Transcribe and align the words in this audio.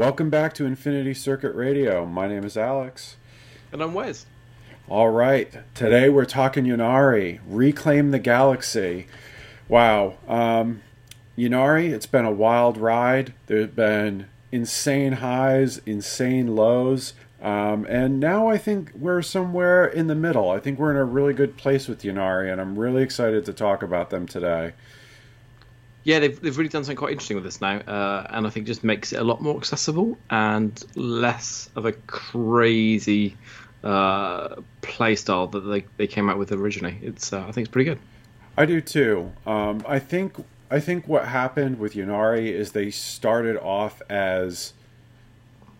Welcome 0.00 0.30
back 0.30 0.54
to 0.54 0.64
Infinity 0.64 1.12
Circuit 1.12 1.54
Radio. 1.54 2.06
My 2.06 2.26
name 2.26 2.42
is 2.42 2.56
Alex. 2.56 3.18
And 3.70 3.82
I'm 3.82 3.92
Wes. 3.92 4.24
All 4.88 5.10
right. 5.10 5.52
Today 5.74 6.08
we're 6.08 6.24
talking 6.24 6.64
Ynnari, 6.64 7.40
Reclaim 7.46 8.10
the 8.10 8.18
Galaxy. 8.18 9.08
Wow. 9.68 10.14
Um, 10.26 10.80
Ynnari, 11.36 11.90
it's 11.90 12.06
been 12.06 12.24
a 12.24 12.30
wild 12.30 12.78
ride. 12.78 13.34
There 13.44 13.60
have 13.60 13.76
been 13.76 14.28
insane 14.50 15.12
highs, 15.12 15.82
insane 15.84 16.56
lows. 16.56 17.12
Um, 17.42 17.84
and 17.86 18.18
now 18.18 18.48
I 18.48 18.56
think 18.56 18.92
we're 18.94 19.20
somewhere 19.20 19.84
in 19.84 20.06
the 20.06 20.14
middle. 20.14 20.50
I 20.50 20.60
think 20.60 20.78
we're 20.78 20.92
in 20.92 20.96
a 20.96 21.04
really 21.04 21.34
good 21.34 21.58
place 21.58 21.88
with 21.88 22.00
Ynnari, 22.00 22.50
and 22.50 22.58
I'm 22.58 22.78
really 22.78 23.02
excited 23.02 23.44
to 23.44 23.52
talk 23.52 23.82
about 23.82 24.08
them 24.08 24.26
today. 24.26 24.72
Yeah, 26.02 26.18
they've, 26.18 26.40
they've 26.40 26.56
really 26.56 26.70
done 26.70 26.82
something 26.84 26.96
quite 26.96 27.12
interesting 27.12 27.36
with 27.36 27.44
this 27.44 27.60
now, 27.60 27.78
uh, 27.80 28.26
and 28.30 28.46
I 28.46 28.50
think 28.50 28.66
just 28.66 28.82
makes 28.82 29.12
it 29.12 29.20
a 29.20 29.24
lot 29.24 29.42
more 29.42 29.56
accessible 29.56 30.16
and 30.30 30.82
less 30.96 31.68
of 31.76 31.84
a 31.84 31.92
crazy 31.92 33.36
uh, 33.84 34.56
play 34.80 35.14
style 35.14 35.46
that 35.48 35.60
they, 35.60 35.84
they 35.98 36.06
came 36.06 36.30
out 36.30 36.38
with 36.38 36.52
originally. 36.52 36.98
It's 37.02 37.32
uh, 37.32 37.40
I 37.40 37.52
think 37.52 37.66
it's 37.66 37.72
pretty 37.72 37.90
good. 37.90 37.98
I 38.56 38.66
do 38.66 38.80
too. 38.80 39.32
Um, 39.46 39.84
I 39.86 39.98
think 39.98 40.34
I 40.70 40.80
think 40.80 41.08
what 41.08 41.28
happened 41.28 41.78
with 41.78 41.94
Ynnari 41.94 42.46
is 42.46 42.72
they 42.72 42.90
started 42.90 43.58
off 43.58 44.00
as 44.08 44.72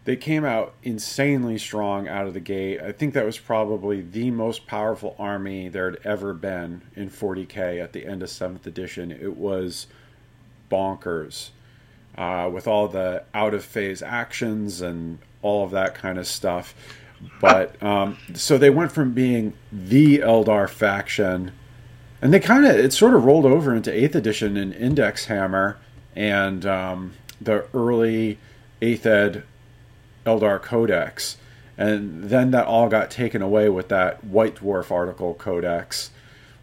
they 0.05 0.16
came 0.16 0.45
out 0.45 0.75
insanely 0.83 1.59
strong 1.59 2.09
out 2.09 2.27
of 2.27 2.34
the 2.34 2.41
gate. 2.41 2.80
I 2.80 2.92
think 2.92 3.14
that 3.14 3.25
was 3.25 3.39
probably 3.39 4.00
the 4.00 4.30
most 4.30 4.66
powerful 4.66 5.14
army 5.19 5.69
there 5.69 5.91
had 5.91 6.00
ever 6.05 6.33
been 6.33 6.83
in 6.97 7.11
40k 7.11 7.83
at 7.83 7.92
the 7.92 8.06
end 8.06 8.22
of 8.22 8.31
seventh 8.31 8.66
edition. 8.66 9.12
It 9.12 9.37
was 9.37 9.87
bonkers 10.70 11.50
uh, 12.16 12.48
with 12.52 12.66
all 12.66 12.88
the 12.88 13.24
out 13.34 13.54
of 13.54 13.64
phase 13.64 14.02
actions 14.02 14.80
and 14.80 15.18
all 15.42 15.64
of 15.64 15.70
that 15.70 15.94
kind 15.94 16.18
of 16.18 16.26
stuff. 16.26 16.74
But 17.40 17.80
um, 17.82 18.16
so 18.34 18.56
they 18.56 18.70
went 18.70 18.92
from 18.92 19.12
being 19.12 19.52
the 19.70 20.18
Eldar 20.18 20.68
faction, 20.68 21.52
and 22.22 22.32
they 22.32 22.41
kind 22.41 22.66
of 22.66 22.76
it 22.76 22.92
sort 22.92 23.14
of 23.14 23.24
rolled 23.24 23.44
over 23.46 23.74
into 23.74 23.92
Eighth 23.92 24.14
Edition 24.14 24.56
and 24.56 24.74
Index 24.74 25.26
Hammer 25.26 25.78
and 26.16 26.64
um, 26.64 27.12
the 27.41 27.66
early 27.74 28.38
Eighth 28.80 29.04
Ed 29.04 29.42
Eldar 30.24 30.60
Codex, 30.62 31.36
and 31.76 32.24
then 32.24 32.50
that 32.52 32.66
all 32.66 32.88
got 32.88 33.10
taken 33.10 33.42
away 33.42 33.68
with 33.68 33.88
that 33.88 34.24
White 34.24 34.56
Dwarf 34.56 34.91
article 34.91 35.34
Codex, 35.34 36.10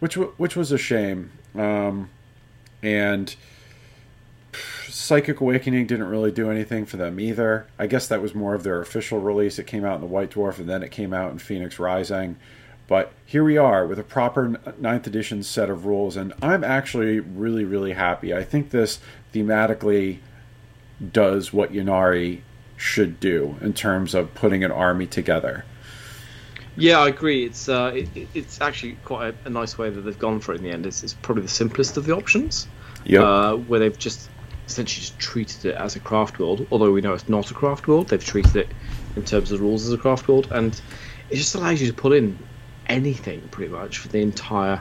which 0.00 0.16
which 0.16 0.56
was 0.56 0.72
a 0.72 0.78
shame. 0.78 1.30
Um, 1.54 2.10
and 2.82 3.34
Psychic 4.98 5.40
Awakening 5.40 5.86
didn't 5.86 6.08
really 6.08 6.32
do 6.32 6.50
anything 6.50 6.84
for 6.84 6.96
them 6.96 7.20
either. 7.20 7.68
I 7.78 7.86
guess 7.86 8.08
that 8.08 8.20
was 8.20 8.34
more 8.34 8.54
of 8.54 8.64
their 8.64 8.80
official 8.80 9.20
release. 9.20 9.56
It 9.56 9.66
came 9.68 9.84
out 9.84 9.94
in 9.94 10.00
the 10.00 10.08
White 10.08 10.32
Dwarf 10.32 10.58
and 10.58 10.68
then 10.68 10.82
it 10.82 10.90
came 10.90 11.14
out 11.14 11.30
in 11.30 11.38
Phoenix 11.38 11.78
Rising. 11.78 12.36
But 12.88 13.12
here 13.24 13.44
we 13.44 13.56
are 13.56 13.86
with 13.86 14.00
a 14.00 14.02
proper 14.02 14.58
ninth 14.76 15.06
edition 15.06 15.44
set 15.44 15.70
of 15.70 15.86
rules, 15.86 16.16
and 16.16 16.32
I'm 16.42 16.64
actually 16.64 17.20
really, 17.20 17.64
really 17.64 17.92
happy. 17.92 18.34
I 18.34 18.42
think 18.42 18.70
this 18.70 18.98
thematically 19.32 20.18
does 21.12 21.52
what 21.52 21.72
Ynnari 21.72 22.40
should 22.76 23.20
do 23.20 23.56
in 23.60 23.74
terms 23.74 24.14
of 24.14 24.34
putting 24.34 24.64
an 24.64 24.72
army 24.72 25.06
together. 25.06 25.64
Yeah, 26.76 26.98
I 26.98 27.08
agree. 27.08 27.44
It's 27.44 27.68
uh, 27.68 27.92
it, 27.94 28.28
it's 28.34 28.60
actually 28.60 28.96
quite 29.04 29.34
a, 29.44 29.46
a, 29.46 29.50
nice 29.50 29.78
way 29.78 29.90
that 29.90 30.00
they've 30.00 30.18
gone 30.18 30.40
for 30.40 30.54
it 30.54 30.58
in 30.58 30.64
the 30.64 30.70
end. 30.70 30.86
It's, 30.86 31.04
it's 31.04 31.14
probably 31.14 31.42
the 31.42 31.48
simplest 31.48 31.96
of 31.96 32.06
the 32.06 32.16
options. 32.16 32.66
Yeah. 33.04 33.22
Uh, 33.22 33.56
where 33.56 33.78
they've 33.80 33.98
just 33.98 34.28
essentially 34.68 35.00
just 35.00 35.18
treated 35.18 35.64
it 35.64 35.74
as 35.74 35.96
a 35.96 36.00
craft 36.00 36.38
world, 36.38 36.66
although 36.70 36.92
we 36.92 37.00
know 37.00 37.14
it's 37.14 37.28
not 37.28 37.50
a 37.50 37.54
craft 37.54 37.88
world. 37.88 38.08
They've 38.08 38.24
treated 38.24 38.56
it 38.56 38.68
in 39.16 39.24
terms 39.24 39.50
of 39.50 39.60
rules 39.60 39.86
as 39.86 39.92
a 39.92 39.98
craft 39.98 40.28
world, 40.28 40.48
and 40.50 40.78
it 41.30 41.36
just 41.36 41.54
allows 41.54 41.80
you 41.80 41.88
to 41.88 41.94
put 41.94 42.12
in 42.12 42.38
anything 42.86 43.40
pretty 43.50 43.72
much 43.72 43.98
for 43.98 44.08
the 44.08 44.20
entire 44.20 44.80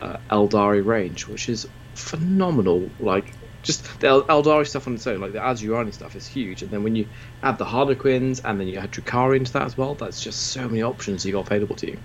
uh, 0.00 0.18
Aeldari 0.30 0.84
range, 0.84 1.26
which 1.26 1.48
is 1.48 1.66
phenomenal. 1.94 2.90
Like 3.00 3.32
just 3.62 4.00
the 4.00 4.22
Aeldari 4.24 4.66
stuff 4.66 4.86
on 4.86 4.94
its 4.94 5.06
own, 5.06 5.20
like 5.20 5.32
the 5.32 5.38
Asuryani 5.38 5.92
stuff, 5.92 6.14
is 6.14 6.26
huge. 6.26 6.62
And 6.62 6.70
then 6.70 6.82
when 6.82 6.94
you 6.94 7.08
add 7.42 7.58
the 7.58 7.64
Harlequins 7.64 8.40
and 8.40 8.60
then 8.60 8.68
you 8.68 8.78
add 8.78 8.92
Drukhari 8.92 9.38
into 9.38 9.52
that 9.54 9.62
as 9.62 9.76
well, 9.76 9.94
that's 9.94 10.22
just 10.22 10.48
so 10.48 10.68
many 10.68 10.82
options 10.82 11.24
you 11.24 11.32
got 11.32 11.46
available 11.46 11.76
to 11.76 11.86
you. 11.88 11.98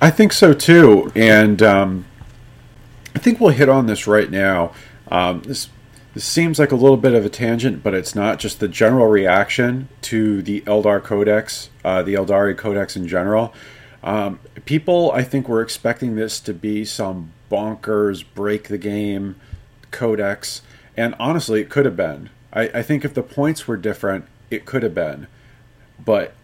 I 0.00 0.10
think 0.10 0.32
so 0.32 0.52
too, 0.52 1.12
and 1.14 1.62
um, 1.62 2.04
I 3.14 3.18
think 3.18 3.40
we'll 3.40 3.50
hit 3.50 3.68
on 3.68 3.86
this 3.86 4.06
right 4.06 4.30
now. 4.30 4.72
Um, 5.08 5.42
this 5.42 5.68
this 6.14 6.24
seems 6.24 6.58
like 6.58 6.72
a 6.72 6.76
little 6.76 6.96
bit 6.96 7.14
of 7.14 7.24
a 7.24 7.28
tangent, 7.28 7.82
but 7.82 7.94
it's 7.94 8.14
not. 8.14 8.38
Just 8.38 8.58
the 8.58 8.68
general 8.68 9.06
reaction 9.06 9.88
to 10.02 10.42
the 10.42 10.60
Eldar 10.62 11.02
Codex, 11.02 11.70
uh, 11.84 12.02
the 12.02 12.14
Aeldari 12.14 12.56
Codex 12.56 12.96
in 12.96 13.06
general. 13.06 13.54
Um, 14.02 14.40
people, 14.64 15.12
I 15.12 15.22
think, 15.22 15.48
were 15.48 15.62
expecting 15.62 16.16
this 16.16 16.40
to 16.40 16.54
be 16.54 16.84
some 16.84 17.32
bonkers 17.50 18.24
break 18.34 18.68
the 18.68 18.78
game 18.78 19.36
codex, 19.90 20.62
and 20.96 21.14
honestly, 21.18 21.60
it 21.60 21.68
could 21.68 21.84
have 21.84 21.96
been. 21.96 22.30
I, 22.52 22.62
I 22.68 22.82
think 22.82 23.04
if 23.04 23.14
the 23.14 23.22
points 23.22 23.68
were 23.68 23.76
different, 23.76 24.24
it 24.50 24.64
could 24.64 24.82
have 24.82 24.94
been. 24.94 25.26
But 26.04 26.34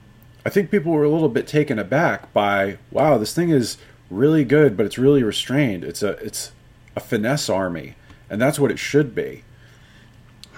I 0.44 0.50
think 0.50 0.70
people 0.70 0.92
were 0.92 1.04
a 1.04 1.10
little 1.10 1.28
bit 1.28 1.46
taken 1.46 1.78
aback 1.78 2.32
by, 2.32 2.78
wow, 2.90 3.18
this 3.18 3.34
thing 3.34 3.50
is 3.50 3.78
really 4.10 4.44
good, 4.44 4.76
but 4.76 4.86
it's 4.86 4.98
really 4.98 5.22
restrained. 5.22 5.82
It's 5.82 6.02
a 6.02 6.10
it's 6.24 6.52
a 6.94 7.00
finesse 7.00 7.48
army, 7.48 7.96
and 8.30 8.40
that's 8.40 8.58
what 8.58 8.70
it 8.70 8.78
should 8.78 9.14
be. 9.14 9.42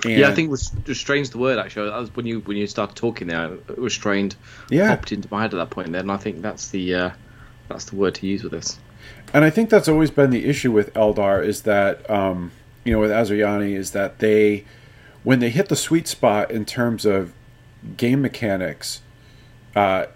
And 0.04 0.12
yeah, 0.12 0.28
I 0.28 0.34
think 0.34 0.50
was 0.50 0.70
restrained's 0.86 1.30
the 1.30 1.38
word 1.38 1.58
actually. 1.58 1.90
That 1.90 1.98
was 1.98 2.14
when 2.14 2.26
you 2.26 2.40
when 2.40 2.56
you 2.56 2.66
started 2.66 2.96
talking 2.96 3.28
there, 3.28 3.50
restrained 3.76 4.36
yeah. 4.70 4.94
popped 4.94 5.12
into 5.12 5.28
my 5.30 5.42
head 5.42 5.52
at 5.52 5.56
that 5.56 5.70
point. 5.70 5.92
Then 5.92 6.08
I 6.08 6.16
think 6.16 6.40
that's 6.40 6.68
the 6.68 6.94
uh, 6.94 7.10
that's 7.68 7.86
the 7.86 7.96
word 7.96 8.14
to 8.16 8.26
use 8.26 8.42
with 8.42 8.52
this. 8.52 8.78
And 9.32 9.44
I 9.44 9.50
think 9.50 9.70
that's 9.70 9.88
always 9.88 10.10
been 10.10 10.30
the 10.30 10.46
issue 10.46 10.72
with 10.72 10.92
Eldar 10.94 11.44
is 11.44 11.62
that 11.62 12.08
um, 12.08 12.52
you 12.84 12.92
know 12.92 13.00
with 13.00 13.10
Asuryani 13.10 13.74
is 13.74 13.90
that 13.90 14.20
they 14.20 14.64
when 15.24 15.40
they 15.40 15.50
hit 15.50 15.68
the 15.68 15.76
sweet 15.76 16.06
spot 16.06 16.50
in 16.50 16.64
terms 16.64 17.04
of 17.04 17.32
game 17.96 18.22
mechanics, 18.22 19.02
uh, 19.74 20.06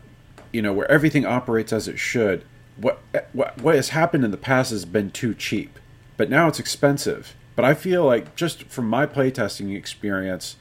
you 0.53 0.62
know 0.62 0.72
where 0.72 0.91
everything 0.91 1.26
operates 1.26 1.72
as 1.72 1.88
it 1.88 1.99
should. 1.99 2.44
What 2.76 3.00
what 3.32 3.60
what 3.60 3.75
has 3.75 3.88
happened 3.88 4.25
in 4.25 4.31
the 4.31 4.37
past 4.37 4.70
has 4.70 4.84
been 4.84 5.10
too 5.10 5.34
cheap, 5.34 5.81
but 6.16 6.31
now 6.31 6.47
it's 6.47 6.60
expensive 6.60 7.34
but 7.54 7.64
I 7.64 7.74
feel 7.74 8.04
like 8.04 8.34
just 8.36 8.64
from 8.64 8.88
my 8.88 9.06
playtesting 9.06 9.76
experience, 9.76 10.56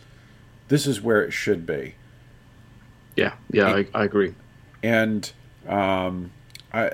this 0.68 0.85
is 0.85 1.02
where 1.02 1.24
it 1.24 1.31
should 1.31 1.66
be. 1.66 1.96
Yeah, 3.16 3.34
yeah, 3.52 3.75
and, 3.75 3.88
I, 3.94 4.00
I, 4.00 4.03
agree. 4.03 4.34
And 4.81 5.31
um, 5.68 6.31
I, 6.74 6.91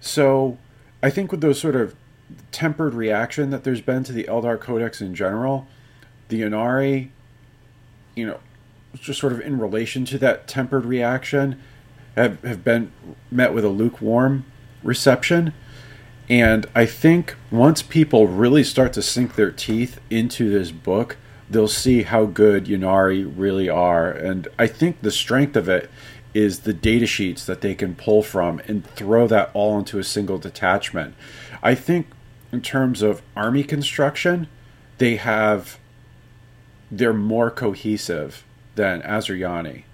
so 0.00 0.58
I 1.02 1.10
think 1.10 1.30
with 1.30 1.40
those 1.40 1.60
sort 1.60 1.76
of 1.76 1.94
tempered 2.52 2.94
reaction 2.94 3.50
that 3.50 3.64
there's 3.64 3.80
been 3.80 4.04
to 4.04 4.12
the 4.12 4.24
Eldar 4.24 4.60
Codex 4.60 5.00
in 5.00 5.14
general, 5.14 5.66
the 6.28 6.42
Ynnari, 6.42 7.08
you 8.14 8.26
know, 8.26 8.40
just 8.94 9.20
sort 9.20 9.32
of 9.32 9.40
in 9.40 9.58
relation 9.58 10.04
to 10.06 10.18
that 10.18 10.46
tempered 10.46 10.84
reaction, 10.84 11.60
have, 12.16 12.42
have 12.42 12.64
been 12.64 12.92
met 13.30 13.54
with 13.54 13.64
a 13.64 13.68
lukewarm 13.68 14.44
reception. 14.82 15.54
And 16.28 16.66
I 16.74 16.84
think 16.84 17.36
once 17.50 17.82
people 17.82 18.26
really 18.26 18.62
start 18.62 18.92
to 18.94 19.02
sink 19.02 19.34
their 19.34 19.50
teeth 19.50 19.98
into 20.10 20.50
this 20.50 20.70
book, 20.70 21.16
they'll 21.48 21.68
see 21.68 22.02
how 22.02 22.26
good 22.26 22.66
Ynnari 22.66 23.30
really 23.34 23.68
are. 23.68 24.10
And 24.10 24.48
I 24.58 24.66
think 24.66 25.00
the 25.00 25.10
strength 25.10 25.56
of 25.56 25.68
it 25.68 25.90
is 26.34 26.60
the 26.60 26.74
data 26.74 27.06
sheets 27.06 27.46
that 27.46 27.62
they 27.62 27.74
can 27.74 27.94
pull 27.94 28.22
from 28.22 28.60
and 28.66 28.86
throw 28.90 29.26
that 29.26 29.50
all 29.54 29.78
into 29.78 29.98
a 29.98 30.04
single 30.04 30.38
detachment. 30.38 31.14
I 31.62 31.74
think 31.74 32.06
in 32.52 32.60
terms 32.60 33.00
of 33.00 33.22
army 33.34 33.64
construction, 33.64 34.48
they 34.98 35.16
have 35.16 35.78
they're 36.90 37.12
more 37.12 37.50
cohesive 37.50 38.44
than 38.74 39.02
Asuryani. 39.02 39.84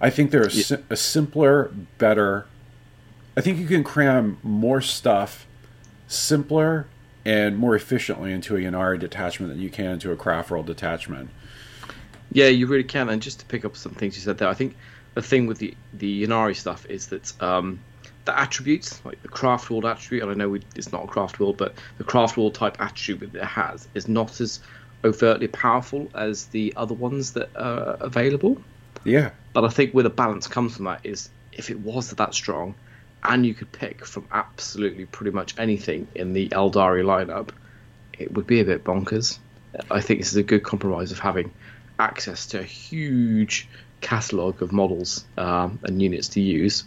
I 0.00 0.10
think 0.10 0.30
they're 0.30 0.46
a, 0.46 0.50
yeah. 0.50 0.76
a 0.90 0.96
simpler, 0.96 1.70
better 1.98 2.46
I 3.36 3.40
think 3.40 3.58
you 3.58 3.66
can 3.66 3.84
cram 3.84 4.38
more 4.42 4.80
stuff 4.80 5.46
simpler 6.06 6.86
and 7.24 7.56
more 7.56 7.74
efficiently 7.74 8.32
into 8.32 8.56
a 8.56 8.60
Ynnari 8.60 8.98
detachment 8.98 9.52
than 9.52 9.60
you 9.60 9.70
can 9.70 9.92
into 9.92 10.12
a 10.12 10.16
craft 10.16 10.50
world 10.50 10.66
detachment. 10.66 11.30
Yeah, 12.32 12.48
you 12.48 12.66
really 12.66 12.84
can. 12.84 13.08
And 13.08 13.22
just 13.22 13.40
to 13.40 13.46
pick 13.46 13.64
up 13.64 13.76
some 13.76 13.92
things 13.92 14.16
you 14.16 14.22
said 14.22 14.38
there, 14.38 14.48
I 14.48 14.54
think 14.54 14.76
the 15.14 15.22
thing 15.22 15.46
with 15.46 15.58
the 15.58 15.74
the 15.94 16.26
Ynnari 16.26 16.56
stuff 16.56 16.86
is 16.86 17.08
that 17.08 17.42
um, 17.42 17.80
the 18.24 18.38
attributes, 18.38 19.04
like 19.04 19.22
the 19.22 19.28
craft 19.28 19.70
world 19.70 19.84
attribute, 19.84 20.22
and 20.22 20.32
I 20.32 20.34
know 20.34 20.50
we, 20.50 20.62
it's 20.76 20.92
not 20.92 21.04
a 21.04 21.06
craft 21.06 21.40
world, 21.40 21.56
but 21.56 21.74
the 21.98 22.04
craft 22.04 22.36
world 22.36 22.54
type 22.54 22.80
attribute 22.80 23.32
that 23.32 23.42
it 23.42 23.46
has 23.46 23.88
is 23.94 24.08
not 24.08 24.40
as 24.40 24.60
overtly 25.04 25.48
powerful 25.48 26.08
as 26.14 26.46
the 26.46 26.72
other 26.76 26.94
ones 26.94 27.32
that 27.32 27.50
are 27.56 27.96
available. 28.00 28.60
Yeah. 29.04 29.30
But 29.52 29.64
I 29.64 29.68
think 29.68 29.92
where 29.92 30.02
the 30.02 30.10
balance 30.10 30.46
comes 30.46 30.76
from 30.76 30.86
that 30.86 31.00
is 31.04 31.28
if 31.52 31.70
it 31.70 31.78
was 31.80 32.10
that 32.10 32.34
strong, 32.34 32.74
and 33.24 33.46
you 33.46 33.54
could 33.54 33.72
pick 33.72 34.04
from 34.04 34.26
absolutely 34.32 35.06
pretty 35.06 35.30
much 35.30 35.58
anything 35.58 36.06
in 36.14 36.32
the 36.32 36.48
Aeldari 36.50 37.02
lineup, 37.02 37.50
it 38.18 38.32
would 38.32 38.46
be 38.46 38.60
a 38.60 38.64
bit 38.64 38.84
bonkers. 38.84 39.38
I 39.90 40.00
think 40.00 40.20
this 40.20 40.30
is 40.30 40.36
a 40.36 40.42
good 40.42 40.62
compromise 40.62 41.10
of 41.10 41.18
having 41.18 41.50
access 41.98 42.46
to 42.46 42.60
a 42.60 42.64
huge 42.64 43.68
catalog 44.00 44.62
of 44.62 44.72
models 44.72 45.24
um, 45.38 45.78
and 45.84 46.00
units 46.02 46.28
to 46.28 46.40
use 46.40 46.84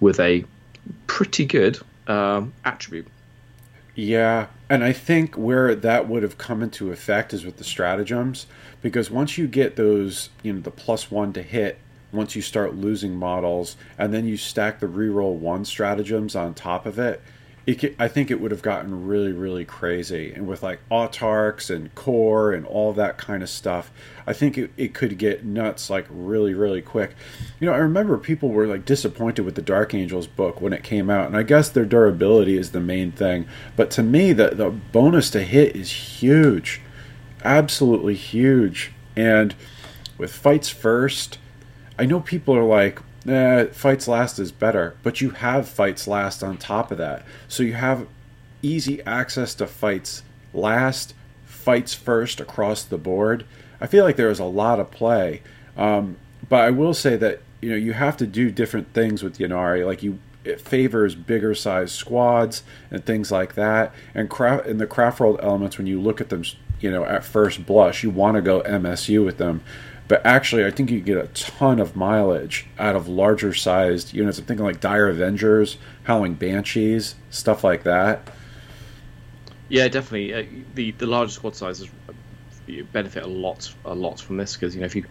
with 0.00 0.18
a 0.18 0.44
pretty 1.06 1.44
good 1.44 1.78
um, 2.06 2.52
attribute. 2.64 3.06
Yeah, 3.94 4.48
and 4.68 4.82
I 4.82 4.92
think 4.92 5.36
where 5.36 5.74
that 5.74 6.08
would 6.08 6.24
have 6.24 6.36
come 6.36 6.62
into 6.62 6.90
effect 6.90 7.32
is 7.32 7.44
with 7.44 7.58
the 7.58 7.64
stratagems, 7.64 8.46
because 8.82 9.10
once 9.10 9.38
you 9.38 9.46
get 9.46 9.76
those, 9.76 10.30
you 10.42 10.52
know, 10.52 10.60
the 10.60 10.72
plus 10.72 11.10
one 11.10 11.32
to 11.34 11.42
hit, 11.42 11.78
once 12.14 12.36
you 12.36 12.42
start 12.42 12.74
losing 12.74 13.16
models, 13.16 13.76
and 13.98 14.14
then 14.14 14.26
you 14.26 14.36
stack 14.36 14.80
the 14.80 14.86
reroll 14.86 15.34
one 15.34 15.64
stratagems 15.64 16.34
on 16.34 16.54
top 16.54 16.86
of 16.86 16.98
it, 16.98 17.20
it 17.66 17.78
could, 17.78 17.96
I 17.98 18.08
think 18.08 18.30
it 18.30 18.40
would 18.40 18.50
have 18.50 18.60
gotten 18.60 19.06
really, 19.06 19.32
really 19.32 19.64
crazy. 19.64 20.32
And 20.34 20.46
with 20.46 20.62
like 20.62 20.80
autarchs 20.90 21.74
and 21.74 21.94
core 21.94 22.52
and 22.52 22.66
all 22.66 22.92
that 22.92 23.16
kind 23.16 23.42
of 23.42 23.48
stuff, 23.48 23.90
I 24.26 24.34
think 24.34 24.58
it, 24.58 24.70
it 24.76 24.92
could 24.92 25.16
get 25.16 25.44
nuts 25.44 25.88
like 25.88 26.06
really, 26.10 26.52
really 26.52 26.82
quick. 26.82 27.14
You 27.60 27.66
know, 27.66 27.72
I 27.72 27.78
remember 27.78 28.18
people 28.18 28.50
were 28.50 28.66
like 28.66 28.84
disappointed 28.84 29.42
with 29.42 29.54
the 29.54 29.62
Dark 29.62 29.94
Angels 29.94 30.26
book 30.26 30.60
when 30.60 30.74
it 30.74 30.82
came 30.82 31.08
out, 31.08 31.26
and 31.26 31.36
I 31.36 31.42
guess 31.42 31.70
their 31.70 31.86
durability 31.86 32.58
is 32.58 32.72
the 32.72 32.80
main 32.80 33.12
thing. 33.12 33.46
But 33.76 33.90
to 33.92 34.02
me, 34.02 34.34
the, 34.34 34.50
the 34.50 34.68
bonus 34.68 35.30
to 35.30 35.42
hit 35.42 35.74
is 35.74 35.90
huge, 35.90 36.82
absolutely 37.42 38.14
huge. 38.14 38.92
And 39.16 39.54
with 40.18 40.32
fights 40.32 40.68
first, 40.68 41.38
I 41.98 42.06
know 42.06 42.20
people 42.20 42.56
are 42.56 42.64
like, 42.64 43.00
eh, 43.26 43.66
fights 43.66 44.08
last 44.08 44.38
is 44.38 44.52
better, 44.52 44.96
but 45.02 45.20
you 45.20 45.30
have 45.30 45.68
fights 45.68 46.06
last 46.06 46.42
on 46.42 46.56
top 46.56 46.90
of 46.90 46.98
that. 46.98 47.24
So 47.48 47.62
you 47.62 47.74
have 47.74 48.06
easy 48.62 49.02
access 49.02 49.54
to 49.56 49.66
fights 49.66 50.22
last, 50.52 51.14
fights 51.44 51.94
first 51.94 52.40
across 52.40 52.82
the 52.82 52.98
board. 52.98 53.44
I 53.80 53.86
feel 53.86 54.04
like 54.04 54.16
there 54.16 54.30
is 54.30 54.38
a 54.38 54.44
lot 54.44 54.80
of 54.80 54.90
play. 54.90 55.42
Um, 55.76 56.16
but 56.48 56.62
I 56.62 56.70
will 56.70 56.94
say 56.94 57.16
that 57.16 57.40
you 57.60 57.70
know 57.70 57.76
you 57.76 57.92
have 57.94 58.16
to 58.18 58.26
do 58.26 58.50
different 58.50 58.92
things 58.92 59.22
with 59.22 59.38
Ynnari. 59.38 59.86
Like 59.86 60.02
you, 60.02 60.18
it 60.44 60.60
favors 60.60 61.14
bigger 61.14 61.54
size 61.54 61.92
squads 61.92 62.62
and 62.90 63.04
things 63.04 63.32
like 63.32 63.54
that. 63.54 63.92
And 64.14 64.28
craft 64.28 64.66
in 64.66 64.78
the 64.78 64.86
craft 64.86 65.20
world 65.20 65.40
elements, 65.42 65.78
when 65.78 65.86
you 65.86 66.00
look 66.00 66.20
at 66.20 66.28
them, 66.28 66.44
you 66.80 66.90
know 66.90 67.04
at 67.04 67.24
first 67.24 67.66
blush, 67.66 68.02
you 68.02 68.10
want 68.10 68.36
to 68.36 68.42
go 68.42 68.62
MSU 68.62 69.24
with 69.24 69.38
them. 69.38 69.62
But 70.06 70.24
actually, 70.24 70.66
I 70.66 70.70
think 70.70 70.90
you 70.90 71.00
get 71.00 71.16
a 71.16 71.28
ton 71.28 71.80
of 71.80 71.96
mileage 71.96 72.66
out 72.78 72.94
of 72.94 73.08
larger 73.08 73.54
sized 73.54 74.12
units. 74.12 74.38
I'm 74.38 74.44
thinking 74.44 74.66
like 74.66 74.80
Dire 74.80 75.08
Avengers, 75.08 75.78
Howling 76.04 76.34
Banshees, 76.34 77.14
stuff 77.30 77.64
like 77.64 77.84
that. 77.84 78.30
Yeah, 79.68 79.88
definitely. 79.88 80.34
Uh, 80.34 80.44
the 80.74 80.90
the 80.92 81.06
larger 81.06 81.32
squad 81.32 81.56
sizes 81.56 81.88
benefit 82.92 83.22
a 83.22 83.26
lot 83.26 83.72
a 83.84 83.94
lot 83.94 84.20
from 84.20 84.36
this 84.36 84.54
because 84.54 84.74
you 84.74 84.80
know 84.80 84.86
if 84.86 84.94
you 84.94 85.04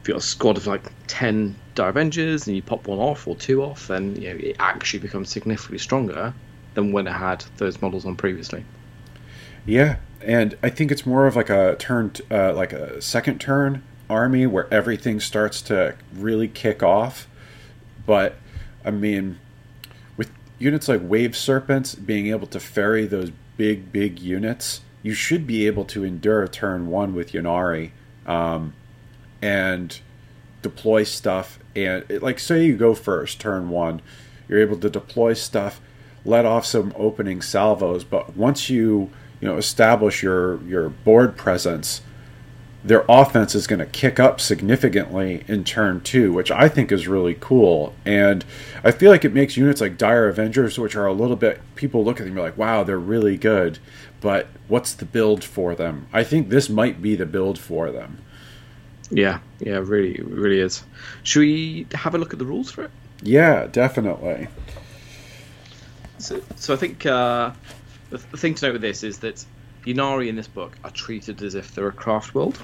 if 0.00 0.08
you've 0.08 0.14
got 0.14 0.22
a 0.22 0.26
squad 0.26 0.56
of 0.56 0.66
like 0.66 0.84
10 1.08 1.56
Dire 1.74 1.88
Avengers 1.88 2.46
and 2.46 2.54
you 2.54 2.62
pop 2.62 2.86
one 2.86 2.98
off 2.98 3.26
or 3.26 3.34
two 3.34 3.62
off, 3.62 3.88
then 3.88 4.14
you 4.16 4.32
know 4.32 4.36
it 4.38 4.56
actually 4.60 5.00
becomes 5.00 5.30
significantly 5.30 5.78
stronger 5.78 6.32
than 6.74 6.92
when 6.92 7.08
it 7.08 7.12
had 7.12 7.44
those 7.56 7.82
models 7.82 8.06
on 8.06 8.14
previously. 8.14 8.64
Yeah, 9.66 9.96
and 10.22 10.56
I 10.62 10.70
think 10.70 10.92
it's 10.92 11.04
more 11.04 11.26
of 11.26 11.34
like 11.34 11.50
a 11.50 11.74
turn, 11.78 12.12
uh, 12.30 12.52
like 12.54 12.72
a 12.72 13.02
second 13.02 13.40
turn 13.40 13.82
army 14.08 14.46
where 14.46 14.72
everything 14.72 15.20
starts 15.20 15.62
to 15.62 15.94
really 16.14 16.48
kick 16.48 16.82
off. 16.82 17.28
But 18.06 18.36
I 18.84 18.90
mean, 18.90 19.38
with 20.16 20.30
units 20.58 20.88
like 20.88 21.00
Wave 21.02 21.36
Serpents 21.36 21.94
being 21.94 22.28
able 22.28 22.46
to 22.48 22.60
ferry 22.60 23.06
those 23.06 23.30
big, 23.56 23.92
big 23.92 24.18
units, 24.18 24.80
you 25.02 25.14
should 25.14 25.46
be 25.46 25.66
able 25.66 25.84
to 25.86 26.04
endure 26.04 26.46
turn 26.48 26.88
one 26.88 27.14
with 27.14 27.32
Ynnari 27.32 27.90
um, 28.26 28.74
and 29.42 30.00
deploy 30.62 31.04
stuff. 31.04 31.58
And 31.76 32.04
it, 32.08 32.22
like, 32.22 32.38
say 32.38 32.64
you 32.64 32.76
go 32.76 32.94
first, 32.94 33.40
turn 33.40 33.68
one, 33.68 34.00
you're 34.48 34.60
able 34.60 34.78
to 34.78 34.90
deploy 34.90 35.34
stuff, 35.34 35.80
let 36.24 36.44
off 36.44 36.64
some 36.66 36.92
opening 36.96 37.42
salvos. 37.42 38.04
But 38.04 38.36
once 38.36 38.70
you 38.70 39.10
you 39.40 39.46
know 39.46 39.56
establish 39.56 40.22
your 40.22 40.62
your 40.64 40.88
board 40.88 41.36
presence 41.36 42.02
their 42.88 43.04
offense 43.06 43.54
is 43.54 43.66
going 43.66 43.80
to 43.80 43.86
kick 43.86 44.18
up 44.18 44.40
significantly 44.40 45.44
in 45.46 45.62
turn 45.62 46.00
two, 46.00 46.32
which 46.32 46.50
I 46.50 46.70
think 46.70 46.90
is 46.90 47.06
really 47.06 47.36
cool. 47.38 47.94
And 48.06 48.44
I 48.82 48.92
feel 48.92 49.10
like 49.10 49.26
it 49.26 49.34
makes 49.34 49.58
units 49.58 49.82
like 49.82 49.98
Dire 49.98 50.26
Avengers, 50.26 50.78
which 50.78 50.96
are 50.96 51.06
a 51.06 51.12
little 51.12 51.36
bit, 51.36 51.60
people 51.74 52.02
look 52.02 52.16
at 52.16 52.20
them 52.20 52.28
and 52.28 52.36
be 52.36 52.40
like, 52.40 52.56
wow, 52.56 52.84
they're 52.84 52.98
really 52.98 53.36
good. 53.36 53.78
But 54.22 54.46
what's 54.68 54.94
the 54.94 55.04
build 55.04 55.44
for 55.44 55.74
them? 55.74 56.08
I 56.14 56.24
think 56.24 56.48
this 56.48 56.70
might 56.70 57.02
be 57.02 57.14
the 57.14 57.26
build 57.26 57.58
for 57.58 57.90
them. 57.90 58.22
Yeah, 59.10 59.40
yeah, 59.60 59.80
really, 59.84 60.20
really 60.22 60.60
is. 60.60 60.82
Should 61.24 61.40
we 61.40 61.86
have 61.92 62.14
a 62.14 62.18
look 62.18 62.32
at 62.32 62.38
the 62.38 62.46
rules 62.46 62.70
for 62.70 62.84
it? 62.84 62.90
Yeah, 63.22 63.66
definitely. 63.66 64.48
So, 66.16 66.40
so 66.56 66.72
I 66.72 66.78
think 66.78 67.04
uh, 67.04 67.52
the, 68.08 68.16
the 68.16 68.36
thing 68.38 68.54
to 68.54 68.66
note 68.66 68.72
with 68.72 68.82
this 68.82 69.02
is 69.02 69.18
that 69.18 69.44
Ynnari 69.84 70.28
in 70.28 70.36
this 70.36 70.48
book 70.48 70.76
are 70.84 70.90
treated 70.90 71.42
as 71.42 71.54
if 71.54 71.74
they're 71.74 71.88
a 71.88 71.92
craft 71.92 72.34
world. 72.34 72.58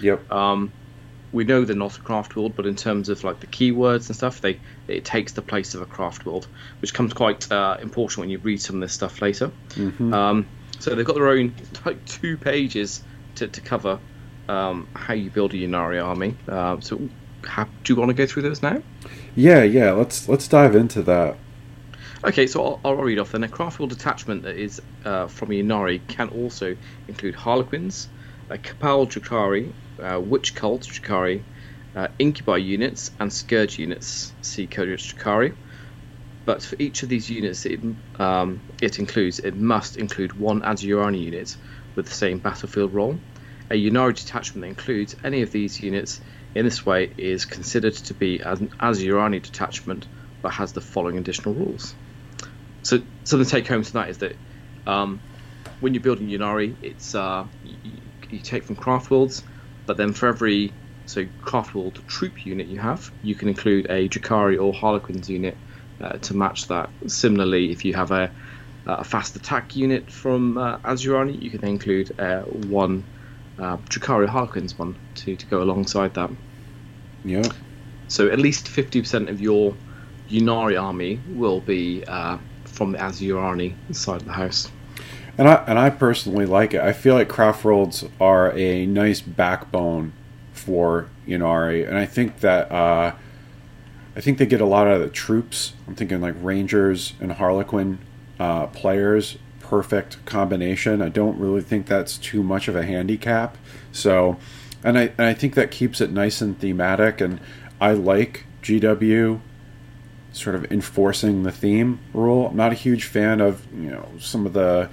Yep. 0.00 0.30
Um, 0.32 0.72
we 1.32 1.44
know 1.44 1.64
they're 1.64 1.76
not 1.76 1.96
a 1.96 2.00
craft 2.00 2.34
world, 2.34 2.54
but 2.56 2.66
in 2.66 2.74
terms 2.74 3.08
of 3.08 3.22
like 3.22 3.40
the 3.40 3.46
keywords 3.46 4.08
and 4.08 4.16
stuff, 4.16 4.40
they 4.40 4.58
it 4.88 5.04
takes 5.04 5.32
the 5.32 5.42
place 5.42 5.74
of 5.74 5.82
a 5.82 5.86
craft 5.86 6.26
world, 6.26 6.46
which 6.80 6.92
comes 6.92 7.12
quite 7.12 7.50
uh, 7.52 7.76
important 7.80 8.18
when 8.18 8.30
you 8.30 8.38
read 8.38 8.60
some 8.60 8.76
of 8.76 8.82
this 8.82 8.92
stuff 8.92 9.22
later. 9.22 9.50
Mm-hmm. 9.70 10.12
Um, 10.12 10.46
so 10.78 10.94
they've 10.94 11.06
got 11.06 11.14
their 11.14 11.28
own 11.28 11.54
like 11.84 12.04
two 12.06 12.36
pages 12.36 13.02
to, 13.36 13.46
to 13.46 13.60
cover 13.60 14.00
um, 14.48 14.88
how 14.94 15.14
you 15.14 15.30
build 15.30 15.54
a 15.54 15.56
Ynnari 15.56 16.04
army. 16.04 16.36
Uh, 16.48 16.80
so, 16.80 16.96
do 16.96 17.08
you 17.86 17.96
want 17.96 18.08
to 18.08 18.14
go 18.14 18.26
through 18.26 18.42
those 18.42 18.62
now? 18.62 18.82
Yeah, 19.36 19.62
yeah. 19.62 19.92
Let's 19.92 20.28
let's 20.28 20.48
dive 20.48 20.74
into 20.74 21.02
that. 21.02 21.36
Okay, 22.22 22.46
so 22.46 22.62
I'll, 22.62 22.80
I'll 22.84 22.96
read 22.96 23.18
off 23.18 23.32
then. 23.32 23.44
A 23.44 23.48
craftable 23.48 23.88
detachment 23.88 24.42
that 24.42 24.56
is 24.56 24.82
uh, 25.04 25.26
from 25.26 25.48
Ynnari 25.50 26.06
can 26.08 26.28
also 26.28 26.76
include 27.08 27.34
Harlequins, 27.34 28.08
uh, 28.50 28.58
Cabal 28.62 29.06
Drukhari, 29.06 29.72
uh, 30.02 30.20
Witch 30.20 30.54
Cult 30.54 30.82
Drukhari, 30.82 31.42
uh, 31.94 32.08
Incubi 32.18 32.58
units, 32.58 33.10
and 33.18 33.32
Scourge 33.32 33.78
units. 33.78 34.32
See 34.42 34.66
Codex 34.66 35.12
Drukhari. 35.12 35.54
But 36.44 36.62
for 36.62 36.76
each 36.78 37.02
of 37.02 37.08
these 37.08 37.28
units, 37.30 37.66
it, 37.66 37.80
um, 38.18 38.60
it 38.80 38.98
includes 38.98 39.38
it 39.38 39.56
must 39.56 39.96
include 39.96 40.38
one 40.38 40.62
Asuryani 40.62 41.22
unit 41.22 41.56
with 41.94 42.06
the 42.06 42.14
same 42.14 42.38
battlefield 42.38 42.92
role. 42.92 43.18
A 43.70 43.74
Ynnari 43.74 44.16
detachment 44.16 44.62
that 44.62 44.68
includes 44.68 45.14
any 45.22 45.42
of 45.42 45.52
these 45.52 45.80
units 45.80 46.20
in 46.54 46.64
this 46.64 46.84
way 46.84 47.12
is 47.16 47.44
considered 47.44 47.94
to 47.94 48.14
be 48.14 48.40
an 48.40 48.68
Asuryani 48.80 49.42
detachment, 49.42 50.06
but 50.42 50.52
has 50.52 50.72
the 50.72 50.80
following 50.80 51.18
additional 51.18 51.54
rules. 51.54 51.94
So, 52.82 53.00
so 53.24 53.36
the 53.36 53.44
take 53.44 53.68
home 53.68 53.84
tonight 53.84 54.10
is 54.10 54.18
that 54.18 54.36
um, 54.86 55.20
when 55.80 55.94
you're 55.94 56.02
building 56.02 56.28
Ynnari, 56.28 56.74
it's 56.82 57.14
uh, 57.14 57.44
you, 57.64 57.92
you, 58.30 58.38
take 58.38 58.64
from 58.64 58.76
craft 58.76 59.10
worlds, 59.10 59.42
but 59.90 59.96
then 59.96 60.12
for 60.12 60.28
every 60.28 60.72
so 61.04 61.26
craft 61.40 61.74
world 61.74 62.00
troop 62.06 62.46
unit 62.46 62.68
you 62.68 62.78
have, 62.78 63.10
you 63.22 63.34
can 63.34 63.48
include 63.48 63.86
a 63.90 64.08
Drukhari 64.08 64.56
or 64.56 64.72
Harlequins 64.72 65.28
unit 65.28 65.58
uh, 66.00 66.12
to 66.18 66.36
match 66.36 66.68
that. 66.68 66.92
Similarly, 67.08 67.72
if 67.72 67.84
you 67.84 67.92
have 67.94 68.12
a, 68.12 68.32
a 68.86 69.02
fast 69.02 69.34
attack 69.34 69.74
unit 69.74 70.08
from 70.08 70.56
uh, 70.58 70.78
Asuryani, 70.78 71.42
you 71.42 71.50
can 71.50 71.66
include 71.66 72.12
uh, 72.20 72.42
one 72.42 73.04
uh, 73.58 73.78
Harlequins 73.98 74.78
one 74.78 74.96
to, 75.16 75.34
to 75.34 75.46
go 75.48 75.60
alongside 75.60 76.14
that. 76.14 76.30
Yeah. 77.24 77.50
So 78.06 78.28
at 78.28 78.38
least 78.38 78.68
50% 78.68 79.28
of 79.28 79.40
your 79.40 79.76
Ynnari 80.30 80.80
army 80.80 81.20
will 81.26 81.62
be 81.62 82.04
uh, 82.06 82.38
from 82.62 82.92
the 82.92 82.98
Asuryani 82.98 83.74
side 83.92 84.20
of 84.20 84.26
the 84.26 84.32
house. 84.32 84.68
And 85.40 85.48
I 85.48 85.54
and 85.66 85.78
I 85.78 85.88
personally 85.88 86.44
like 86.44 86.74
it. 86.74 86.82
I 86.82 86.92
feel 86.92 87.14
like 87.14 87.30
craft 87.30 87.64
worlds 87.64 88.04
are 88.20 88.52
a 88.52 88.84
nice 88.84 89.22
backbone 89.22 90.12
for 90.52 91.08
Ynnari, 91.26 91.88
and 91.88 91.96
I 91.96 92.04
think 92.04 92.40
that 92.40 92.70
uh, 92.70 93.14
I 94.14 94.20
think 94.20 94.36
they 94.36 94.44
get 94.44 94.60
a 94.60 94.66
lot 94.66 94.86
of 94.86 95.00
the 95.00 95.08
troops. 95.08 95.72
I'm 95.88 95.94
thinking 95.94 96.20
like 96.20 96.34
Rangers 96.42 97.14
and 97.22 97.32
Harlequin 97.32 98.00
uh, 98.38 98.66
players. 98.66 99.38
Perfect 99.60 100.22
combination. 100.26 101.00
I 101.00 101.08
don't 101.08 101.38
really 101.38 101.62
think 101.62 101.86
that's 101.86 102.18
too 102.18 102.42
much 102.42 102.68
of 102.68 102.76
a 102.76 102.82
handicap. 102.82 103.56
So, 103.92 104.36
and 104.84 104.98
I 104.98 105.04
and 105.16 105.22
I 105.22 105.32
think 105.32 105.54
that 105.54 105.70
keeps 105.70 106.02
it 106.02 106.12
nice 106.12 106.42
and 106.42 106.60
thematic. 106.60 107.22
And 107.22 107.40
I 107.80 107.92
like 107.92 108.44
GW 108.62 109.40
sort 110.32 110.54
of 110.54 110.70
enforcing 110.70 111.44
the 111.44 111.50
theme 111.50 111.98
rule. 112.12 112.48
I'm 112.48 112.56
not 112.56 112.72
a 112.72 112.74
huge 112.74 113.04
fan 113.04 113.40
of 113.40 113.66
you 113.72 113.88
know 113.88 114.06
some 114.18 114.44
of 114.44 114.52
the 114.52 114.90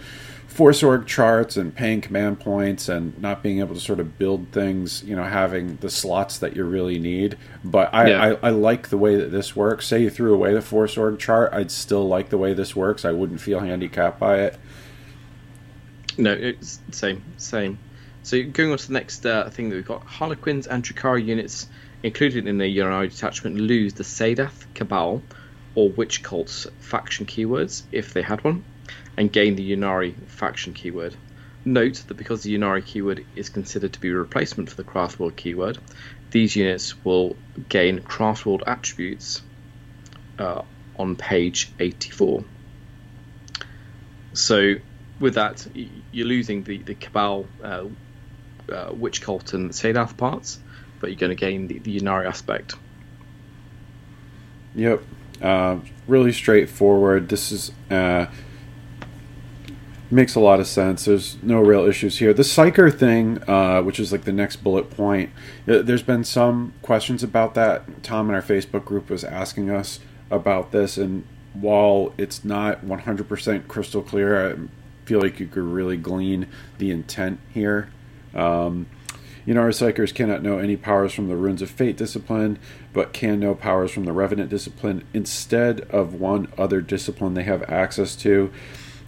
force 0.57 0.81
org 0.81 1.05
charts 1.05 1.55
and 1.55 1.75
paying 1.75 2.01
command 2.01 2.39
points 2.39 2.89
and 2.89 3.15
not 3.21 3.43
being 3.43 3.59
able 3.59 3.75
to 3.75 3.79
sort 3.79 3.99
of 3.99 4.17
build 4.17 4.47
things, 4.51 5.03
you 5.03 5.15
know, 5.15 5.23
having 5.23 5.75
the 5.81 5.89
slots 5.89 6.39
that 6.39 6.55
you 6.55 6.63
really 6.63 6.97
need. 6.97 7.37
But 7.63 7.93
I, 7.93 8.09
yeah. 8.09 8.23
I, 8.23 8.47
I, 8.47 8.49
like 8.49 8.89
the 8.89 8.97
way 8.97 9.17
that 9.17 9.29
this 9.29 9.55
works. 9.55 9.85
Say 9.85 10.01
you 10.01 10.09
threw 10.09 10.33
away 10.33 10.55
the 10.55 10.61
force 10.63 10.97
org 10.97 11.19
chart, 11.19 11.53
I'd 11.53 11.69
still 11.69 12.07
like 12.07 12.29
the 12.29 12.39
way 12.39 12.55
this 12.55 12.75
works. 12.75 13.05
I 13.05 13.11
wouldn't 13.11 13.39
feel 13.39 13.59
handicapped 13.59 14.19
by 14.19 14.39
it. 14.39 14.59
No, 16.17 16.33
it's 16.33 16.79
same, 16.89 17.23
same. 17.37 17.77
So 18.23 18.41
going 18.41 18.71
on 18.71 18.79
to 18.79 18.87
the 18.87 18.93
next 18.93 19.27
uh, 19.27 19.51
thing 19.51 19.69
that 19.69 19.75
we've 19.75 19.85
got, 19.85 20.05
Harlequins 20.05 20.65
and 20.65 20.83
Drukhari 20.83 21.23
units 21.23 21.67
included 22.01 22.47
in 22.47 22.57
the 22.57 22.65
Ynnari 22.65 23.11
detachment 23.11 23.57
lose 23.57 23.93
the 23.93 24.03
Saedath, 24.03 24.65
Cabal, 24.73 25.21
or 25.75 25.89
Witch 25.91 26.23
Cults 26.23 26.65
faction 26.79 27.27
keywords 27.27 27.83
if 27.91 28.15
they 28.15 28.23
had 28.23 28.43
one, 28.43 28.63
and 29.17 29.31
gain 29.31 29.55
the 29.55 29.71
Ynnari 29.75 30.15
faction 30.27 30.73
keyword. 30.73 31.15
Note 31.65 32.03
that 32.07 32.13
because 32.15 32.43
the 32.43 32.55
Ynnari 32.55 32.85
keyword 32.85 33.25
is 33.35 33.49
considered 33.49 33.93
to 33.93 33.99
be 33.99 34.09
a 34.09 34.13
replacement 34.13 34.69
for 34.69 34.75
the 34.75 34.83
Craftworld 34.83 35.35
keyword, 35.35 35.77
these 36.31 36.55
units 36.55 37.03
will 37.03 37.35
gain 37.67 37.99
Craftworld 37.99 38.61
attributes 38.67 39.41
uh, 40.39 40.61
on 40.97 41.15
page 41.15 41.71
84. 41.79 42.43
So, 44.33 44.75
with 45.19 45.33
that, 45.33 45.67
you're 46.11 46.27
losing 46.27 46.63
the, 46.63 46.77
the 46.77 46.93
Cabal, 46.93 47.47
uh, 47.63 47.85
uh, 48.71 48.91
Witch 48.93 49.21
Cult, 49.21 49.53
and 49.53 49.71
Saedath 49.71 50.15
parts, 50.15 50.59
but 50.99 51.09
you're 51.09 51.19
going 51.19 51.35
to 51.35 51.35
gain 51.35 51.67
the, 51.67 51.79
the 51.79 51.99
Ynnari 51.99 52.27
aspect. 52.27 52.75
Yep. 54.75 55.01
Uh, 55.41 55.79
really 56.07 56.31
straightforward. 56.31 57.29
This 57.29 57.51
is 57.51 57.71
uh, 57.89 58.27
makes 60.09 60.35
a 60.35 60.39
lot 60.39 60.59
of 60.59 60.67
sense. 60.67 61.05
There's 61.05 61.41
no 61.43 61.59
real 61.59 61.85
issues 61.85 62.19
here. 62.19 62.33
The 62.33 62.43
psyker 62.43 62.93
thing, 62.97 63.41
uh, 63.47 63.81
which 63.81 63.99
is 63.99 64.11
like 64.11 64.23
the 64.23 64.31
next 64.31 64.57
bullet 64.57 64.89
point, 64.89 65.31
there's 65.65 66.03
been 66.03 66.23
some 66.23 66.73
questions 66.81 67.23
about 67.23 67.53
that. 67.55 68.03
Tom 68.03 68.29
in 68.29 68.35
our 68.35 68.41
Facebook 68.41 68.85
group 68.85 69.09
was 69.09 69.23
asking 69.23 69.69
us 69.69 69.99
about 70.31 70.71
this, 70.71 70.97
and 70.97 71.25
while 71.53 72.13
it's 72.17 72.45
not 72.45 72.85
100% 72.85 73.67
crystal 73.67 74.01
clear, 74.01 74.51
I 74.51 74.55
feel 75.05 75.21
like 75.21 75.39
you 75.39 75.47
could 75.47 75.63
really 75.63 75.97
glean 75.97 76.47
the 76.77 76.91
intent 76.91 77.39
here. 77.53 77.91
Um, 78.33 78.87
you 79.45 79.53
know, 79.53 79.61
our 79.61 79.69
psykers 79.69 80.13
cannot 80.13 80.43
know 80.43 80.59
any 80.59 80.75
powers 80.75 81.13
from 81.13 81.29
the 81.29 81.37
Runes 81.37 81.61
of 81.61 81.69
Fate 81.69 81.95
discipline, 81.95 82.59
but 82.91 83.13
can 83.13 83.39
know 83.39 83.55
powers 83.55 83.91
from 83.91 84.03
the 84.03 84.11
Revenant 84.11 84.49
discipline 84.49 85.05
instead 85.13 85.81
of 85.89 86.13
one 86.13 86.51
other 86.57 86.81
discipline 86.81 87.33
they 87.33 87.43
have 87.43 87.63
access 87.69 88.15
to. 88.17 88.51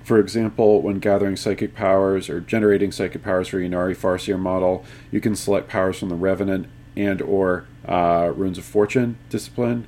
For 0.09 0.17
example, 0.17 0.81
when 0.81 0.97
gathering 0.97 1.35
psychic 1.35 1.75
powers 1.75 2.31
or 2.31 2.39
generating 2.41 2.91
psychic 2.91 3.21
powers 3.21 3.49
for 3.49 3.59
Ynnari 3.59 3.95
Farseer 3.95 4.39
model, 4.39 4.83
you 5.11 5.21
can 5.21 5.35
select 5.35 5.67
powers 5.67 5.99
from 5.99 6.09
the 6.09 6.15
Revenant 6.15 6.65
and 6.97 7.21
or 7.21 7.67
uh, 7.87 8.33
Runes 8.35 8.57
of 8.57 8.63
Fortune 8.63 9.19
discipline 9.29 9.85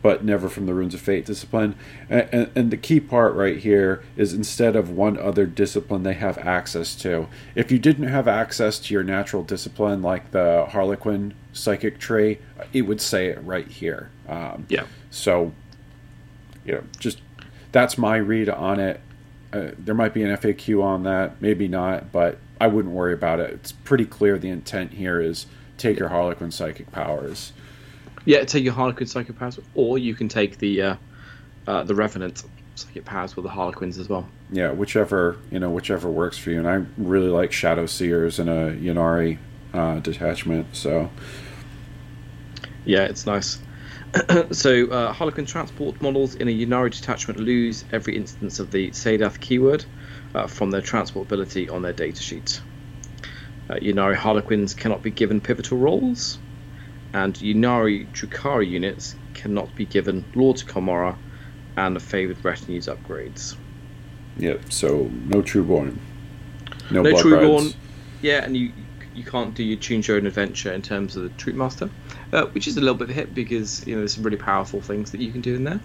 but 0.00 0.24
never 0.24 0.48
from 0.48 0.64
the 0.64 0.72
Runes 0.72 0.94
of 0.94 1.02
Fate 1.02 1.26
discipline. 1.26 1.74
And, 2.08 2.28
and, 2.32 2.50
and, 2.54 2.70
the 2.70 2.78
key 2.78 3.00
part 3.00 3.34
right 3.34 3.58
here 3.58 4.02
is 4.16 4.32
instead 4.32 4.76
of 4.76 4.88
one 4.88 5.18
other 5.18 5.44
discipline 5.44 6.04
they 6.04 6.14
have 6.14 6.38
access 6.38 6.94
to. 6.96 7.26
If 7.54 7.70
you 7.70 7.78
didn't 7.78 8.08
have 8.08 8.28
access 8.28 8.78
to 8.78 8.94
your 8.94 9.02
natural 9.02 9.42
discipline, 9.42 10.00
like 10.00 10.30
the 10.30 10.66
Harlequin 10.70 11.34
psychic 11.52 11.98
tree, 11.98 12.38
it 12.72 12.82
would 12.82 13.02
say 13.02 13.26
it 13.26 13.44
right 13.44 13.68
here. 13.68 14.10
Um, 14.26 14.64
yeah. 14.70 14.84
So, 15.10 15.52
you 16.64 16.76
know, 16.76 16.84
just 16.98 17.20
that's 17.72 17.98
my 17.98 18.16
read 18.16 18.48
on 18.48 18.80
it. 18.80 19.02
Uh, 19.52 19.70
there 19.78 19.94
might 19.94 20.12
be 20.12 20.22
an 20.22 20.30
FAQ 20.36 20.82
on 20.82 21.04
that, 21.04 21.40
maybe 21.40 21.68
not, 21.68 22.12
but 22.12 22.38
I 22.60 22.66
wouldn't 22.66 22.94
worry 22.94 23.14
about 23.14 23.40
it. 23.40 23.50
It's 23.50 23.72
pretty 23.72 24.04
clear 24.04 24.38
the 24.38 24.50
intent 24.50 24.92
here 24.92 25.20
is 25.20 25.46
take 25.78 25.98
your 25.98 26.08
Harlequin 26.08 26.50
psychic 26.50 26.90
powers. 26.92 27.52
Yeah, 28.24 28.44
take 28.44 28.64
your 28.64 28.74
Harlequin 28.74 29.06
psychic 29.06 29.38
powers, 29.38 29.58
or 29.74 29.96
you 29.98 30.14
can 30.14 30.28
take 30.28 30.58
the 30.58 30.82
uh, 30.82 30.96
uh, 31.66 31.84
the 31.84 31.94
Revenant 31.94 32.44
psychic 32.74 33.04
powers 33.04 33.36
with 33.36 33.44
the 33.44 33.50
Harlequins 33.50 33.98
as 33.98 34.08
well. 34.08 34.28
Yeah, 34.50 34.72
whichever 34.72 35.38
you 35.50 35.58
know, 35.58 35.70
whichever 35.70 36.10
works 36.10 36.36
for 36.36 36.50
you. 36.50 36.58
And 36.58 36.68
I 36.68 36.84
really 36.98 37.28
like 37.28 37.52
Shadow 37.52 37.86
Seers 37.86 38.38
and 38.38 38.50
a 38.50 38.76
Ynnari 38.76 39.38
uh, 39.72 40.00
detachment. 40.00 40.74
So 40.76 41.10
yeah, 42.84 43.04
it's 43.04 43.26
nice. 43.26 43.60
so 44.52 44.86
uh, 44.86 45.12
Harlequin 45.12 45.46
transport 45.46 46.00
models 46.00 46.34
in 46.34 46.48
a 46.48 46.50
Ynnari 46.50 46.90
detachment 46.90 47.38
lose 47.40 47.84
every 47.92 48.16
instance 48.16 48.58
of 48.58 48.70
the 48.70 48.90
Saedath 48.90 49.40
keyword 49.40 49.84
uh, 50.34 50.46
from 50.46 50.70
their 50.70 50.80
transport 50.80 51.26
ability 51.26 51.68
on 51.68 51.82
their 51.82 51.92
datasheet. 51.92 52.60
Uh, 53.68 53.74
Ynnari 53.74 54.14
Harlequins 54.14 54.74
cannot 54.74 55.02
be 55.02 55.10
given 55.10 55.40
pivotal 55.40 55.78
roles 55.78 56.38
and 57.12 57.34
Ynnari 57.34 58.10
Drukhari 58.12 58.68
units 58.68 59.14
cannot 59.34 59.74
be 59.74 59.84
given 59.84 60.24
Lords 60.34 60.62
of 60.62 60.68
Commorragh 60.68 61.16
and 61.76 61.94
the 61.94 62.00
favoured 62.00 62.44
retinues 62.44 62.86
upgrades. 62.86 63.56
Yep, 64.38 64.72
so 64.72 65.10
no 65.26 65.42
Trueborn. 65.42 65.96
No, 66.90 67.02
no 67.02 67.12
Trueborn. 67.12 67.74
Yeah, 68.22 68.44
and 68.44 68.56
you 68.56 68.72
you 69.14 69.24
can't 69.24 69.54
do 69.54 69.64
your 69.64 69.78
choose 69.78 70.06
your 70.06 70.16
own 70.16 70.26
adventure 70.26 70.72
in 70.72 70.82
terms 70.82 71.16
of 71.16 71.22
the 71.24 71.28
Troop 71.30 71.56
Master, 71.56 71.90
uh, 72.32 72.46
which 72.46 72.66
is 72.66 72.76
a 72.76 72.80
little 72.80 72.94
bit 72.94 73.04
of 73.04 73.10
a 73.10 73.14
hit 73.14 73.34
because 73.34 73.86
you 73.86 73.94
know 73.94 74.00
there's 74.00 74.14
some 74.14 74.24
really 74.24 74.36
powerful 74.36 74.80
things 74.80 75.10
that 75.12 75.20
you 75.20 75.32
can 75.32 75.40
do 75.40 75.54
in 75.54 75.64
there. 75.64 75.80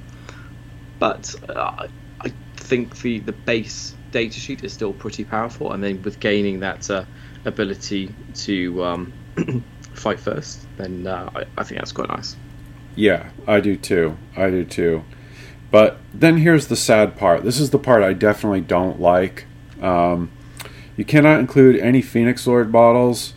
But 1.00 1.36
uh, 1.50 1.88
I 2.22 2.32
think 2.56 3.00
the 3.02 3.20
the 3.20 3.32
base 3.32 3.96
data 4.12 4.40
sheet 4.40 4.64
is 4.64 4.74
still 4.74 4.94
pretty 4.94 5.24
powerful, 5.24 5.72
and 5.72 5.84
then 5.84 6.02
with 6.04 6.20
gaining 6.20 6.60
that 6.62 6.90
uh, 6.90 7.06
ability 7.46 8.14
to 8.36 8.84
um, 8.84 9.14
fight 9.94 10.20
first, 10.20 10.68
then 10.78 11.08
uh, 11.08 11.30
I, 11.36 11.46
I 11.58 11.64
think 11.64 11.80
that's 11.80 11.92
quite 11.92 12.10
nice. 12.10 12.36
Yeah, 12.96 13.30
I 13.48 13.60
do 13.60 13.76
too. 13.76 14.18
I 14.36 14.50
do 14.50 14.66
too. 14.66 15.04
But 15.72 15.98
then 16.14 16.38
here's 16.38 16.68
the 16.68 16.76
sad 16.76 17.18
part. 17.18 17.44
This 17.44 17.60
is 17.60 17.72
the 17.72 17.80
part 17.80 18.04
I 18.04 18.14
definitely 18.14 18.62
don't 18.62 19.02
like. 19.02 19.46
Um, 19.82 20.32
you 20.96 21.04
cannot 21.04 21.40
include 21.40 21.78
any 21.78 22.02
Phoenix 22.02 22.46
Lord 22.46 22.72
models. 22.72 23.34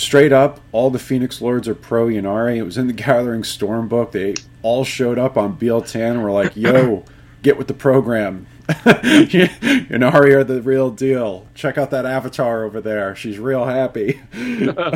Straight 0.00 0.32
up, 0.32 0.60
all 0.72 0.88
the 0.88 0.98
Phoenix 0.98 1.42
Lords 1.42 1.68
are 1.68 1.74
pro 1.74 2.06
Ynnari. 2.06 2.56
It 2.56 2.62
was 2.62 2.78
in 2.78 2.86
the 2.86 2.94
Gathering 2.94 3.44
Storm 3.44 3.86
book. 3.86 4.12
They 4.12 4.34
all 4.62 4.82
showed 4.82 5.18
up 5.18 5.36
on 5.36 5.56
Biel-Tan 5.56 6.12
and 6.12 6.24
were 6.24 6.30
like, 6.30 6.56
yo, 6.56 7.04
get 7.42 7.58
with 7.58 7.68
the 7.68 7.74
program. 7.74 8.46
Ynnari 8.66 10.34
are 10.34 10.42
the 10.42 10.62
real 10.62 10.90
deal. 10.90 11.46
Check 11.54 11.76
out 11.76 11.90
that 11.90 12.06
avatar 12.06 12.64
over 12.64 12.80
there. 12.80 13.14
She's 13.14 13.38
real 13.38 13.66
happy. 13.66 14.22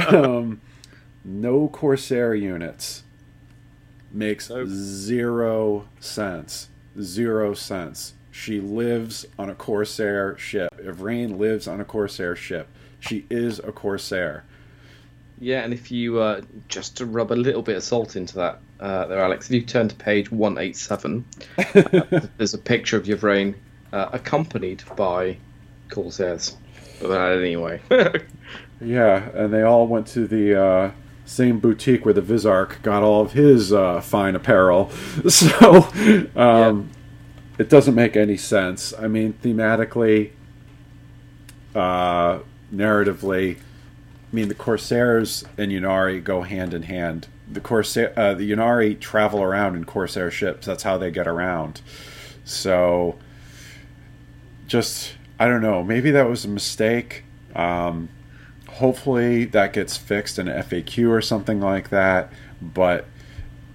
um, 0.09 0.63
no 1.23 1.69
Corsair 1.69 2.35
units 2.35 3.03
makes 4.11 4.49
nope. 4.49 4.69
zero 4.69 5.87
sense. 6.01 6.71
Zero 6.99 7.53
sense. 7.53 8.15
She 8.31 8.59
lives 8.59 9.27
on 9.39 9.51
a 9.51 9.55
Corsair 9.55 10.39
ship. 10.39 10.71
Yvraine 10.79 11.37
lives 11.37 11.69
on 11.69 11.79
a 11.79 11.85
Corsair 11.85 12.35
ship. 12.35 12.69
She 13.01 13.27
is 13.29 13.59
a 13.59 13.71
Corsair. 13.71 14.45
Yeah, 15.45 15.61
and 15.61 15.75
if 15.75 15.91
you 15.91 16.21
uh, 16.21 16.41
just 16.69 16.97
to 16.97 17.05
rub 17.05 17.31
a 17.31 17.35
little 17.35 17.61
bit 17.61 17.77
of 17.77 17.83
salt 17.83 18.17
into 18.17 18.37
that, 18.37 18.61
uh, 18.81 19.07
there, 19.09 19.23
Alex, 19.23 19.45
if 19.45 19.53
you 19.53 19.61
turn 19.61 19.89
to 19.89 19.95
page 19.95 20.33
one 20.33 20.57
eight 20.57 20.75
seven, 20.75 21.27
uh, 21.59 21.83
there's 22.39 22.55
a 22.55 22.59
picture 22.59 22.97
of 22.97 23.07
Yvraine 23.07 23.55
uh, 23.93 24.09
accompanied 24.13 24.83
by 24.97 25.37
Corsairs. 25.91 26.57
But 26.99 27.33
anyway. 27.33 27.83
yeah, 28.81 29.29
and 29.35 29.53
they 29.53 29.61
all 29.61 29.87
went 29.87 30.07
to 30.09 30.27
the 30.27 30.59
uh, 30.59 30.91
same 31.27 31.61
boutique 31.61 32.07
where 32.07 32.15
the 32.15 32.23
Visarch 32.23 32.81
got 32.81 33.03
all 33.03 33.21
of 33.21 33.33
his 33.33 33.71
uh, 33.71 34.01
fine 34.01 34.35
apparel. 34.35 34.91
So 35.29 35.89
um, 36.35 36.35
yeah. 36.37 36.83
it 37.59 37.69
doesn't 37.69 37.95
make 37.95 38.17
any 38.17 38.39
sense. 38.39 38.95
I 38.99 39.09
mean, 39.09 39.35
thematically, 39.43 40.31
uh, 41.75 42.39
narratively, 42.75 43.59
I 44.35 44.37
mean, 44.37 44.49
the 44.49 44.55
Corsairs 44.57 45.45
and 45.57 45.71
Ynnari 45.71 46.23
go 46.23 46.43
hand 46.43 46.75
in 46.75 46.83
hand. 46.83 47.29
The 47.49 47.61
Corsair, 47.61 48.13
uh, 48.19 48.35
the 48.35 48.51
Ynnari 48.51 48.99
travel 48.99 49.41
around 49.41 49.77
in 49.77 49.85
Corsair 49.85 50.29
ships. 50.29 50.67
That's 50.67 50.83
how 50.83 50.99
they 50.99 51.13
get 51.13 51.29
around. 51.29 51.81
So, 52.45 53.15
just 54.67 55.15
I 55.39 55.47
don't 55.47 55.63
know. 55.63 55.85
Maybe 55.85 56.11
that 56.11 56.29
was 56.29 56.45
a 56.45 56.49
mistake. 56.49 57.23
Um, 57.55 58.09
hopefully 58.67 59.45
that 59.45 59.73
gets 59.73 59.97
fixed 59.97 60.41
in 60.41 60.49
FAQ 60.49 61.09
or 61.11 61.21
something 61.21 61.61
like 61.61 61.91
that. 61.91 62.33
But 62.61 63.07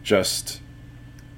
just 0.04 0.60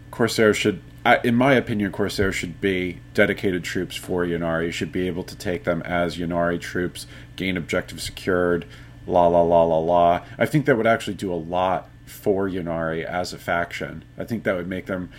Corsair 0.09 0.51
should, 0.55 0.81
in 1.23 1.35
my 1.35 1.53
opinion, 1.53 1.91
Corsair 1.91 2.31
should 2.31 2.59
be 2.59 3.01
dedicated 3.13 3.63
troops 3.63 3.95
for 3.95 4.25
Ynnari. 4.25 4.65
You 4.65 4.71
should 4.71 4.91
be 4.91 5.05
able 5.05 5.25
to 5.25 5.35
take 5.35 5.63
them 5.63 5.83
as 5.83 6.17
Ynnari 6.17 6.59
troops, 6.59 7.05
gain 7.35 7.55
objective 7.55 8.01
secured, 8.01 8.65
la 9.07 9.27
la 9.27 9.41
la 9.41 9.63
la 9.63 9.77
la. 9.77 10.21
I 10.37 10.45
think 10.45 10.65
that 10.65 10.77
would 10.77 10.87
actually 10.87 11.15
do 11.15 11.33
a 11.33 11.35
lot 11.35 11.89
for 12.05 12.49
Ynnari 12.49 13.03
as 13.03 13.33
a 13.33 13.37
faction. 13.37 14.03
I 14.17 14.25
think 14.25 14.43
that 14.43 14.55
would 14.55 14.67
make 14.67 14.85
them 14.85 15.11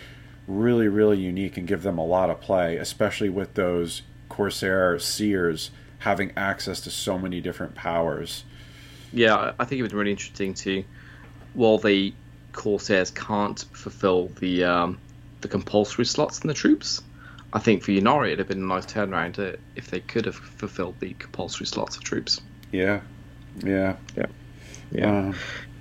really, 0.46 0.88
really 0.88 1.18
unique 1.18 1.56
and 1.56 1.66
give 1.66 1.82
them 1.82 1.98
a 1.98 2.04
lot 2.04 2.30
of 2.30 2.40
play, 2.40 2.76
especially 2.76 3.28
with 3.28 3.54
those 3.54 4.02
Corsair 4.28 4.98
seers 4.98 5.70
having 6.00 6.32
access 6.36 6.80
to 6.80 6.90
so 6.90 7.18
many 7.18 7.40
different 7.40 7.74
powers. 7.74 8.44
Yeah, 9.12 9.52
I 9.58 9.64
think 9.64 9.78
it 9.78 9.82
would 9.82 9.92
be 9.92 9.96
really 9.96 10.10
interesting 10.10 10.54
to, 10.54 10.84
while 11.54 11.78
the 11.78 12.12
Corsairs 12.52 13.10
can't 13.10 13.64
fulfill 13.72 14.28
the 14.40 14.64
um, 14.64 14.98
the 15.40 15.48
compulsory 15.48 16.04
slots 16.04 16.40
in 16.40 16.48
the 16.48 16.54
troops, 16.54 17.02
I 17.52 17.58
think 17.58 17.82
for 17.82 17.92
Ynnari 17.92 18.28
it'd 18.28 18.38
have 18.38 18.48
been 18.48 18.62
a 18.62 18.66
nice 18.66 18.86
turnaround 18.86 19.58
if 19.76 19.90
they 19.90 20.00
could 20.00 20.24
have 20.24 20.36
fulfilled 20.36 20.96
the 21.00 21.14
compulsory 21.14 21.66
slots 21.66 21.96
of 21.96 22.04
troops. 22.04 22.40
Yeah, 22.70 23.00
Yeah. 23.58 23.96
Yeah. 24.16 24.26
Yeah. 24.90 25.10
Uh, 25.30 25.32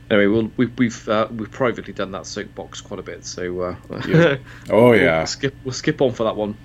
anyway, 0.10 0.28
we'll, 0.28 0.52
we've 0.58 0.78
we've 0.78 1.10
uh, 1.10 1.28
we've 1.32 1.52
privately 1.52 1.94
done 1.94 2.12
that 2.12 2.26
soapbox 2.26 2.82
quite 2.82 3.00
a 3.00 3.04
bit, 3.04 3.26
so 3.26 3.62
uh, 3.62 3.76
Yeah. 4.08 4.38
oh 4.70 4.90
we'll 4.92 5.00
yeah. 5.00 5.26
skip 5.26 5.56
we'll 5.64 5.74
skip 5.74 6.02
on 6.02 6.12
for 6.14 6.24
that 6.26 6.36
one. 6.36 6.58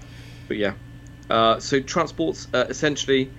But 0.48 0.56
yeah, 0.58 0.74
uh, 1.30 1.60
so 1.60 1.80
transports 1.80 2.48
uh, 2.54 2.66
essentially. 2.68 3.32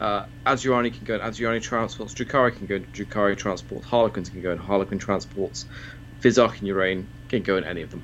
Uh, 0.00 0.26
Asuryani 0.44 0.92
can 0.92 1.04
go 1.04 1.14
in 1.14 1.20
Asuryani 1.20 1.62
transports, 1.62 2.12
Drukhari 2.14 2.56
can 2.56 2.66
go 2.66 2.74
in 2.74 2.84
Drukhari 2.86 3.36
transports, 3.38 3.86
Harlequins 3.86 4.28
can 4.28 4.42
go 4.42 4.50
in 4.50 4.58
Harlequin 4.58 4.98
transports, 4.98 5.66
Visarch 6.20 6.58
and 6.58 6.68
Yvraine 6.68 7.06
can 7.28 7.42
go 7.42 7.56
in 7.56 7.62
any 7.64 7.80
of 7.82 7.90
them. 7.92 8.02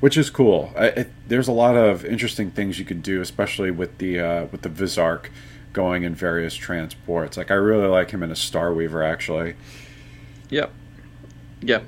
which 0.00 0.16
is 0.18 0.28
cool. 0.28 0.72
I, 0.76 0.86
it, 0.86 1.12
there's 1.28 1.46
a 1.46 1.52
lot 1.52 1.76
of 1.76 2.04
interesting 2.04 2.50
things 2.50 2.80
you 2.80 2.84
can 2.84 3.00
do, 3.00 3.20
especially 3.20 3.70
with 3.70 3.98
the 3.98 4.18
uh, 4.18 4.46
with 4.46 4.62
the 4.62 4.68
Visarch 4.68 5.26
going 5.72 6.04
in 6.04 6.14
various 6.14 6.54
transports. 6.54 7.36
Like 7.36 7.50
I 7.50 7.54
really 7.54 7.88
like 7.88 8.10
him 8.10 8.22
in 8.22 8.30
a 8.30 8.36
Star 8.36 8.72
Weaver 8.72 9.02
actually. 9.02 9.54
Yep. 10.50 10.72
Yeah, 11.64 11.82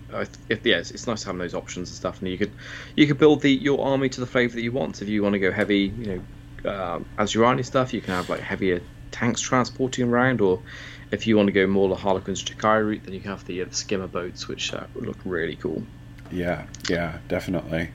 if, 0.48 0.64
yeah, 0.64 0.76
it's, 0.76 0.92
it's 0.92 1.08
nice 1.08 1.24
having 1.24 1.40
those 1.40 1.52
options 1.52 1.88
and 1.88 1.96
stuff, 1.96 2.20
and 2.20 2.30
you 2.30 2.38
could 2.38 2.52
you 2.94 3.08
could 3.08 3.18
build 3.18 3.40
the 3.40 3.50
your 3.50 3.84
army 3.84 4.08
to 4.08 4.20
the 4.20 4.26
flavour 4.26 4.54
that 4.54 4.62
you 4.62 4.70
want. 4.70 5.02
If 5.02 5.08
you 5.08 5.20
want 5.20 5.32
to 5.32 5.40
go 5.40 5.50
heavy, 5.50 5.92
you 5.98 6.22
know, 6.64 6.70
um, 6.70 7.06
Asuryani 7.18 7.64
stuff, 7.64 7.92
you 7.92 8.00
can 8.00 8.14
have 8.14 8.30
like 8.30 8.38
heavier 8.38 8.80
tanks 9.10 9.40
transporting 9.40 10.08
around, 10.08 10.40
or 10.40 10.62
if 11.10 11.26
you 11.26 11.36
want 11.36 11.48
to 11.48 11.52
go 11.52 11.66
more 11.66 11.88
the 11.88 11.96
Harlequins 11.96 12.44
Jakai 12.44 12.86
route, 12.86 13.02
then 13.04 13.14
you 13.14 13.20
can 13.20 13.30
have 13.30 13.44
the, 13.46 13.62
uh, 13.62 13.64
the 13.64 13.74
skimmer 13.74 14.06
boats, 14.06 14.46
which 14.46 14.72
uh, 14.72 14.84
would 14.94 15.06
look 15.06 15.18
really 15.24 15.56
cool. 15.56 15.82
Yeah, 16.30 16.66
yeah, 16.88 17.18
definitely. 17.26 17.90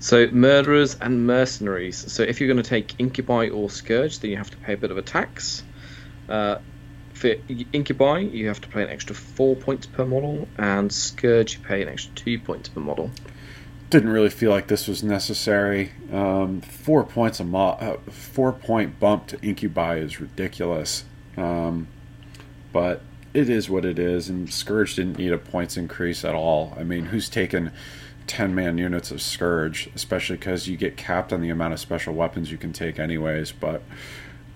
So 0.00 0.26
murderers 0.28 0.96
and 1.00 1.26
mercenaries. 1.26 2.12
So 2.12 2.22
if 2.22 2.40
you're 2.40 2.48
going 2.48 2.62
to 2.62 2.68
take 2.68 2.94
incubi 2.98 3.48
or 3.48 3.70
scourge, 3.70 4.18
then 4.20 4.30
you 4.30 4.36
have 4.36 4.50
to 4.50 4.56
pay 4.58 4.74
a 4.74 4.76
bit 4.76 4.90
of 4.90 4.98
a 4.98 5.02
tax. 5.02 5.62
Uh, 6.28 6.58
for 7.14 7.34
incubi, 7.72 8.18
you 8.18 8.48
have 8.48 8.60
to 8.60 8.68
pay 8.68 8.82
an 8.82 8.90
extra 8.90 9.14
four 9.14 9.56
points 9.56 9.86
per 9.86 10.04
model, 10.04 10.48
and 10.58 10.92
scourge 10.92 11.56
you 11.56 11.64
pay 11.64 11.80
an 11.80 11.88
extra 11.88 12.12
two 12.14 12.38
points 12.38 12.68
per 12.68 12.80
model. 12.80 13.10
Didn't 13.90 14.10
really 14.10 14.30
feel 14.30 14.50
like 14.50 14.66
this 14.66 14.88
was 14.88 15.02
necessary. 15.02 15.92
Um, 16.12 16.60
four 16.60 17.04
points 17.04 17.38
a 17.40 17.44
mo- 17.44 17.78
uh, 17.80 17.98
four 18.10 18.52
point 18.52 18.98
bump 18.98 19.28
to 19.28 19.38
incubi 19.42 19.96
is 19.98 20.20
ridiculous. 20.20 21.04
Um, 21.36 21.88
but 22.72 23.02
it 23.32 23.48
is 23.48 23.70
what 23.70 23.84
it 23.84 23.98
is, 23.98 24.28
and 24.28 24.52
Scourge 24.52 24.96
didn't 24.96 25.18
need 25.18 25.32
a 25.32 25.38
points 25.38 25.76
increase 25.76 26.24
at 26.24 26.34
all. 26.34 26.74
I 26.78 26.82
mean, 26.82 27.06
who's 27.06 27.28
taken 27.28 27.72
10 28.26 28.54
man 28.54 28.78
units 28.78 29.10
of 29.10 29.20
Scourge, 29.20 29.88
especially 29.94 30.36
because 30.36 30.68
you 30.68 30.76
get 30.76 30.96
capped 30.96 31.32
on 31.32 31.40
the 31.40 31.50
amount 31.50 31.74
of 31.74 31.80
special 31.80 32.14
weapons 32.14 32.50
you 32.50 32.58
can 32.58 32.72
take, 32.72 32.98
anyways. 32.98 33.52
But 33.52 33.82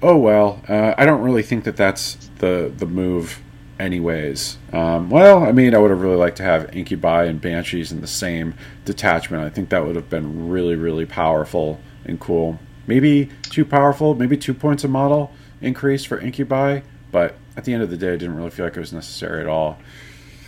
oh 0.03 0.17
well, 0.17 0.63
uh, 0.69 0.95
I 0.97 1.05
don't 1.05 1.23
really 1.23 1.43
think 1.43 1.65
that 1.65 1.77
that's 1.77 2.31
the, 2.39 2.73
the 2.77 2.87
move, 2.87 3.41
anyways. 3.79 4.59
Um, 4.73 5.11
well, 5.11 5.45
I 5.45 5.53
mean, 5.53 5.75
I 5.75 5.79
would 5.79 5.91
have 5.91 6.01
really 6.01 6.17
liked 6.17 6.37
to 6.39 6.43
have 6.43 6.75
Incubi 6.75 7.25
and 7.25 7.41
Banshees 7.41 7.93
in 7.93 8.01
the 8.01 8.07
same 8.07 8.55
detachment. 8.85 9.45
I 9.45 9.51
think 9.51 9.69
that 9.71 9.87
would 9.87 9.97
have 9.97 10.11
been 10.11 10.49
really, 10.49 10.77
really 10.77 11.07
powerful 11.07 11.81
and 12.05 12.19
cool. 12.19 12.59
Maybe 12.87 13.31
too 13.43 13.65
powerful, 13.65 14.15
maybe 14.15 14.37
two 14.37 14.55
points 14.55 14.85
a 14.85 14.89
model 14.89 15.33
increase 15.61 16.05
for 16.05 16.19
Incubi, 16.19 16.81
but 17.11 17.35
at 17.57 17.65
the 17.65 17.75
end 17.75 17.83
of 17.83 17.91
the 17.91 17.97
day, 17.97 18.09
I 18.15 18.17
didn't 18.17 18.37
really 18.37 18.51
feel 18.51 18.65
like 18.67 18.77
it 18.77 18.81
was 18.81 18.93
necessary 18.93 19.41
at 19.41 19.47
all. 19.47 19.79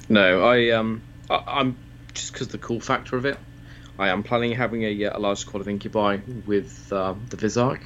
No, 0.09 0.45
I 0.45 0.71
um, 0.71 1.03
I, 1.29 1.43
I'm 1.47 1.77
just 2.15 2.33
because 2.33 2.49
the 2.49 2.59
cool 2.59 2.81
factor 2.81 3.17
of 3.17 3.25
it. 3.25 3.39
I 3.99 4.09
am 4.09 4.23
planning 4.23 4.53
having 4.53 4.83
a, 4.83 5.05
uh, 5.05 5.19
a 5.19 5.21
large 5.21 5.39
squad 5.39 5.61
of 5.61 5.69
incubi 5.69 6.19
with 6.47 6.91
um, 6.93 7.27
the 7.29 7.37
Visarch 7.37 7.83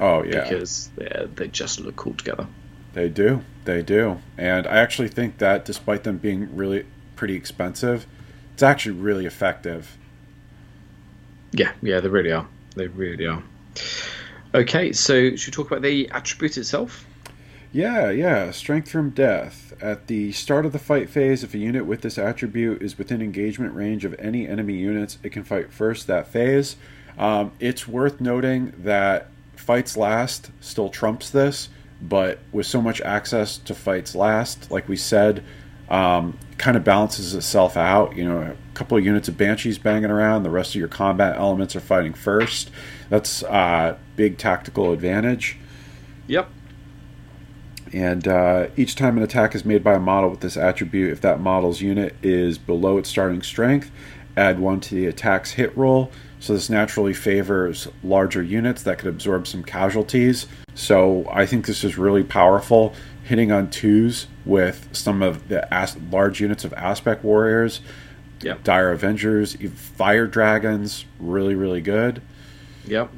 Oh 0.00 0.22
yeah, 0.24 0.42
because 0.42 0.88
they 0.96 1.28
they 1.34 1.48
just 1.48 1.78
look 1.78 1.94
cool 1.96 2.14
together. 2.14 2.46
they 2.94 3.10
do, 3.10 3.44
they 3.66 3.82
do, 3.82 4.20
and 4.38 4.66
I 4.66 4.78
actually 4.78 5.08
think 5.08 5.38
that 5.38 5.66
despite 5.66 6.04
them 6.04 6.16
being 6.16 6.56
really 6.56 6.86
pretty 7.16 7.34
expensive, 7.34 8.06
it's 8.54 8.62
actually 8.62 8.96
really 8.96 9.26
effective. 9.26 9.98
Yeah, 11.52 11.72
yeah, 11.82 12.00
they 12.00 12.08
really 12.08 12.32
are. 12.32 12.48
They 12.76 12.86
really 12.86 13.26
are. 13.26 13.42
Okay, 14.54 14.92
so 14.92 15.36
should 15.36 15.54
we 15.54 15.62
talk 15.62 15.70
about 15.70 15.82
the 15.82 16.08
attribute 16.10 16.56
itself? 16.56 17.04
Yeah, 17.72 18.10
yeah. 18.10 18.50
Strength 18.50 18.90
from 18.90 19.10
death. 19.10 19.72
At 19.80 20.08
the 20.08 20.32
start 20.32 20.66
of 20.66 20.72
the 20.72 20.78
fight 20.78 21.08
phase, 21.08 21.44
if 21.44 21.54
a 21.54 21.58
unit 21.58 21.86
with 21.86 22.00
this 22.02 22.18
attribute 22.18 22.82
is 22.82 22.98
within 22.98 23.22
engagement 23.22 23.74
range 23.74 24.04
of 24.04 24.14
any 24.18 24.48
enemy 24.48 24.74
units, 24.74 25.18
it 25.22 25.30
can 25.30 25.44
fight 25.44 25.72
first 25.72 26.06
that 26.08 26.26
phase. 26.26 26.76
Um, 27.16 27.52
it's 27.60 27.86
worth 27.86 28.20
noting 28.20 28.72
that 28.78 29.28
fights 29.54 29.96
last 29.96 30.50
still 30.60 30.88
trumps 30.88 31.30
this, 31.30 31.68
but 32.02 32.40
with 32.50 32.66
so 32.66 32.82
much 32.82 33.00
access 33.02 33.58
to 33.58 33.74
fights 33.74 34.14
last, 34.14 34.70
like 34.70 34.88
we 34.88 34.96
said, 34.96 35.44
um, 35.88 36.38
kind 36.58 36.76
of 36.76 36.82
balances 36.82 37.34
itself 37.34 37.76
out. 37.76 38.16
You 38.16 38.24
know, 38.24 38.38
a 38.40 38.56
couple 38.74 38.98
of 38.98 39.04
units 39.04 39.28
of 39.28 39.36
banshees 39.36 39.78
banging 39.78 40.10
around, 40.10 40.42
the 40.42 40.50
rest 40.50 40.70
of 40.70 40.76
your 40.76 40.88
combat 40.88 41.36
elements 41.36 41.76
are 41.76 41.80
fighting 41.80 42.14
first. 42.14 42.70
That's 43.10 43.44
uh, 43.44 43.96
big 44.16 44.38
tactical 44.38 44.92
advantage. 44.92 45.56
Yep. 46.26 46.48
And 47.92 48.26
uh, 48.28 48.68
each 48.76 48.94
time 48.94 49.16
an 49.16 49.22
attack 49.22 49.54
is 49.54 49.64
made 49.64 49.82
by 49.82 49.94
a 49.94 50.00
model 50.00 50.30
with 50.30 50.40
this 50.40 50.56
attribute, 50.56 51.10
if 51.12 51.20
that 51.22 51.40
model's 51.40 51.80
unit 51.80 52.14
is 52.22 52.56
below 52.58 52.98
its 52.98 53.08
starting 53.08 53.42
strength, 53.42 53.90
add 54.36 54.60
one 54.60 54.80
to 54.80 54.94
the 54.94 55.06
attack's 55.06 55.52
hit 55.52 55.76
roll. 55.76 56.10
So 56.38 56.54
this 56.54 56.70
naturally 56.70 57.12
favors 57.12 57.88
larger 58.02 58.42
units 58.42 58.82
that 58.84 58.98
could 58.98 59.08
absorb 59.08 59.46
some 59.46 59.62
casualties. 59.62 60.46
So 60.74 61.26
I 61.30 61.44
think 61.46 61.66
this 61.66 61.84
is 61.84 61.98
really 61.98 62.24
powerful. 62.24 62.94
Hitting 63.24 63.52
on 63.52 63.70
twos 63.70 64.26
with 64.44 64.88
some 64.92 65.22
of 65.22 65.48
the 65.48 65.72
as- 65.72 65.96
large 66.10 66.40
units 66.40 66.64
of 66.64 66.72
aspect 66.74 67.22
warriors, 67.24 67.80
Yep. 68.42 68.64
dire 68.64 68.90
avengers, 68.90 69.54
fire 69.74 70.26
dragons, 70.26 71.04
really 71.20 71.54
really 71.54 71.82
good. 71.82 72.22
Yep. 72.86 73.10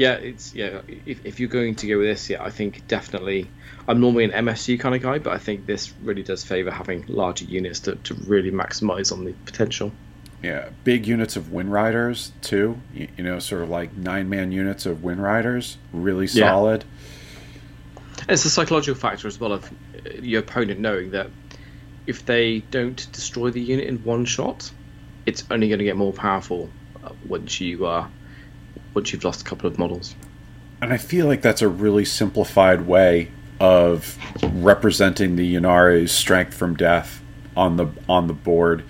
Yeah, 0.00 0.14
it's 0.14 0.54
yeah. 0.54 0.80
If, 1.04 1.26
if 1.26 1.40
you're 1.40 1.50
going 1.50 1.74
to 1.74 1.86
go 1.86 1.98
with 1.98 2.06
this, 2.06 2.30
yeah, 2.30 2.42
I 2.42 2.48
think 2.48 2.88
definitely. 2.88 3.50
I'm 3.86 4.00
normally 4.00 4.24
an 4.24 4.30
MSU 4.30 4.80
kind 4.80 4.94
of 4.94 5.02
guy, 5.02 5.18
but 5.18 5.34
I 5.34 5.36
think 5.36 5.66
this 5.66 5.92
really 6.02 6.22
does 6.22 6.42
favour 6.42 6.70
having 6.70 7.04
larger 7.06 7.44
units 7.44 7.80
to, 7.80 7.96
to 7.96 8.14
really 8.14 8.50
maximise 8.50 9.12
on 9.12 9.26
the 9.26 9.34
potential. 9.44 9.92
Yeah, 10.42 10.70
big 10.84 11.06
units 11.06 11.36
of 11.36 11.52
Wind 11.52 11.70
Riders 11.70 12.32
too. 12.40 12.80
You, 12.94 13.08
you 13.18 13.24
know, 13.24 13.40
sort 13.40 13.60
of 13.60 13.68
like 13.68 13.94
nine 13.94 14.30
man 14.30 14.52
units 14.52 14.86
of 14.86 15.04
Wind 15.04 15.22
Riders, 15.22 15.76
really 15.92 16.26
solid. 16.28 16.86
Yeah. 18.20 18.24
It's 18.30 18.46
a 18.46 18.50
psychological 18.50 18.98
factor 18.98 19.28
as 19.28 19.38
well 19.38 19.52
of 19.52 19.70
uh, 19.70 20.12
your 20.22 20.40
opponent 20.40 20.80
knowing 20.80 21.10
that 21.10 21.28
if 22.06 22.24
they 22.24 22.60
don't 22.60 23.06
destroy 23.12 23.50
the 23.50 23.60
unit 23.60 23.86
in 23.86 23.98
one 23.98 24.24
shot, 24.24 24.70
it's 25.26 25.44
only 25.50 25.68
going 25.68 25.80
to 25.80 25.84
get 25.84 25.98
more 25.98 26.14
powerful 26.14 26.70
uh, 27.04 27.12
once 27.28 27.60
you 27.60 27.84
uh, 27.84 28.08
once 28.94 29.12
you've 29.12 29.24
lost 29.24 29.42
a 29.42 29.44
couple 29.44 29.66
of 29.68 29.78
models. 29.78 30.14
And 30.82 30.92
I 30.92 30.96
feel 30.96 31.26
like 31.26 31.42
that's 31.42 31.62
a 31.62 31.68
really 31.68 32.04
simplified 32.04 32.86
way 32.86 33.30
of 33.60 34.16
representing 34.42 35.36
the 35.36 35.54
Ynnari's 35.54 36.12
strength 36.12 36.54
from 36.54 36.74
death 36.74 37.22
on 37.56 37.76
the 37.76 37.88
on 38.08 38.26
the 38.26 38.32
board. 38.32 38.84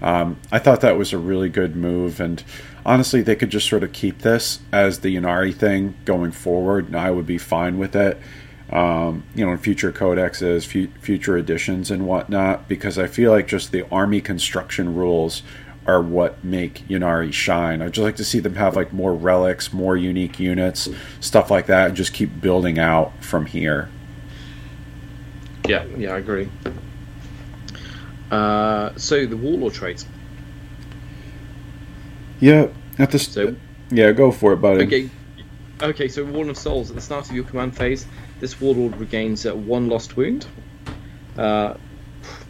Um, 0.00 0.38
I 0.50 0.58
thought 0.58 0.80
that 0.80 0.96
was 0.96 1.12
a 1.12 1.18
really 1.18 1.48
good 1.48 1.76
move, 1.76 2.20
and 2.20 2.42
honestly, 2.84 3.22
they 3.22 3.36
could 3.36 3.50
just 3.50 3.68
sort 3.68 3.82
of 3.82 3.92
keep 3.92 4.20
this 4.20 4.60
as 4.72 5.00
the 5.00 5.14
Ynnari 5.16 5.54
thing 5.54 5.94
going 6.04 6.32
forward, 6.32 6.86
and 6.86 6.96
I 6.96 7.10
would 7.10 7.26
be 7.26 7.38
fine 7.38 7.78
with 7.78 7.94
it. 7.94 8.18
Um, 8.70 9.24
you 9.34 9.44
know, 9.44 9.52
in 9.52 9.58
future 9.58 9.92
codexes, 9.92 10.66
fu- 10.66 10.88
future 11.00 11.36
editions, 11.36 11.90
and 11.90 12.06
whatnot, 12.06 12.66
because 12.66 12.98
I 12.98 13.06
feel 13.06 13.30
like 13.30 13.46
just 13.46 13.72
the 13.72 13.86
army 13.90 14.22
construction 14.22 14.94
rules 14.94 15.42
are 15.86 16.00
what 16.00 16.42
make 16.42 16.86
Ynnari 16.88 17.32
shine. 17.32 17.82
I'd 17.82 17.92
just 17.92 18.04
like 18.04 18.16
to 18.16 18.24
see 18.24 18.40
them 18.40 18.54
have 18.54 18.76
like 18.76 18.92
more 18.92 19.14
relics, 19.14 19.72
more 19.72 19.96
unique 19.96 20.40
units, 20.40 20.88
stuff 21.20 21.50
like 21.50 21.66
that, 21.66 21.88
and 21.88 21.96
just 21.96 22.12
keep 22.12 22.40
building 22.40 22.78
out 22.78 23.12
from 23.22 23.46
here. 23.46 23.90
Yeah, 25.68 25.84
yeah, 25.96 26.12
I 26.12 26.18
agree. 26.18 26.48
Uh, 28.30 28.92
so 28.96 29.26
the 29.26 29.36
warlord 29.36 29.74
traits. 29.74 30.06
Yeah, 32.40 32.68
at 32.98 33.10
the 33.10 33.18
st- 33.18 33.34
So 33.34 33.56
yeah, 33.90 34.12
go 34.12 34.30
for 34.30 34.52
it, 34.52 34.56
buddy. 34.56 34.84
Okay. 34.84 35.10
Okay, 35.82 36.08
so 36.08 36.24
Warden 36.24 36.50
of 36.50 36.56
Souls, 36.56 36.90
at 36.90 36.94
the 36.96 37.02
start 37.02 37.28
of 37.28 37.34
your 37.34 37.44
command 37.44 37.76
phase, 37.76 38.06
this 38.38 38.60
Warlord 38.60 38.96
regains 38.96 39.44
uh, 39.44 39.54
one 39.54 39.88
lost 39.88 40.16
wound, 40.16 40.46
uh, 41.36 41.74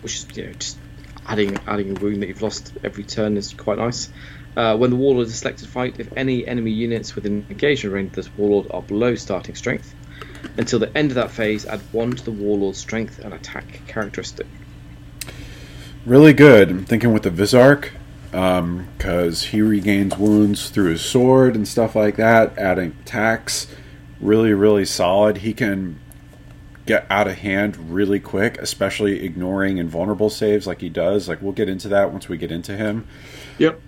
which 0.02 0.14
is, 0.16 0.36
you 0.36 0.44
know, 0.44 0.52
just 0.52 0.76
adding 1.26 1.58
adding 1.66 1.96
a 1.96 2.00
wound 2.00 2.22
that 2.22 2.28
you've 2.28 2.42
lost 2.42 2.72
every 2.82 3.04
turn 3.04 3.36
is 3.36 3.52
quite 3.52 3.78
nice. 3.78 4.10
Uh, 4.56 4.76
when 4.76 4.90
the 4.90 4.96
Warlord 4.96 5.26
is 5.26 5.34
selected 5.34 5.68
fight, 5.68 5.98
if 5.98 6.08
any 6.16 6.46
enemy 6.46 6.70
units 6.70 7.14
within 7.14 7.44
engagement 7.50 7.94
range 7.94 8.08
of 8.10 8.14
this 8.16 8.30
Warlord 8.36 8.70
are 8.70 8.82
below 8.82 9.14
starting 9.16 9.56
strength, 9.56 9.94
until 10.56 10.78
the 10.78 10.96
end 10.96 11.10
of 11.10 11.16
that 11.16 11.30
phase, 11.30 11.66
add 11.66 11.80
one 11.90 12.12
to 12.12 12.24
the 12.24 12.30
Warlord's 12.30 12.78
strength 12.78 13.18
and 13.18 13.34
attack 13.34 13.80
characteristic. 13.88 14.46
Really 16.06 16.32
good. 16.32 16.70
I'm 16.70 16.84
thinking 16.84 17.12
with 17.12 17.24
the 17.24 17.30
Visarch, 17.30 17.90
because 18.30 19.44
he 19.44 19.62
regains 19.62 20.16
wounds 20.16 20.70
through 20.70 20.90
his 20.90 21.02
sword 21.02 21.56
and 21.56 21.66
stuff 21.66 21.96
like 21.96 22.16
that, 22.16 22.56
adding 22.58 22.94
attacks. 23.02 23.66
Really, 24.20 24.52
really 24.52 24.84
solid. 24.84 25.38
He 25.38 25.52
can 25.52 25.98
get 26.86 27.06
out 27.10 27.26
of 27.26 27.38
hand 27.38 27.92
really 27.92 28.20
quick, 28.20 28.58
especially 28.58 29.24
ignoring 29.24 29.78
invulnerable 29.78 30.30
saves 30.30 30.66
like 30.66 30.80
he 30.80 30.88
does. 30.88 31.28
Like 31.28 31.40
we'll 31.40 31.52
get 31.52 31.68
into 31.68 31.88
that 31.88 32.12
once 32.12 32.28
we 32.28 32.36
get 32.36 32.52
into 32.52 32.76
him. 32.76 33.06
Yep. 33.58 33.80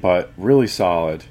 But 0.00 0.32
really 0.36 0.66
solid. 0.66 1.24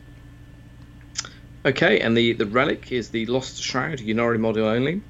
Okay, 1.66 2.00
and 2.00 2.16
the, 2.16 2.34
the 2.34 2.46
relic 2.46 2.92
is 2.92 3.10
the 3.10 3.26
Lost 3.26 3.62
Shroud, 3.62 4.00
Ynnari 4.00 4.38
module 4.38 4.74
only. 4.74 5.02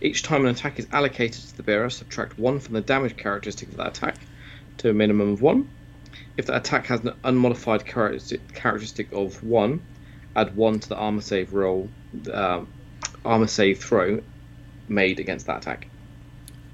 Each 0.00 0.22
time 0.22 0.44
an 0.44 0.52
attack 0.52 0.78
is 0.78 0.86
allocated 0.92 1.42
to 1.42 1.56
the 1.56 1.64
bearer, 1.64 1.90
subtract 1.90 2.38
one 2.38 2.60
from 2.60 2.74
the 2.74 2.80
damage 2.80 3.16
characteristic 3.16 3.68
of 3.70 3.78
that 3.78 3.88
attack 3.88 4.14
to 4.78 4.90
a 4.90 4.94
minimum 4.94 5.32
of 5.32 5.42
one. 5.42 5.68
If 6.36 6.46
the 6.46 6.56
attack 6.56 6.86
has 6.86 7.00
an 7.00 7.14
unmodified 7.24 7.84
characteristic, 7.84 8.54
characteristic 8.54 9.10
of 9.12 9.42
one, 9.42 9.82
add 10.36 10.54
one 10.54 10.78
to 10.78 10.88
the 10.88 10.94
armor 10.94 11.20
save 11.20 11.52
roll, 11.52 11.88
uh, 12.32 12.60
armor 13.28 13.46
save 13.46 13.78
throw 13.78 14.20
made 14.88 15.20
against 15.20 15.46
that 15.46 15.58
attack. 15.58 15.88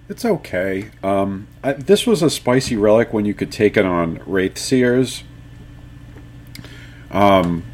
It's 0.08 0.24
okay. 0.24 0.90
Um, 1.02 1.48
I, 1.62 1.72
this 1.72 2.06
was 2.06 2.22
a 2.22 2.30
spicy 2.30 2.76
relic 2.76 3.12
when 3.12 3.24
you 3.24 3.34
could 3.34 3.50
take 3.50 3.76
it 3.76 3.84
on 3.84 4.20
Wraith 4.26 4.58
Seers. 4.58 5.24
Um, 7.10 7.64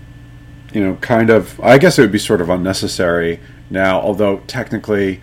you 0.72 0.80
know, 0.82 0.94
kind 0.96 1.28
of. 1.30 1.60
I 1.60 1.78
guess 1.78 1.98
it 1.98 2.02
would 2.02 2.12
be 2.12 2.18
sort 2.18 2.40
of 2.40 2.48
unnecessary 2.48 3.40
now, 3.68 4.00
although 4.00 4.38
technically, 4.46 5.20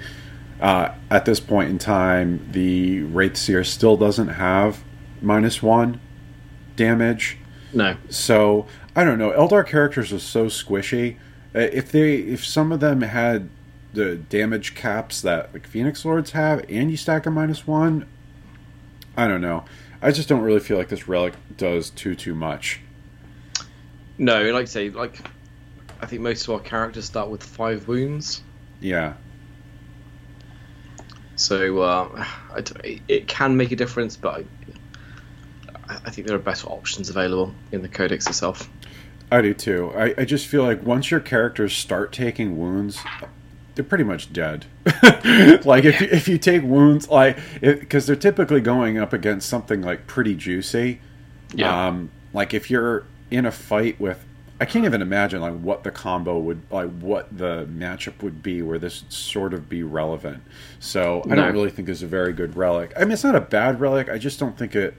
uh, 0.59 0.93
at 1.09 1.25
this 1.25 1.39
point 1.39 1.69
in 1.69 1.77
time, 1.77 2.47
the 2.51 3.01
Wraith 3.01 3.37
Seer 3.37 3.63
still 3.63 3.95
doesn't 3.95 4.29
have 4.29 4.83
minus 5.21 5.63
one 5.63 5.99
damage. 6.75 7.37
No. 7.73 7.95
So 8.09 8.67
I 8.95 9.05
don't 9.05 9.17
know. 9.17 9.31
Eldar 9.31 9.65
characters 9.65 10.11
are 10.11 10.19
so 10.19 10.47
squishy. 10.47 11.17
Uh, 11.57 11.61
If 11.73 11.91
they, 11.91 12.17
if 12.17 12.45
some 12.45 12.71
of 12.71 12.79
them 12.81 13.01
had 13.01 13.49
the 13.93 14.15
damage 14.15 14.75
caps 14.75 15.21
that 15.21 15.51
like 15.53 15.65
Phoenix 15.65 16.05
Lords 16.05 16.31
have, 16.31 16.63
and 16.69 16.91
you 16.91 16.97
stack 16.97 17.25
a 17.25 17.31
minus 17.31 17.65
one, 17.65 18.05
I 19.15 19.27
don't 19.27 19.41
know. 19.41 19.65
I 20.01 20.11
just 20.11 20.29
don't 20.29 20.41
really 20.41 20.59
feel 20.59 20.77
like 20.77 20.89
this 20.89 21.07
relic 21.07 21.33
does 21.57 21.89
too 21.89 22.13
too 22.15 22.35
much. 22.35 22.81
No, 24.19 24.43
like 24.51 24.63
I 24.63 24.65
say, 24.65 24.89
like 24.91 25.19
I 26.01 26.05
think 26.05 26.21
most 26.21 26.47
of 26.47 26.53
our 26.53 26.59
characters 26.59 27.05
start 27.05 27.29
with 27.29 27.41
five 27.41 27.87
wounds, 27.87 28.43
Yeah, 28.79 29.13
so 31.35 31.79
uh, 31.81 32.25
I 32.53 32.61
d- 32.61 32.73
it- 32.83 33.01
it 33.07 33.27
can 33.27 33.57
make 33.57 33.71
a 33.71 33.75
difference, 33.75 34.15
but 34.17 34.43
I, 35.89 35.97
I 36.05 36.09
think 36.11 36.27
there 36.27 36.35
are 36.35 36.39
better 36.39 36.67
options 36.67 37.09
available 37.09 37.53
in 37.71 37.81
the 37.81 37.89
codex 37.89 38.27
itself. 38.27 38.69
I 39.31 39.41
do 39.41 39.53
too. 39.53 39.91
I, 39.95 40.13
I 40.17 40.25
just 40.25 40.47
feel 40.47 40.63
like 40.63 40.83
once 40.83 41.11
your 41.11 41.19
characters 41.19 41.73
start 41.73 42.13
taking 42.13 42.57
wounds, 42.57 42.99
they're 43.75 43.83
pretty 43.83 44.05
much 44.05 44.31
dead. 44.31 44.65
like 45.65 45.83
if 45.83 45.99
you, 46.01 46.07
if 46.11 46.27
you 46.27 46.37
take 46.37 46.63
wounds, 46.63 47.09
like 47.09 47.37
because 47.61 48.07
they're 48.07 48.15
typically 48.15 48.61
going 48.61 48.97
up 48.97 49.11
against 49.13 49.49
something 49.49 49.81
like 49.81 50.07
pretty 50.07 50.33
juicy. 50.35 51.01
Yeah. 51.53 51.87
Um, 51.87 52.09
like 52.33 52.53
if 52.53 52.69
you're 52.71 53.05
in 53.29 53.45
a 53.45 53.51
fight 53.51 53.99
with, 53.99 54.23
I 54.61 54.65
can't 54.65 54.85
even 54.85 55.01
imagine 55.01 55.41
like 55.41 55.59
what 55.59 55.83
the 55.83 55.91
combo 55.91 56.39
would 56.39 56.61
like, 56.71 56.89
what 56.99 57.37
the 57.37 57.67
matchup 57.69 58.23
would 58.23 58.41
be 58.41 58.61
where 58.61 58.79
this 58.79 59.03
would 59.03 59.11
sort 59.11 59.53
of 59.53 59.67
be 59.67 59.83
relevant. 59.83 60.41
So 60.79 61.21
I 61.25 61.29
No. 61.29 61.35
don't 61.35 61.53
really 61.53 61.69
think 61.69 61.89
it's 61.89 62.01
a 62.01 62.07
very 62.07 62.31
good 62.31 62.55
relic. 62.55 62.93
I 62.95 63.01
mean, 63.01 63.11
it's 63.11 63.23
not 63.25 63.35
a 63.35 63.41
bad 63.41 63.81
relic. 63.81 64.07
I 64.09 64.17
just 64.17 64.39
don't 64.39 64.57
think 64.57 64.73
it. 64.73 64.95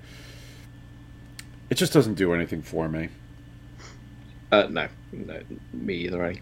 It 1.71 1.75
just 1.77 1.93
doesn't 1.95 2.15
do 2.15 2.33
anything 2.35 2.61
for 2.63 2.89
me. 2.89 3.09
Uh, 4.51 4.67
no, 4.71 4.89
no, 5.13 5.41
me 5.73 5.95
either. 5.95 6.25
Eh? 6.25 6.35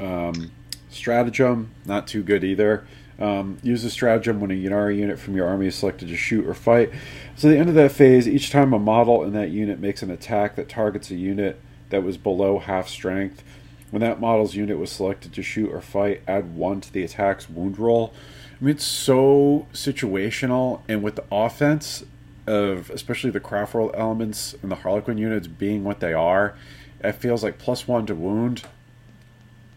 Um, 0.00 0.50
stratagem, 0.90 1.70
not 1.84 2.06
too 2.06 2.22
good 2.22 2.44
either. 2.44 2.86
Um, 3.18 3.58
use 3.62 3.84
a 3.84 3.90
stratagem 3.90 4.40
when 4.40 4.52
a 4.52 4.54
unit 4.54 5.18
from 5.18 5.34
your 5.34 5.48
army 5.48 5.66
is 5.66 5.74
selected 5.74 6.08
to 6.08 6.16
shoot 6.16 6.46
or 6.46 6.54
fight. 6.54 6.90
So, 7.36 7.48
at 7.48 7.52
the 7.52 7.58
end 7.58 7.68
of 7.68 7.74
that 7.74 7.92
phase, 7.92 8.28
each 8.28 8.50
time 8.50 8.72
a 8.72 8.78
model 8.78 9.24
in 9.24 9.32
that 9.32 9.50
unit 9.50 9.80
makes 9.80 10.02
an 10.02 10.10
attack 10.10 10.54
that 10.54 10.68
targets 10.68 11.10
a 11.10 11.16
unit 11.16 11.60
that 11.90 12.04
was 12.04 12.16
below 12.16 12.58
half 12.58 12.88
strength, 12.88 13.42
when 13.90 14.00
that 14.02 14.20
model's 14.20 14.54
unit 14.54 14.78
was 14.78 14.92
selected 14.92 15.32
to 15.32 15.42
shoot 15.42 15.72
or 15.72 15.80
fight, 15.80 16.22
add 16.28 16.54
one 16.54 16.80
to 16.80 16.92
the 16.92 17.02
attack's 17.02 17.50
wound 17.50 17.78
roll. 17.78 18.14
I 18.60 18.64
mean, 18.64 18.74
it's 18.74 18.84
so 18.84 19.66
situational, 19.72 20.82
and 20.88 21.02
with 21.02 21.16
the 21.16 21.24
offense 21.32 22.04
of 22.48 22.90
especially 22.90 23.30
the 23.30 23.40
craft 23.40 23.74
roll 23.74 23.90
elements 23.94 24.54
and 24.62 24.70
the 24.70 24.76
Harlequin 24.76 25.18
units 25.18 25.46
being 25.46 25.84
what 25.84 26.00
they 26.00 26.12
are, 26.12 26.56
it 27.00 27.12
feels 27.12 27.42
like 27.44 27.58
plus 27.58 27.86
one 27.86 28.06
to 28.06 28.14
wound 28.14 28.64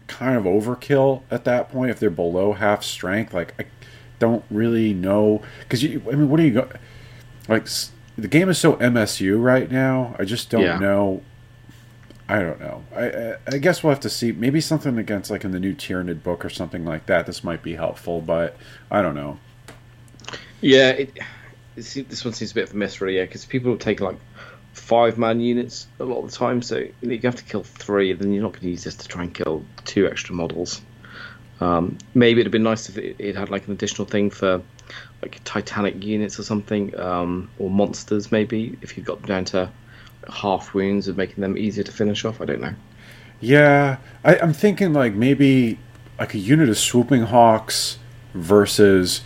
kind 0.08 0.36
of 0.36 0.44
overkill 0.44 1.22
at 1.30 1.44
that 1.44 1.70
point 1.70 1.90
if 1.90 1.98
they're 2.00 2.10
below 2.10 2.52
half 2.52 2.82
strength. 2.82 3.32
Like 3.32 3.54
I 3.60 3.66
don't 4.18 4.44
really 4.50 4.92
know 4.92 5.42
because 5.60 5.82
you. 5.82 6.02
I 6.10 6.14
mean, 6.14 6.28
what 6.28 6.40
are 6.40 6.44
you 6.44 6.52
go? 6.54 6.68
Like 7.48 7.66
the 8.16 8.28
game 8.28 8.48
is 8.48 8.58
so 8.58 8.74
MSU 8.74 9.42
right 9.42 9.70
now. 9.70 10.14
I 10.18 10.24
just 10.24 10.50
don't 10.50 10.62
Yeah. 10.62 10.78
know. 10.78 11.22
I 12.28 12.38
don't 12.38 12.60
know. 12.60 12.82
I, 12.96 13.34
I 13.54 13.58
guess 13.58 13.82
we'll 13.82 13.90
have 13.92 14.00
to 14.00 14.08
see. 14.10 14.32
Maybe 14.32 14.60
something 14.60 14.96
against 14.96 15.30
like 15.30 15.44
in 15.44 15.50
the 15.50 15.60
new 15.60 15.74
Tyranid 15.74 16.22
book 16.22 16.44
or 16.44 16.48
something 16.48 16.84
like 16.84 17.06
that. 17.06 17.26
This 17.26 17.44
might 17.44 17.62
be 17.62 17.74
helpful, 17.74 18.20
but 18.22 18.56
I 18.90 19.02
don't 19.02 19.14
know. 19.14 19.38
Yeah, 20.60 20.90
it, 20.90 21.18
this 21.74 22.24
one 22.24 22.34
seems 22.34 22.52
a 22.52 22.54
bit 22.54 22.68
of 22.68 22.74
a 22.74 22.76
mess, 22.76 23.00
really. 23.00 23.16
Yeah, 23.16 23.24
because 23.24 23.44
people 23.44 23.76
take 23.76 24.00
like 24.00 24.16
five 24.72 25.18
man 25.18 25.40
units 25.40 25.86
a 26.00 26.04
lot 26.04 26.18
of 26.22 26.30
the 26.30 26.36
time, 26.36 26.62
so 26.62 26.84
you 27.00 27.20
have 27.20 27.36
to 27.36 27.44
kill 27.44 27.62
three. 27.62 28.12
Then 28.12 28.32
you're 28.32 28.42
not 28.42 28.52
going 28.52 28.62
to 28.62 28.70
use 28.70 28.84
this 28.84 28.96
to 28.96 29.08
try 29.08 29.22
and 29.22 29.34
kill 29.34 29.64
two 29.84 30.06
extra 30.06 30.34
models. 30.34 30.80
Um, 31.60 31.98
maybe 32.14 32.40
it'd 32.40 32.46
have 32.46 32.52
been 32.52 32.64
nice 32.64 32.88
if 32.88 32.98
it, 32.98 33.16
it 33.18 33.36
had 33.36 33.50
like 33.50 33.66
an 33.66 33.72
additional 33.72 34.06
thing 34.06 34.30
for 34.30 34.62
like 35.22 35.40
Titanic 35.44 36.02
units 36.04 36.38
or 36.38 36.42
something, 36.42 36.98
um, 36.98 37.50
or 37.58 37.70
monsters. 37.70 38.32
Maybe 38.32 38.76
if 38.82 38.96
you 38.96 39.02
got 39.02 39.18
them 39.18 39.28
down 39.28 39.44
to 39.46 39.70
half 40.30 40.74
wounds 40.74 41.08
and 41.08 41.16
making 41.16 41.40
them 41.40 41.56
easier 41.56 41.84
to 41.84 41.92
finish 41.92 42.24
off. 42.24 42.40
I 42.40 42.44
don't 42.44 42.60
know. 42.60 42.74
Yeah, 43.40 43.98
I, 44.24 44.38
I'm 44.38 44.52
thinking 44.52 44.92
like 44.92 45.14
maybe 45.14 45.78
like 46.18 46.34
a 46.34 46.38
unit 46.38 46.68
of 46.68 46.78
swooping 46.78 47.22
hawks 47.22 47.98
versus 48.34 49.22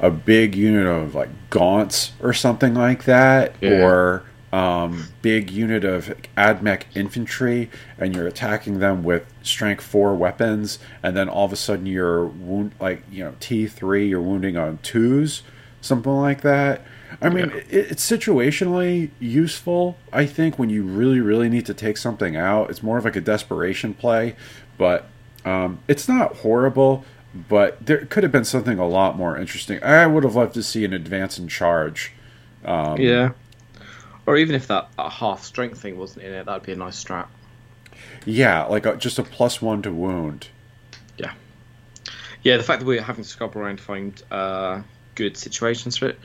a 0.00 0.10
big 0.10 0.54
unit 0.54 0.86
of 0.86 1.14
like 1.14 1.30
gaunts 1.50 2.12
or 2.22 2.32
something 2.32 2.74
like 2.74 3.04
that, 3.04 3.54
Yeah. 3.60 3.82
or 3.84 4.22
um, 4.52 5.08
big 5.22 5.50
unit 5.50 5.84
of 5.84 6.14
admech 6.36 6.82
infantry, 6.94 7.68
and 7.98 8.14
you're 8.14 8.26
attacking 8.26 8.78
them 8.78 9.02
with 9.02 9.24
strength 9.42 9.84
four 9.84 10.14
weapons, 10.14 10.78
and 11.02 11.16
then 11.16 11.28
all 11.28 11.44
of 11.44 11.52
a 11.52 11.56
sudden 11.56 11.84
you're 11.86 12.24
wound 12.26 12.72
like 12.80 13.02
you 13.10 13.24
know 13.24 13.34
T 13.40 13.66
three, 13.66 14.08
you're 14.08 14.20
wounding 14.22 14.56
on 14.56 14.78
twos, 14.82 15.42
something 15.80 16.12
like 16.12 16.40
that. 16.42 16.82
I 17.22 17.28
mean, 17.28 17.50
Yeah. 17.50 17.56
it, 17.56 17.90
it's 17.92 18.10
situationally 18.10 19.10
useful. 19.20 19.96
I 20.12 20.26
think 20.26 20.58
when 20.58 20.70
you 20.70 20.82
really, 20.82 21.20
really 21.20 21.48
need 21.48 21.64
to 21.66 21.74
take 21.74 21.96
something 21.96 22.36
out, 22.36 22.68
it's 22.70 22.82
more 22.82 22.98
of 22.98 23.04
like 23.04 23.16
a 23.16 23.20
desperation 23.20 23.94
play. 23.94 24.36
But 24.78 25.06
um, 25.44 25.78
it's 25.88 26.08
not 26.08 26.36
horrible. 26.36 27.04
But 27.48 27.84
there 27.84 28.06
could 28.06 28.22
have 28.22 28.32
been 28.32 28.44
something 28.44 28.78
a 28.78 28.86
lot 28.86 29.16
more 29.16 29.36
interesting. 29.36 29.82
I 29.82 30.06
would 30.06 30.24
have 30.24 30.36
loved 30.36 30.54
to 30.54 30.62
see 30.62 30.84
an 30.84 30.92
advance 30.92 31.38
in 31.38 31.48
charge. 31.48 32.12
Um, 32.64 32.98
Yeah. 32.98 33.30
Or 34.26 34.36
even 34.36 34.54
if 34.56 34.66
that, 34.68 34.88
that 34.96 35.12
half 35.12 35.44
strength 35.44 35.80
thing 35.80 35.96
wasn't 35.98 36.24
in 36.24 36.32
it, 36.32 36.46
that'd 36.46 36.64
be 36.64 36.72
a 36.72 36.76
nice 36.76 37.02
strat. 37.02 37.26
Yeah, 38.24 38.64
like 38.64 38.84
a, 38.84 38.96
just 38.96 39.18
a 39.18 39.22
plus 39.22 39.62
one 39.62 39.82
to 39.82 39.92
wound. 39.92 40.48
Yeah. 41.16 41.32
Yeah, 42.42 42.56
the 42.56 42.64
fact 42.64 42.80
that 42.80 42.86
we're 42.86 43.00
having 43.00 43.22
to 43.22 43.30
scrub 43.30 43.56
around 43.56 43.76
to 43.76 43.82
find 43.82 44.22
uh, 44.30 44.82
good 45.14 45.36
situations 45.36 45.96
for 45.96 46.08
it 46.08 46.18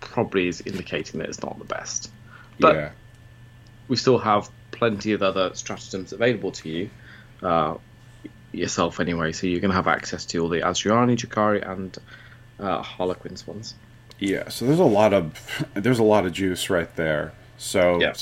probably 0.00 0.48
is 0.48 0.60
indicating 0.60 1.20
that 1.20 1.28
it's 1.28 1.42
not 1.42 1.58
the 1.58 1.64
best. 1.64 2.10
But 2.58 2.76
yeah, 2.76 2.90
we 3.88 3.96
still 3.96 4.18
have 4.18 4.50
plenty 4.70 5.12
of 5.12 5.22
other 5.22 5.54
stratagems 5.54 6.12
available 6.12 6.52
to 6.52 6.68
you, 6.68 6.90
uh, 7.42 7.74
yourself 8.56 9.00
anyway, 9.00 9.32
so 9.32 9.46
you're 9.46 9.60
going 9.60 9.70
to 9.70 9.76
have 9.76 9.86
access 9.88 10.24
to 10.26 10.38
all 10.42 10.48
the 10.48 10.60
Asuryani, 10.60 11.16
Drukhari, 11.16 11.68
and 11.68 11.96
uh, 12.58 12.82
Harlequins 12.82 13.46
ones. 13.46 13.74
yeah. 14.18 14.48
So 14.48 14.64
there's 14.66 14.78
a 14.78 14.84
lot 14.84 15.12
of 15.12 15.64
there's 15.74 15.98
a 15.98 16.02
lot 16.04 16.26
of 16.26 16.32
juice 16.32 16.70
right 16.70 16.94
there. 16.96 17.32
So 17.58 18.00
Yeah. 18.00 18.14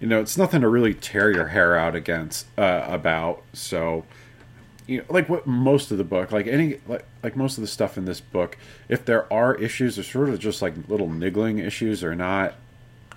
you 0.00 0.06
know, 0.06 0.20
it's 0.20 0.36
nothing 0.36 0.60
to 0.62 0.68
really 0.68 0.94
tear 0.94 1.30
your 1.30 1.46
hair 1.48 1.76
out 1.76 1.94
against 1.94 2.46
uh, 2.58 2.84
about. 2.88 3.42
So 3.52 4.04
you 4.86 4.98
know, 4.98 5.04
like 5.08 5.28
what 5.28 5.46
most 5.46 5.90
of 5.92 5.98
the 5.98 6.04
book, 6.04 6.32
like 6.32 6.46
any 6.46 6.80
like 6.86 7.04
like 7.22 7.36
most 7.36 7.56
of 7.58 7.62
the 7.62 7.68
stuff 7.68 7.96
in 7.96 8.04
this 8.06 8.20
book, 8.20 8.58
if 8.88 9.04
there 9.04 9.32
are 9.32 9.54
issues, 9.54 9.96
they're 9.96 10.04
sort 10.04 10.28
of 10.28 10.38
just 10.38 10.60
like 10.62 10.74
little 10.88 11.08
niggling 11.08 11.58
issues 11.58 12.02
or 12.04 12.14
not. 12.14 12.54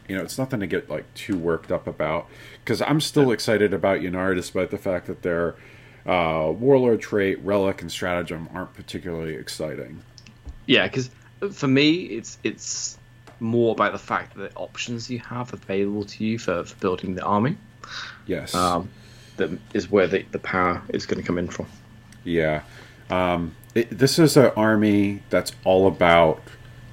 You 0.07 0.17
know, 0.17 0.21
it's 0.23 0.37
nothing 0.37 0.59
to 0.59 0.67
get 0.67 0.89
like 0.89 1.11
too 1.15 1.37
worked 1.37 1.71
up 1.71 1.87
about. 1.87 2.27
Because 2.63 2.81
I'm 2.81 3.01
still 3.01 3.31
excited 3.31 3.73
about 3.73 4.01
Ynnari, 4.01 4.35
despite 4.35 4.69
the 4.69 4.77
fact 4.77 5.07
that 5.07 5.21
their 5.23 5.55
uh, 6.05 6.51
warlord 6.51 7.01
trait, 7.01 7.39
relic, 7.43 7.81
and 7.81 7.91
stratagem 7.91 8.49
aren't 8.53 8.73
particularly 8.73 9.35
exciting. 9.35 10.01
Yeah, 10.65 10.87
because 10.87 11.09
for 11.51 11.67
me, 11.67 12.03
it's 12.05 12.37
it's 12.43 12.97
more 13.39 13.73
about 13.73 13.91
the 13.91 13.99
fact 13.99 14.35
that 14.35 14.53
the 14.53 14.57
options 14.57 15.09
you 15.09 15.19
have 15.19 15.53
available 15.53 16.05
to 16.05 16.23
you 16.23 16.39
for, 16.39 16.63
for 16.63 16.75
building 16.75 17.15
the 17.15 17.23
army 17.23 17.57
Yes. 18.25 18.55
um, 18.55 18.89
that 19.37 19.49
is 19.73 19.89
where 19.89 20.07
the, 20.07 20.23
the 20.31 20.39
power 20.39 20.81
is 20.89 21.05
going 21.05 21.21
to 21.21 21.25
come 21.25 21.37
in 21.37 21.47
from. 21.49 21.67
Yeah. 22.23 22.61
Um, 23.09 23.55
it, 23.75 23.89
this 23.89 24.19
is 24.19 24.37
an 24.37 24.51
army 24.55 25.23
that's 25.29 25.51
all 25.63 25.87
about 25.87 26.41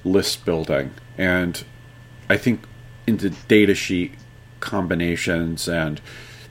list 0.03 0.45
building, 0.45 0.91
and 1.17 1.63
I 2.29 2.37
think 2.37 2.63
into 3.07 3.29
data 3.29 3.75
sheet 3.75 4.13
combinations 4.59 5.67
and 5.67 6.01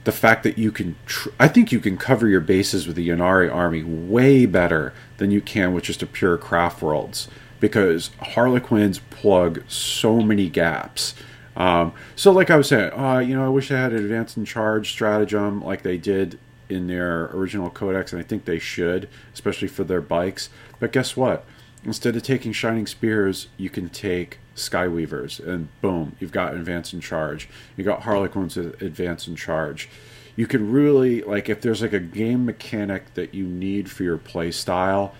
the 0.03 0.11
fact 0.11 0.43
that 0.43 0.57
you 0.57 0.71
can, 0.71 0.95
tr- 1.05 1.29
I 1.39 1.47
think 1.47 1.71
you 1.71 1.79
can 1.79 1.97
cover 1.97 2.27
your 2.27 2.41
bases 2.41 2.87
with 2.87 2.95
the 2.95 3.09
Ynnari 3.09 3.53
army 3.53 3.83
way 3.83 4.45
better 4.45 4.93
than 5.17 5.31
you 5.31 5.41
can 5.41 5.73
with 5.73 5.83
just 5.83 6.01
a 6.01 6.07
pure 6.07 6.37
craft 6.37 6.81
worlds 6.81 7.27
because 7.59 8.09
Harlequins 8.19 8.99
plug 9.09 9.63
so 9.67 10.21
many 10.21 10.49
gaps. 10.49 11.13
Um, 11.55 11.93
so, 12.15 12.31
like 12.31 12.49
I 12.49 12.55
was 12.55 12.69
saying, 12.69 12.91
uh, 12.93 13.19
you 13.19 13.35
know, 13.35 13.45
I 13.45 13.49
wish 13.49 13.69
they 13.69 13.75
had 13.75 13.93
an 13.93 14.03
advance 14.03 14.35
and 14.35 14.47
charge 14.47 14.91
stratagem 14.91 15.63
like 15.63 15.83
they 15.83 15.97
did 15.97 16.39
in 16.69 16.87
their 16.87 17.25
original 17.35 17.69
codex, 17.69 18.13
and 18.13 18.21
I 18.21 18.23
think 18.23 18.45
they 18.45 18.59
should, 18.59 19.07
especially 19.33 19.67
for 19.67 19.83
their 19.83 20.01
bikes. 20.01 20.49
But 20.79 20.91
guess 20.91 21.15
what? 21.15 21.45
Instead 21.83 22.15
of 22.15 22.23
taking 22.23 22.53
shining 22.53 22.87
spears, 22.87 23.47
you 23.57 23.69
can 23.69 23.89
take 23.89 24.39
Skyweavers, 24.55 25.45
and 25.45 25.69
boom, 25.81 26.15
you've 26.19 26.31
got 26.31 26.53
advance 26.53 26.93
and 26.93 27.01
charge. 27.01 27.47
You 27.77 27.83
got 27.83 28.01
Harlequins 28.01 28.57
with 28.57 28.81
advance 28.81 29.27
and 29.27 29.37
charge. 29.37 29.89
You 30.35 30.47
can 30.47 30.71
really 30.71 31.21
like 31.21 31.49
if 31.49 31.61
there's 31.61 31.81
like 31.81 31.93
a 31.93 31.99
game 31.99 32.45
mechanic 32.45 33.13
that 33.13 33.33
you 33.33 33.45
need 33.45 33.89
for 33.89 34.03
your 34.03 34.17
play 34.17 34.51
style. 34.51 35.13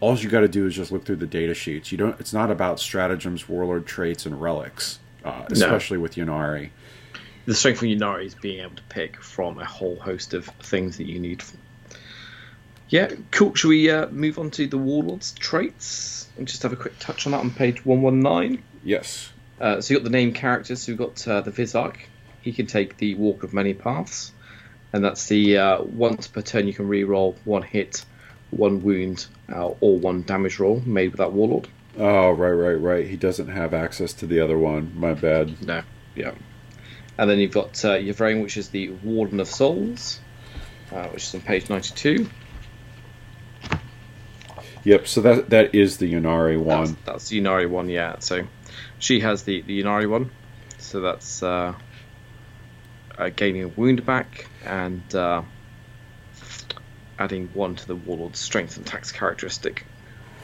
All 0.00 0.18
you 0.18 0.28
got 0.28 0.40
to 0.40 0.48
do 0.48 0.66
is 0.66 0.74
just 0.74 0.92
look 0.92 1.04
through 1.04 1.16
the 1.16 1.26
data 1.26 1.54
sheets. 1.54 1.90
You 1.90 1.98
don't. 1.98 2.18
It's 2.20 2.32
not 2.32 2.50
about 2.50 2.78
stratagems, 2.78 3.48
warlord 3.48 3.86
traits, 3.86 4.26
and 4.26 4.40
relics, 4.40 4.98
uh, 5.24 5.44
especially 5.50 5.96
no. 5.96 6.02
with 6.02 6.14
Ynnari. 6.16 6.70
The 7.46 7.54
strength 7.54 7.78
of 7.78 7.88
Ynnari 7.88 8.26
is 8.26 8.34
being 8.34 8.60
able 8.60 8.76
to 8.76 8.82
pick 8.84 9.20
from 9.22 9.58
a 9.58 9.64
whole 9.64 9.96
host 9.96 10.34
of 10.34 10.46
things 10.62 10.96
that 10.98 11.06
you 11.06 11.18
need. 11.18 11.42
Yeah, 12.88 13.12
cool. 13.30 13.54
Should 13.54 13.68
we 13.68 13.90
uh, 13.90 14.08
move 14.08 14.38
on 14.38 14.50
to 14.52 14.66
the 14.66 14.78
warlord's 14.78 15.32
traits 15.32 16.28
and 16.36 16.46
just 16.46 16.62
have 16.62 16.72
a 16.72 16.76
quick 16.76 16.98
touch 16.98 17.26
on 17.26 17.32
that 17.32 17.40
on 17.40 17.50
page 17.50 17.84
one 17.84 18.02
one 18.02 18.20
nine? 18.20 18.62
Yes. 18.84 19.32
Uh, 19.60 19.80
so 19.80 19.94
you've 19.94 20.02
got 20.02 20.10
the 20.10 20.16
name 20.16 20.32
characters. 20.32 20.82
So 20.82 20.92
we've 20.92 20.98
got 20.98 21.26
uh, 21.26 21.40
the 21.40 21.50
Visarch. 21.50 21.96
He 22.42 22.52
can 22.52 22.66
take 22.66 22.98
the 22.98 23.14
Walk 23.14 23.42
of 23.42 23.54
Many 23.54 23.72
Paths, 23.72 24.30
and 24.92 25.02
that's 25.02 25.26
the 25.28 25.56
uh, 25.56 25.82
once 25.82 26.26
per 26.26 26.42
turn 26.42 26.66
you 26.66 26.74
can 26.74 26.86
re-roll 26.86 27.36
one 27.44 27.62
hit, 27.62 28.04
one 28.50 28.82
wound, 28.82 29.26
uh, 29.50 29.68
or 29.80 29.98
one 29.98 30.22
damage 30.22 30.58
roll 30.58 30.82
made 30.84 31.12
with 31.12 31.18
that 31.18 31.32
Warlord. 31.32 31.68
Oh 31.96 32.32
right, 32.32 32.50
right, 32.50 32.74
right. 32.74 33.06
He 33.06 33.16
doesn't 33.16 33.48
have 33.48 33.72
access 33.72 34.12
to 34.14 34.26
the 34.26 34.40
other 34.40 34.58
one. 34.58 34.92
My 34.94 35.14
bad. 35.14 35.62
No. 35.64 35.82
Yeah. 36.14 36.32
And 37.16 37.30
then 37.30 37.38
you've 37.38 37.52
got 37.52 37.84
uh, 37.84 37.92
Yvraine, 37.92 38.42
which 38.42 38.56
is 38.56 38.70
the 38.70 38.90
Warden 38.90 39.38
of 39.40 39.46
Souls, 39.48 40.20
uh, 40.92 41.06
which 41.08 41.22
is 41.22 41.34
on 41.34 41.40
page 41.40 41.70
ninety-two. 41.70 42.28
Yep. 44.82 45.06
So 45.06 45.20
that 45.22 45.50
that 45.50 45.74
is 45.74 45.96
the 45.98 46.12
Ynnari 46.12 46.60
one. 46.60 46.84
That's, 46.84 46.96
that's 47.06 47.28
the 47.28 47.40
Ynnari 47.40 47.70
one. 47.70 47.88
Yeah. 47.88 48.18
So 48.18 48.46
she 49.04 49.20
has 49.20 49.42
the, 49.42 49.60
the 49.62 49.82
Ynnari 49.82 50.08
one, 50.08 50.30
so 50.78 51.00
that's 51.00 51.42
uh, 51.42 51.74
uh, 53.18 53.30
gaining 53.36 53.62
a 53.62 53.68
wound 53.68 54.06
back 54.06 54.48
and 54.64 55.14
uh, 55.14 55.42
adding 57.18 57.50
one 57.52 57.76
to 57.76 57.86
the 57.86 57.96
Warlord's 57.96 58.38
strength 58.38 58.78
and 58.78 58.86
tax 58.86 59.12
characteristic. 59.12 59.84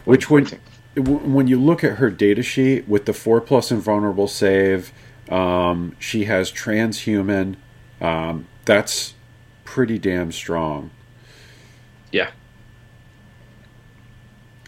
Which 0.04 0.28
when, 0.28 0.46
when 0.94 1.46
you 1.46 1.58
look 1.58 1.82
at 1.82 1.96
her 1.96 2.10
data 2.10 2.42
sheet 2.42 2.86
with 2.86 3.06
the 3.06 3.14
4 3.14 3.40
plus 3.40 3.70
invulnerable 3.70 4.28
save, 4.28 4.92
um, 5.30 5.96
she 5.98 6.24
has 6.24 6.52
transhuman. 6.52 7.56
Um, 7.98 8.46
that's 8.66 9.14
pretty 9.64 9.98
damn 9.98 10.32
strong. 10.32 10.90
Yeah. 12.12 12.30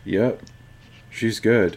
Yep. 0.06 0.42
She's 1.10 1.40
good. 1.40 1.76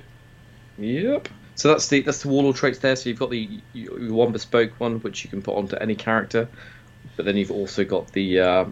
Yep. 0.78 1.28
So 1.56 1.70
that's 1.70 1.88
the 1.88 2.02
that's 2.02 2.22
the 2.22 2.28
warlord 2.28 2.58
traits 2.58 2.80
there. 2.80 2.96
So 2.96 3.10
you've 3.10 3.20
got 3.20 3.30
the 3.30 3.62
one 3.74 4.32
bespoke 4.32 4.72
one 4.78 5.00
which 5.00 5.24
you 5.24 5.30
can 5.30 5.42
put 5.42 5.56
onto 5.56 5.76
any 5.78 5.96
character, 5.96 6.50
but 7.16 7.26
then 7.26 7.38
you've 7.38 7.52
also 7.52 7.86
got 7.86 8.12
the 8.12 8.40
uh, 8.40 8.66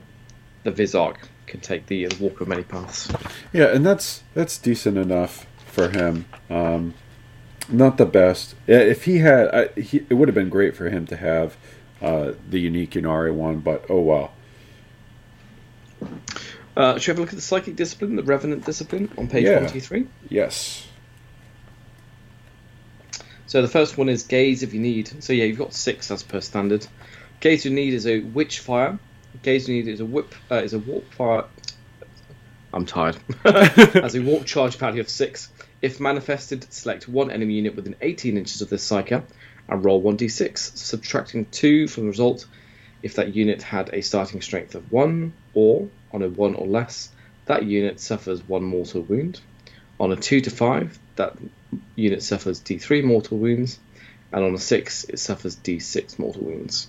the 0.64 0.72
Visarch 0.72 1.18
can 1.48 1.60
take 1.60 1.88
the, 1.88 2.08
Walk 2.20 2.42
of 2.42 2.48
Many 2.48 2.64
Paths. 2.64 3.12
Yeah, 3.52 3.66
and 3.66 3.86
that's 3.86 4.24
that's 4.34 4.58
decent 4.58 4.98
enough 4.98 5.46
for 5.66 5.90
him. 5.90 6.26
Um, 6.50 6.94
not 7.70 7.98
the 7.98 8.06
best. 8.06 8.56
If 8.68 9.06
he 9.06 9.20
had, 9.20 9.48
I, 9.54 9.80
he, 9.80 10.06
it 10.10 10.14
would 10.14 10.28
have 10.28 10.36
been 10.36 10.50
great 10.50 10.76
for 10.76 10.90
him 10.90 11.06
to 11.08 11.16
have 11.16 11.56
uh, 12.02 12.34
the 12.50 12.60
unique 12.60 12.92
Ynnari 12.92 13.34
one, 13.34 13.60
but 13.60 13.86
oh 13.90 14.02
well. 14.02 14.34
Uh, 16.76 16.98
should 16.98 17.12
we 17.12 17.12
have 17.12 17.18
a 17.20 17.22
look 17.22 17.30
at 17.30 17.36
the 17.36 17.42
psychic 17.42 17.76
discipline, 17.76 18.16
the 18.16 18.24
revenant 18.24 18.66
discipline, 18.66 19.10
on 19.18 19.30
page 19.30 19.46
yeah. 19.46 19.60
23? 19.60 20.08
Yes. 20.30 20.88
So 23.54 23.62
the 23.62 23.68
first 23.68 24.00
one 24.00 24.10
is 24.10 24.24
gaze 24.24 24.64
of 24.64 24.72
Ynnead. 24.72 25.22
So 25.22 25.32
yeah, 25.32 25.44
you've 25.44 25.60
got 25.60 25.76
six 25.76 26.10
as 26.10 26.24
per 26.24 26.42
standard. 26.42 26.88
Gaze 27.40 27.66
Ynnead 27.66 27.92
is 27.92 28.08
a 28.08 28.20
witch 28.22 28.58
fire. 28.62 28.98
Gaze 29.44 29.68
Ynnead 29.68 29.86
is 29.86 30.00
a 30.00 30.06
whip 30.06 30.34
uh, 30.50 30.56
is 30.56 30.74
a 30.74 30.80
warp 30.80 31.14
fire. 31.14 31.44
I'm 32.74 32.88
tired. 32.88 33.16
as 33.46 34.16
a 34.16 34.22
warp 34.24 34.46
charge 34.46 34.78
value 34.78 35.02
of 35.02 35.08
six. 35.08 35.52
If 35.84 36.00
manifested, 36.00 36.66
select 36.74 37.08
one 37.08 37.30
enemy 37.30 37.54
unit 37.54 37.76
within 37.76 37.96
18 38.02 38.40
inches 38.40 38.64
of 38.64 38.72
this 38.72 38.90
psyker 38.90 39.22
and 39.70 39.86
roll 39.86 40.02
1d6, 40.02 40.76
subtracting 40.76 41.46
2 41.52 41.88
from 41.90 42.06
the 42.06 42.10
result 42.10 42.48
if 43.04 43.14
that 43.18 43.36
unit 43.36 43.62
had 43.62 43.92
a 43.94 44.02
starting 44.02 44.42
strength 44.42 44.74
of 44.74 44.92
1, 44.92 45.32
or 45.54 45.90
on 46.12 46.24
a 46.24 46.28
1 46.28 46.56
or 46.56 46.66
less, 46.66 47.12
that 47.46 47.66
unit 47.66 48.00
suffers 48.00 48.42
1 48.48 48.64
mortal 48.64 49.04
wound. 49.04 49.42
On 50.00 50.12
a 50.12 50.16
2 50.16 50.42
to 50.42 50.50
5, 50.50 51.00
that 51.18 51.38
unit 51.96 52.24
suffers 52.24 52.62
D3 52.62 53.04
mortal 53.04 53.38
wounds, 53.38 53.80
and 54.32 54.44
on 54.44 54.54
a 54.54 54.60
6, 54.60 55.04
it 55.06 55.20
suffers 55.20 55.56
D6 55.56 56.20
mortal 56.20 56.44
wounds. 56.44 56.88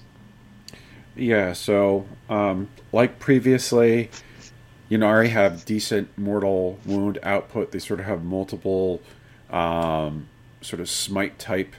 Yeah, 1.17 1.53
so 1.53 2.07
um, 2.29 2.69
like 2.93 3.19
previously, 3.19 4.11
Ynnari 4.91 5.29
have 5.29 5.65
decent 5.65 6.17
mortal 6.19 6.79
wound 6.85 7.19
output. 7.23 7.73
They 7.73 7.79
sort 7.79 8.01
of 8.01 8.07
have 8.07 8.25
multiple 8.25 9.01
um, 9.51 10.29
sort 10.61 10.81
of 10.81 10.89
smite 10.89 11.39
type 11.39 11.75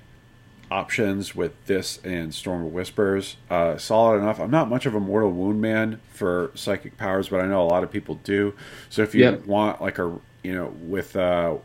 options 0.72 1.36
with 1.36 1.52
this 1.66 2.00
and 2.04 2.34
Storm 2.34 2.66
of 2.66 2.74
Whispers. 2.74 3.38
Uh, 3.50 3.78
solid 3.78 4.20
enough. 4.20 4.40
I'm 4.40 4.52
not 4.52 4.70
much 4.70 4.86
of 4.86 4.96
a 4.96 5.00
mortal 5.00 5.32
wound 5.32 5.62
man 5.62 6.00
for 6.10 6.52
psychic 6.56 6.98
powers, 6.98 7.30
but 7.30 7.40
I 7.42 7.48
know 7.48 7.62
a 7.62 7.68
lot 7.68 7.84
of 7.84 7.92
people 7.92 8.16
do. 8.24 8.54
So 8.90 9.02
if 9.02 9.14
you 9.14 9.24
yep. 9.24 9.46
want 9.46 9.82
like 9.82 10.00
a 10.00 10.20
you 10.44 10.54
know 10.54 10.74
with 10.82 11.16
uh, 11.16 11.56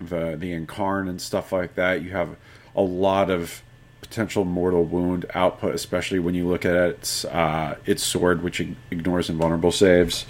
the 0.00 0.36
the 0.38 0.52
Yncarne 0.52 1.08
and 1.08 1.20
stuff 1.20 1.52
like 1.52 1.74
that, 1.74 2.02
you 2.02 2.10
have 2.10 2.36
a 2.74 2.82
lot 2.82 3.30
of 3.30 3.62
potential 4.00 4.44
mortal 4.44 4.84
wound 4.84 5.26
output, 5.34 5.74
especially 5.74 6.18
when 6.18 6.34
you 6.34 6.46
look 6.46 6.64
at 6.64 6.74
its 6.74 7.24
uh, 7.24 7.76
its 7.84 8.02
sword, 8.02 8.42
which 8.42 8.60
ignores 8.90 9.28
invulnerable 9.28 9.72
saves. 9.72 10.26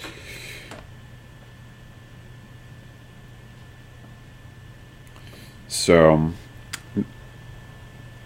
So 5.67 6.31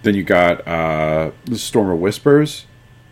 then 0.04 0.16
you 0.16 0.24
got 0.24 0.68
uh, 0.68 1.32
the 1.46 1.58
Storm 1.58 1.90
of 1.90 2.00
Whispers, 2.00 2.66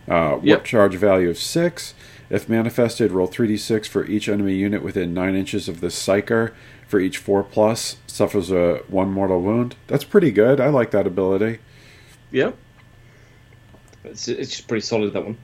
uh, 0.08 0.38
yep. 0.42 0.64
charge 0.64 0.94
value 0.94 1.30
of 1.30 1.38
six. 1.38 1.94
If 2.30 2.48
manifested, 2.48 3.10
roll 3.10 3.26
3d6 3.26 3.88
for 3.88 4.06
each 4.06 4.28
enemy 4.28 4.54
unit 4.54 4.84
within 4.84 5.12
9 5.12 5.34
inches 5.34 5.68
of 5.68 5.80
the 5.80 5.88
Psyker 5.88 6.52
for 6.86 7.00
each 7.00 7.18
4 7.18 7.42
plus 7.42 7.96
suffers 8.06 8.52
a 8.52 8.76
1 8.86 9.10
mortal 9.10 9.42
wound. 9.42 9.74
That's 9.88 10.04
pretty 10.04 10.30
good. 10.30 10.60
I 10.60 10.68
like 10.68 10.92
that 10.92 11.08
ability. 11.08 11.58
Yeah. 12.30 12.52
It's, 14.04 14.28
it's 14.28 14.50
just 14.50 14.68
pretty 14.68 14.86
solid, 14.86 15.12
that 15.12 15.24
one. 15.24 15.38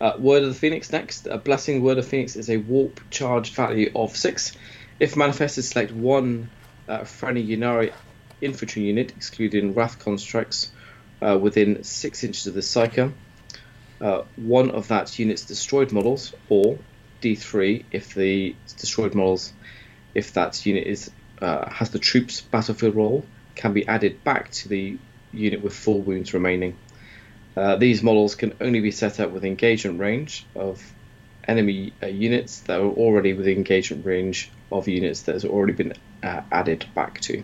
Uh, 0.00 0.14
Word 0.18 0.42
of 0.42 0.48
the 0.48 0.54
Phoenix 0.56 0.90
next. 0.90 1.28
A 1.28 1.38
Blessing 1.38 1.82
Word 1.82 1.98
of 1.98 2.06
Phoenix 2.06 2.34
is 2.34 2.50
a 2.50 2.56
warp 2.56 3.00
charge 3.10 3.54
value 3.54 3.92
of 3.94 4.16
6. 4.16 4.52
If 4.98 5.16
manifested, 5.16 5.64
select 5.64 5.92
one 5.92 6.50
uh, 6.88 7.04
friendly 7.04 7.46
Ynnari 7.46 7.92
infantry 8.40 8.82
unit, 8.82 9.12
excluding 9.16 9.74
Wraith 9.74 10.00
constructs, 10.00 10.72
uh, 11.20 11.38
within 11.40 11.84
6 11.84 12.24
inches 12.24 12.48
of 12.48 12.54
the 12.54 12.60
Psyker. 12.60 13.12
Uh, 14.02 14.24
one 14.36 14.70
of 14.72 14.88
that 14.88 15.16
unit's 15.18 15.44
destroyed 15.44 15.92
models, 15.92 16.34
or 16.48 16.76
D3 17.22 17.84
if 17.92 18.14
the 18.14 18.56
destroyed 18.76 19.14
models 19.14 19.52
if 20.14 20.32
that 20.34 20.66
unit 20.66 20.86
is 20.86 21.10
uh, 21.40 21.70
has 21.70 21.90
the 21.90 21.98
troops 21.98 22.40
battlefield 22.40 22.94
role, 22.94 23.24
can 23.54 23.72
be 23.72 23.86
added 23.86 24.22
back 24.24 24.50
to 24.50 24.68
the 24.68 24.98
unit 25.32 25.62
with 25.62 25.74
full 25.74 26.00
wounds 26.00 26.34
remaining. 26.34 26.76
Uh, 27.56 27.76
these 27.76 28.02
models 28.02 28.34
can 28.34 28.54
only 28.60 28.80
be 28.80 28.90
set 28.90 29.20
up 29.20 29.30
with 29.30 29.44
engagement 29.44 30.00
range 30.00 30.46
of 30.54 30.82
enemy 31.46 31.92
uh, 32.02 32.06
units 32.06 32.60
that 32.60 32.80
are 32.80 32.86
already 32.86 33.34
within 33.34 33.56
engagement 33.56 34.06
range 34.06 34.50
of 34.70 34.88
units 34.88 35.22
that 35.22 35.34
has 35.34 35.44
already 35.44 35.72
been 35.72 35.92
uh, 36.22 36.40
added 36.50 36.84
back 36.94 37.20
to. 37.20 37.42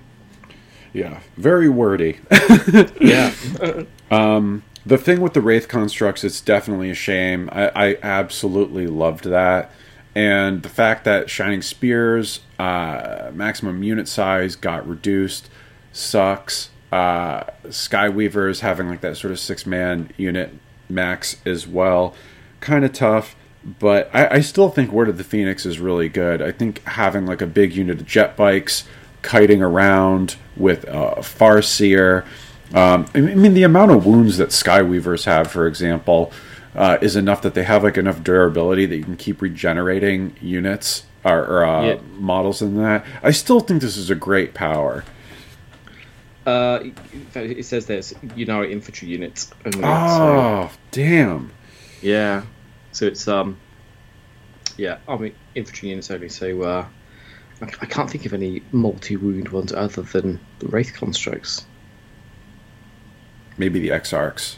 Yeah, 0.93 1.21
very 1.37 1.69
wordy. 1.69 2.19
yeah. 3.01 3.35
um, 4.11 4.63
the 4.89 4.99
thing 4.99 5.21
with 5.21 5.35
the 5.35 5.41
Wraith 5.41 5.69
constructs, 5.69 6.25
it's 6.25 6.41
definitely 6.41 6.91
a 6.91 6.95
shame. 6.95 7.49
I, 7.53 7.69
I 7.69 7.99
absolutely 8.03 8.87
loved 8.87 9.25
that 9.25 9.71
and 10.19 10.65
the 10.65 10.69
fact 10.69 11.05
that 11.05 11.31
Shining 11.31 11.63
Spears 11.63 12.41
uh, 12.59 13.31
maximum 13.33 13.85
unit 13.85 14.09
size 14.09 14.57
got 14.57 14.85
reduced 14.85 15.49
sucks. 15.93 16.71
Uh, 16.91 17.45
Skyweavers 17.67 18.61
having 18.61 18.89
like 18.89 19.01
that 19.03 19.17
sort 19.17 19.31
of 19.31 19.39
six 19.39 19.65
man 19.65 20.11
unit 20.17 20.55
max 20.89 21.37
as 21.47 21.69
well, 21.69 22.15
kind 22.59 22.85
of 22.85 22.93
tough. 22.93 23.37
But 23.65 24.11
I, 24.13 24.37
I 24.37 24.41
still 24.41 24.71
think 24.71 24.91
Word 24.91 25.09
of 25.09 25.19
the 25.19 25.25
Phoenix 25.25 25.65
is 25.65 25.79
really 25.79 26.09
good. 26.09 26.43
I 26.43 26.51
think 26.51 26.83
having 26.83 27.25
like 27.25 27.41
a 27.41 27.47
big 27.47 27.75
unit 27.75 28.01
of 28.01 28.07
jet 28.07 28.37
bikes 28.37 28.89
kiting 29.23 29.63
around 29.63 30.35
with 30.57 30.83
a 30.85 31.21
Farseer. 31.21 32.27
Um, 32.75 33.07
I 33.15 33.21
mean, 33.21 33.55
the 33.55 33.63
amount 33.63 33.93
of 33.93 34.05
wounds 34.05 34.37
that 34.37 34.51
Skyweavers 34.51 35.25
have, 35.25 35.51
for 35.51 35.67
example, 35.67 36.33
uh, 36.75 36.99
is 37.01 37.17
enough 37.17 37.41
that 37.43 37.55
they 37.55 37.65
have 37.65 37.83
like 37.83 37.97
enough 37.97 38.23
durability 38.23 38.85
that 38.87 38.97
you 38.97 39.05
can 39.05 39.17
keep 39.17 39.41
regenerating 39.41 40.37
units 40.41 41.05
or, 41.25 41.39
or 41.45 41.65
uh, 41.65 41.85
Yeah. 41.85 41.99
models 42.19 42.61
in 42.63 42.77
that. 42.77 43.05
I 43.23 43.31
still 43.31 43.61
think 43.61 43.81
this 43.81 43.97
is 43.97 44.11
a 44.11 44.15
great 44.15 44.53
power. 44.55 45.05
Uh, 46.47 46.81
it 47.35 47.65
says 47.67 47.87
there's 47.87 48.15
know, 48.37 48.65
infantry 48.65 49.09
units. 49.09 49.51
Only, 49.67 49.81
so, 49.81 49.89
Oh, 49.89 50.71
damn. 50.93 51.51
yeah. 52.01 52.43
So 52.93 53.07
it's 53.07 53.29
um, 53.29 53.59
yeah, 54.79 54.99
army 55.07 55.35
infantry 55.55 55.91
units 55.91 56.11
only. 56.11 56.29
So 56.31 56.63
uh, 56.63 56.87
I, 57.61 57.65
I 57.83 57.87
can't 57.87 58.09
think 58.09 58.25
of 58.25 58.33
any 58.33 58.63
multi-wound 58.73 59.49
ones 59.51 59.73
other 59.73 60.03
than 60.03 60.41
the 60.61 60.69
wraith 60.69 60.95
constructs. 60.95 61.67
Maybe 63.59 63.81
the 63.81 63.89
Exarchs. 63.89 64.57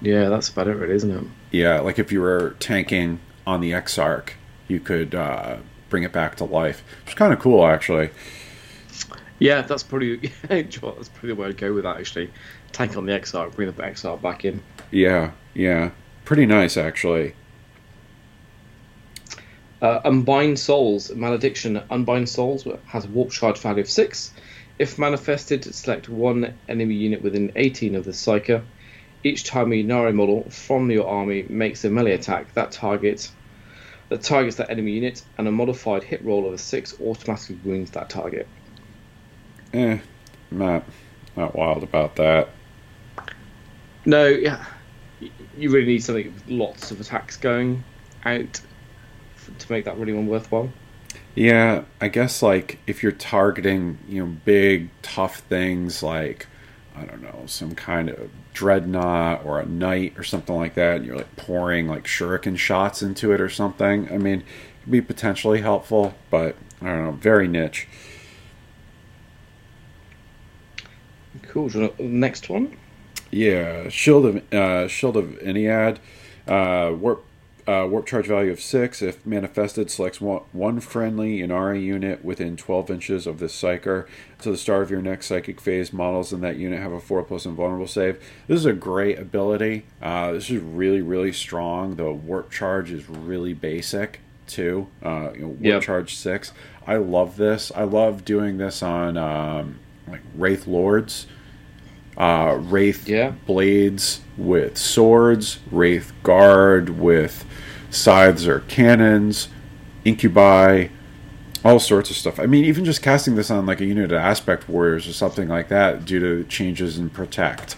Yeah, 0.00 0.28
that's 0.28 0.48
about 0.48 0.68
it, 0.68 0.76
really, 0.76 0.94
isn't 0.94 1.10
it? 1.10 1.24
Yeah, 1.50 1.80
like 1.80 1.98
if 1.98 2.12
you 2.12 2.20
were 2.20 2.56
tanking 2.60 3.20
on 3.46 3.60
the 3.60 3.72
Exarch, 3.72 4.34
you 4.68 4.80
could 4.80 5.14
uh, 5.14 5.56
bring 5.88 6.02
it 6.02 6.12
back 6.12 6.36
to 6.36 6.44
life. 6.44 6.82
It's 7.04 7.14
kind 7.14 7.32
of 7.32 7.40
cool, 7.40 7.66
actually. 7.66 8.10
Yeah, 9.38 9.62
that's 9.62 9.82
probably 9.82 10.16
that's 10.48 10.78
probably 10.78 11.04
the 11.22 11.34
way 11.34 11.48
I'd 11.48 11.56
go 11.56 11.72
with 11.72 11.84
that. 11.84 11.96
Actually, 11.96 12.30
tank 12.72 12.96
on 12.96 13.06
the 13.06 13.12
Exarch, 13.12 13.54
bring 13.54 13.70
the 13.70 13.82
Exarch 13.82 14.22
back 14.22 14.44
in. 14.44 14.62
Yeah, 14.90 15.32
yeah. 15.54 15.90
Pretty 16.24 16.46
nice, 16.46 16.76
actually. 16.76 17.34
Uh, 19.82 20.00
Unbind 20.04 20.58
Souls, 20.58 21.10
Malediction. 21.14 21.82
Unbind 21.90 22.28
Souls 22.28 22.66
has 22.86 23.04
a 23.04 23.08
warp 23.08 23.30
charge 23.30 23.58
value 23.58 23.82
of 23.82 23.90
6. 23.90 24.32
If 24.78 24.98
manifested, 24.98 25.72
select 25.74 26.08
one 26.08 26.58
enemy 26.68 26.94
unit 26.94 27.22
within 27.22 27.52
18 27.56 27.94
of 27.94 28.04
the 28.04 28.10
Psyker. 28.10 28.62
Each 29.22 29.44
time 29.44 29.72
a 29.72 29.76
Ynnari 29.76 30.14
model 30.14 30.50
from 30.50 30.90
your 30.90 31.08
army 31.08 31.46
makes 31.48 31.84
a 31.84 31.90
melee 31.90 32.12
attack, 32.12 32.52
that 32.54 32.72
target 32.72 33.30
that 34.10 34.22
targets 34.22 34.56
that 34.56 34.70
enemy 34.70 34.92
unit, 34.92 35.22
and 35.38 35.48
a 35.48 35.52
modified 35.52 36.02
hit 36.02 36.24
roll 36.24 36.46
of 36.46 36.54
a 36.54 36.58
6 36.58 37.00
automatically 37.00 37.58
wounds 37.64 37.90
that 37.92 38.10
target. 38.10 38.46
Eh, 39.72 39.98
not 40.50 40.84
not 41.36 41.56
wild 41.56 41.82
about 41.82 42.16
that. 42.16 42.48
No, 44.04 44.26
yeah, 44.26 44.64
you 45.56 45.70
really 45.70 45.86
need 45.86 46.04
something 46.04 46.32
with 46.32 46.48
lots 46.48 46.90
of 46.90 47.00
attacks 47.00 47.36
going 47.36 47.82
out 48.24 48.60
to 49.58 49.72
make 49.72 49.86
that 49.86 49.96
really 49.98 50.12
one 50.12 50.26
worthwhile. 50.26 50.68
Yeah, 51.34 51.84
I 52.00 52.08
guess 52.08 52.42
like 52.42 52.78
if 52.86 53.02
you're 53.02 53.12
targeting, 53.12 53.98
you 54.08 54.24
know, 54.24 54.36
big 54.44 54.90
tough 55.02 55.38
things 55.40 56.02
like 56.02 56.46
I 56.96 57.04
don't 57.04 57.22
know, 57.22 57.42
some 57.46 57.74
kind 57.74 58.08
of 58.08 58.30
dreadnought 58.52 59.44
or 59.44 59.58
a 59.58 59.66
knight 59.66 60.14
or 60.16 60.22
something 60.22 60.54
like 60.54 60.74
that, 60.74 60.96
and 60.98 61.06
you're 61.06 61.16
like 61.16 61.34
pouring 61.36 61.88
like 61.88 62.04
shuriken 62.04 62.56
shots 62.56 63.02
into 63.02 63.32
it 63.32 63.40
or 63.40 63.48
something. 63.48 64.12
I 64.12 64.18
mean, 64.18 64.40
it 64.40 64.44
could 64.84 64.92
be 64.92 65.00
potentially 65.00 65.60
helpful, 65.60 66.14
but 66.30 66.54
I 66.80 66.86
don't 66.86 67.04
know, 67.04 67.12
very 67.12 67.48
niche. 67.48 67.88
Cool. 71.42 71.68
Do 71.68 71.78
you 71.78 71.84
want 71.86 71.96
the 71.96 72.04
next 72.04 72.48
one? 72.48 72.76
Yeah, 73.32 73.88
Shield 73.88 74.26
of 74.26 74.54
uh, 74.54 74.86
Shield 74.86 75.16
of 75.16 75.24
Ynnead, 75.40 75.98
uh, 76.46 76.94
warp 76.94 77.24
uh, 77.66 77.86
warp 77.88 78.06
charge 78.06 78.26
value 78.26 78.50
of 78.52 78.60
six. 78.60 79.00
If 79.00 79.24
manifested, 79.24 79.90
selects 79.90 80.20
one, 80.20 80.42
one 80.52 80.80
friendly 80.80 81.38
Ynnari 81.40 81.82
unit 81.82 82.24
within 82.24 82.56
12 82.56 82.90
inches 82.90 83.26
of 83.26 83.38
this 83.38 83.54
psyker. 83.60 84.06
To 84.40 84.50
the 84.50 84.56
start 84.58 84.82
of 84.82 84.90
your 84.90 85.00
next 85.00 85.26
psychic 85.26 85.60
phase, 85.60 85.92
models 85.92 86.32
in 86.32 86.40
that 86.42 86.56
unit 86.56 86.80
have 86.82 86.92
a 86.92 87.00
four 87.00 87.22
plus 87.22 87.46
invulnerable 87.46 87.86
save. 87.86 88.22
This 88.46 88.58
is 88.58 88.66
a 88.66 88.72
great 88.74 89.18
ability. 89.18 89.86
Uh, 90.02 90.32
this 90.32 90.50
is 90.50 90.60
really 90.60 91.00
really 91.00 91.32
strong. 91.32 91.96
The 91.96 92.12
warp 92.12 92.50
charge 92.50 92.90
is 92.90 93.08
really 93.08 93.54
basic 93.54 94.20
too. 94.46 94.88
Uh, 95.02 95.30
you 95.34 95.40
know, 95.40 95.46
warp 95.48 95.60
Yep. 95.62 95.82
charge 95.82 96.14
six. 96.14 96.52
I 96.86 96.96
love 96.96 97.38
this. 97.38 97.72
I 97.74 97.84
love 97.84 98.26
doing 98.26 98.58
this 98.58 98.82
on 98.82 99.16
um, 99.16 99.78
like 100.06 100.20
Wraith 100.36 100.66
Lords 100.66 101.26
uh, 102.16 102.56
Wraith 102.60 103.08
Yeah. 103.08 103.32
blades 103.46 104.20
with 104.36 104.76
swords, 104.78 105.58
Wraith 105.70 106.12
guard 106.22 106.90
with 106.90 107.44
scythes 107.90 108.46
or 108.46 108.60
cannons, 108.60 109.48
incubi, 110.04 110.88
all 111.64 111.78
sorts 111.80 112.10
of 112.10 112.16
stuff. 112.16 112.38
I 112.38 112.46
mean, 112.46 112.64
even 112.64 112.84
just 112.84 113.02
casting 113.02 113.36
this 113.36 113.50
on 113.50 113.64
like 113.66 113.80
a 113.80 113.86
unit 113.86 114.12
of 114.12 114.18
aspect 114.18 114.68
warriors 114.68 115.08
or 115.08 115.12
something 115.12 115.48
like 115.48 115.68
that 115.68 116.04
due 116.04 116.20
to 116.20 116.44
changes 116.48 116.98
in 116.98 117.08
protect. 117.10 117.76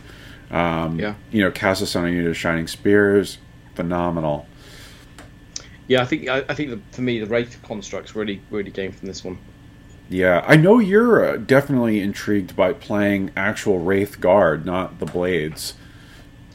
Um, 0.50 0.98
Yeah. 0.98 1.14
You 1.30 1.42
know, 1.42 1.50
cast 1.50 1.80
this 1.80 1.94
on 1.96 2.04
a 2.06 2.10
unit 2.10 2.26
of 2.28 2.36
shining 2.36 2.66
spears, 2.66 3.38
phenomenal. 3.74 4.46
Yeah, 5.88 6.02
I 6.02 6.04
think 6.04 6.28
I, 6.28 6.38
I 6.48 6.54
think 6.54 6.70
the, 6.70 6.80
for 6.90 7.02
me 7.02 7.20
the 7.20 7.26
wraith 7.26 7.58
constructs 7.62 8.16
really 8.16 8.40
really 8.50 8.70
game 8.72 8.90
from 8.92 9.06
this 9.06 9.22
one. 9.24 9.38
Yeah, 10.08 10.44
I 10.46 10.56
know 10.56 10.78
you're 10.78 11.24
uh, 11.24 11.36
definitely 11.36 12.00
intrigued 12.00 12.54
by 12.54 12.72
playing 12.72 13.32
actual 13.36 13.80
Wraith 13.80 14.20
guard, 14.20 14.64
not 14.64 14.98
the 15.00 15.06
blades. 15.06 15.74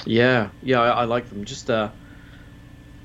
Yeah, 0.05 0.49
yeah, 0.63 0.79
I, 0.79 1.01
I 1.01 1.03
like 1.03 1.29
them. 1.29 1.43
Just 1.43 1.69
uh, 1.69 1.89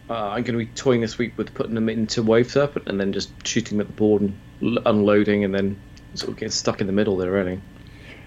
uh, 0.08 0.28
I'm 0.28 0.44
going 0.44 0.58
to 0.58 0.64
be 0.64 0.66
toying 0.66 1.00
this 1.00 1.18
week 1.18 1.36
with 1.36 1.52
putting 1.52 1.74
them 1.74 1.88
into 1.88 2.22
wave 2.22 2.50
serpent 2.50 2.86
and 2.88 3.00
then 3.00 3.12
just 3.12 3.30
shooting 3.46 3.78
them 3.78 3.86
at 3.86 3.88
the 3.88 3.92
board 3.94 4.22
and 4.22 4.38
l- 4.62 4.82
unloading 4.86 5.44
and 5.44 5.54
then 5.54 5.80
sort 6.14 6.30
of 6.30 6.36
getting 6.36 6.52
stuck 6.52 6.80
in 6.80 6.86
the 6.86 6.92
middle 6.92 7.16
there. 7.16 7.30
Really. 7.30 7.60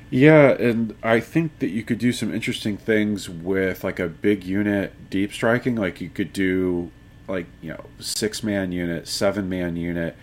Yeah, 0.10 0.52
and 0.52 0.96
I 1.04 1.20
think 1.20 1.60
that 1.60 1.70
you 1.70 1.84
could 1.84 2.00
do 2.00 2.12
some 2.12 2.34
interesting 2.34 2.78
things 2.78 3.30
with 3.30 3.84
like 3.84 4.00
a 4.00 4.08
big 4.08 4.44
unit 4.44 5.10
deep 5.10 5.32
striking. 5.32 5.76
Like 5.76 6.02
you 6.02 6.10
could 6.10 6.34
do 6.34 6.92
like, 7.28 7.46
you 7.62 7.70
know, 7.70 7.86
six 8.00 8.44
man 8.44 8.72
unit, 8.72 9.08
seven 9.08 9.48
man 9.48 9.76
unit, 9.76 10.18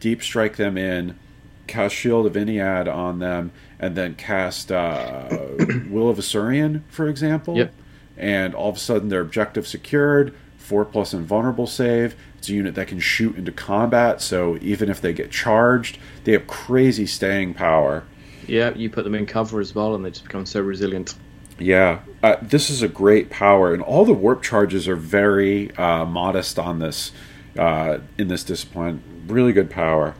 deep 0.00 0.22
strike 0.22 0.56
them 0.56 0.78
in, 0.78 1.18
cast 1.66 1.94
Shield 1.94 2.26
of 2.26 2.34
Ynnead 2.34 2.92
on 2.92 3.18
them, 3.18 3.52
and 3.78 3.96
then 3.96 4.14
cast 4.14 4.70
uh, 4.70 5.28
Will 5.90 6.08
of 6.08 6.18
Asuryan, 6.18 6.82
for 6.88 7.08
example. 7.08 7.56
Yep. 7.56 7.74
And 8.16 8.54
all 8.54 8.70
of 8.70 8.76
a 8.76 8.80
sudden 8.80 9.08
their 9.08 9.20
objective 9.20 9.66
secured, 9.66 10.34
four 10.58 10.84
plus 10.84 11.12
invulnerable 11.12 11.66
save. 11.66 12.14
It's 12.38 12.48
a 12.48 12.52
unit 12.52 12.74
that 12.74 12.88
can 12.88 13.00
shoot 13.00 13.36
into 13.36 13.52
combat, 13.52 14.20
so 14.20 14.58
even 14.60 14.88
if 14.88 15.00
they 15.00 15.12
get 15.12 15.30
charged, 15.30 15.98
they 16.24 16.32
have 16.32 16.46
crazy 16.46 17.06
staying 17.06 17.54
power. 17.54 18.04
Yeah, 18.46 18.74
you 18.74 18.90
put 18.90 19.04
them 19.04 19.14
in 19.14 19.26
cover 19.26 19.60
as 19.60 19.74
well, 19.74 19.94
and 19.94 20.04
they 20.04 20.10
just 20.10 20.24
become 20.24 20.46
so 20.46 20.60
resilient. 20.60 21.14
Yeah, 21.58 22.00
uh, 22.22 22.36
this 22.42 22.70
is 22.70 22.82
a 22.82 22.88
great 22.88 23.30
power, 23.30 23.72
and 23.72 23.82
all 23.82 24.04
the 24.04 24.12
warp 24.12 24.42
charges 24.42 24.88
are 24.88 24.96
very 24.96 25.74
uh, 25.76 26.04
modest 26.04 26.58
on 26.58 26.80
this 26.80 27.12
uh, 27.56 27.98
in 28.18 28.28
this 28.28 28.42
discipline. 28.42 29.02
Really 29.28 29.52
good 29.52 29.70
power. 29.70 30.14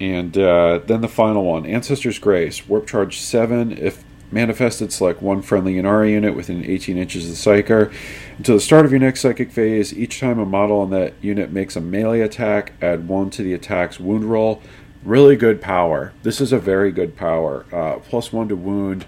And 0.00 0.36
uh, 0.36 0.80
then 0.86 1.00
the 1.00 1.08
final 1.08 1.44
one, 1.44 1.66
Ancestor's 1.66 2.18
Grace, 2.18 2.66
warp 2.68 2.86
charge 2.86 3.18
seven. 3.18 3.76
If 3.76 4.04
manifested, 4.30 4.92
select 4.92 5.22
one 5.22 5.40
friendly 5.40 5.74
Ynnari 5.74 6.10
unit 6.10 6.34
within 6.34 6.64
18 6.64 6.98
inches 6.98 7.24
of 7.24 7.30
the 7.30 7.36
Psyker. 7.36 7.94
Until 8.36 8.56
the 8.56 8.60
start 8.60 8.84
of 8.84 8.90
your 8.90 9.00
next 9.00 9.20
psychic 9.20 9.50
phase, 9.50 9.96
each 9.96 10.20
time 10.20 10.38
a 10.38 10.44
model 10.44 10.80
on 10.80 10.90
that 10.90 11.14
unit 11.22 11.52
makes 11.52 11.76
a 11.76 11.80
melee 11.80 12.20
attack, 12.20 12.72
add 12.82 13.08
one 13.08 13.30
to 13.30 13.42
the 13.42 13.54
attack's 13.54 14.00
wound 14.00 14.24
roll. 14.24 14.60
Really 15.04 15.36
good 15.36 15.60
power. 15.60 16.12
This 16.22 16.40
is 16.40 16.52
a 16.52 16.58
very 16.58 16.90
good 16.90 17.16
power. 17.16 17.64
Uh, 17.72 18.00
plus 18.00 18.32
one 18.32 18.48
to 18.48 18.56
wound. 18.56 19.06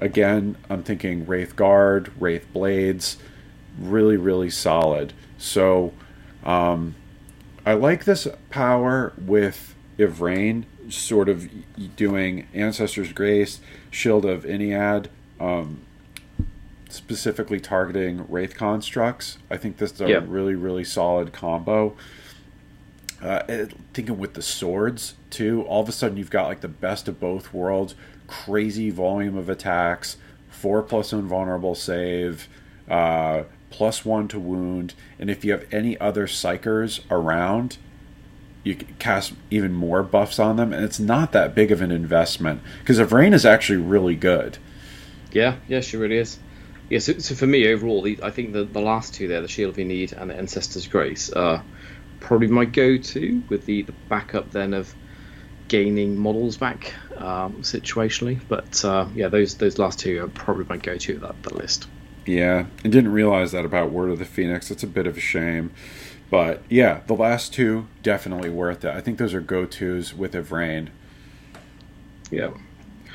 Again, 0.00 0.56
I'm 0.70 0.84
thinking 0.84 1.26
Wraith 1.26 1.56
Guard, 1.56 2.12
Wraith 2.20 2.46
Blades. 2.52 3.16
Really, 3.78 4.16
really 4.16 4.50
solid. 4.50 5.12
So, 5.38 5.92
um, 6.44 6.94
I 7.66 7.74
like 7.74 8.04
this 8.04 8.28
power 8.50 9.12
with 9.18 9.74
Yvraine, 9.98 10.64
sort 10.88 11.28
of 11.28 11.48
doing 11.96 12.46
Ancestor's 12.54 13.12
Grace, 13.12 13.60
Shield 13.90 14.24
of 14.24 14.44
Ynnead, 14.44 15.06
um, 15.40 15.80
specifically 16.88 17.60
targeting 17.60 18.24
Wraith 18.28 18.54
constructs. 18.56 19.38
I 19.50 19.56
think 19.56 19.76
this 19.78 19.92
is 19.92 20.00
a 20.00 20.08
Yeah. 20.08 20.20
really, 20.26 20.54
really 20.54 20.84
solid 20.84 21.32
combo. 21.32 21.94
Uh, 23.20 23.66
thinking 23.92 24.16
with 24.18 24.34
the 24.34 24.42
swords 24.42 25.14
too, 25.28 25.62
all 25.62 25.82
of 25.82 25.88
a 25.88 25.92
sudden 25.92 26.16
you've 26.16 26.30
got 26.30 26.46
like 26.46 26.60
the 26.60 26.68
best 26.68 27.08
of 27.08 27.18
both 27.18 27.52
worlds. 27.52 27.94
Crazy 28.28 28.90
volume 28.90 29.36
of 29.36 29.48
attacks, 29.48 30.16
four 30.48 30.82
plus 30.82 31.12
invulnerable 31.12 31.74
save, 31.74 32.48
uh, 32.88 33.42
plus 33.70 34.04
one 34.04 34.28
to 34.28 34.38
wound, 34.38 34.94
and 35.18 35.28
if 35.30 35.44
you 35.44 35.50
have 35.52 35.66
any 35.72 35.98
other 35.98 36.26
psykers 36.26 37.00
around, 37.10 37.76
you 38.64 38.74
cast 38.98 39.32
even 39.50 39.72
more 39.72 40.02
buffs 40.02 40.38
on 40.38 40.56
them, 40.56 40.72
and 40.72 40.84
it's 40.84 41.00
not 41.00 41.32
that 41.32 41.54
big 41.54 41.70
of 41.72 41.80
an 41.80 41.90
investment 41.90 42.60
because 42.80 42.98
Yvraine 42.98 43.32
is 43.32 43.46
actually 43.46 43.78
really 43.78 44.16
good. 44.16 44.58
Yeah, 45.32 45.56
yeah, 45.68 45.80
she 45.80 45.96
really 45.96 46.18
is. 46.18 46.38
Yeah, 46.90 47.00
so, 47.00 47.18
so 47.18 47.34
for 47.34 47.46
me 47.46 47.68
overall, 47.68 48.02
the, 48.02 48.18
I 48.22 48.30
think 48.30 48.52
the, 48.52 48.64
the 48.64 48.80
last 48.80 49.14
two 49.14 49.28
there, 49.28 49.42
the 49.42 49.48
Shield 49.48 49.78
of 49.78 49.86
Need 49.86 50.12
and 50.12 50.30
the 50.30 50.36
Ancestor's 50.36 50.86
Grace, 50.86 51.30
are 51.30 51.62
probably 52.20 52.48
my 52.48 52.64
go-to 52.64 53.42
with 53.48 53.66
the, 53.66 53.82
the 53.82 53.92
backup 54.08 54.50
then 54.50 54.74
of 54.74 54.94
gaining 55.68 56.16
models 56.16 56.56
back 56.56 56.94
um, 57.16 57.56
situationally. 57.62 58.40
But 58.48 58.84
uh, 58.84 59.06
yeah, 59.14 59.28
those 59.28 59.56
those 59.56 59.78
last 59.78 59.98
two 59.98 60.24
are 60.24 60.28
probably 60.28 60.64
my 60.64 60.78
go-to 60.78 61.16
of 61.16 61.20
that, 61.20 61.42
that 61.42 61.54
list. 61.54 61.86
Yeah, 62.26 62.66
I 62.84 62.88
didn't 62.88 63.12
realize 63.12 63.52
that 63.52 63.64
about 63.64 63.90
Word 63.90 64.10
of 64.10 64.18
the 64.18 64.24
Phoenix. 64.24 64.70
It's 64.70 64.82
a 64.82 64.86
bit 64.86 65.06
of 65.06 65.16
a 65.16 65.20
shame. 65.20 65.72
But 66.30 66.62
yeah, 66.68 67.00
the 67.06 67.14
last 67.14 67.54
two 67.54 67.86
definitely 68.02 68.50
worth 68.50 68.84
it. 68.84 68.94
I 68.94 69.00
think 69.00 69.18
those 69.18 69.32
are 69.32 69.40
go-tos 69.40 70.12
with 70.12 70.34
Yvraine. 70.34 70.90
Yeah. 72.30 72.50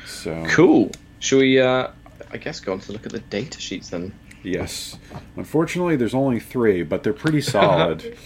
So 0.06 0.44
cool. 0.48 0.90
Should 1.20 1.38
we? 1.38 1.60
Uh, 1.60 1.88
I 2.32 2.36
guess 2.36 2.60
go 2.60 2.72
on 2.72 2.80
to 2.80 2.92
look 2.92 3.06
at 3.06 3.12
the 3.12 3.20
data 3.20 3.60
sheets 3.60 3.90
then. 3.90 4.12
Yes. 4.42 4.98
Unfortunately, 5.36 5.96
there's 5.96 6.14
only 6.14 6.40
three, 6.40 6.82
but 6.82 7.02
they're 7.02 7.12
pretty 7.12 7.40
solid. 7.42 8.16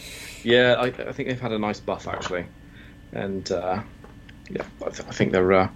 yeah, 0.42 0.74
I, 0.78 0.86
I, 0.86 1.12
think 1.12 1.28
they've 1.28 1.40
had 1.40 1.52
a 1.52 1.58
nice 1.58 1.78
buff 1.78 2.08
actually, 2.08 2.46
and 3.12 3.50
uh, 3.52 3.82
yeah, 4.50 4.64
I, 4.84 4.88
th- 4.88 5.08
I, 5.08 5.12
think 5.12 5.32
they're 5.32 5.52
uh, 5.52 5.68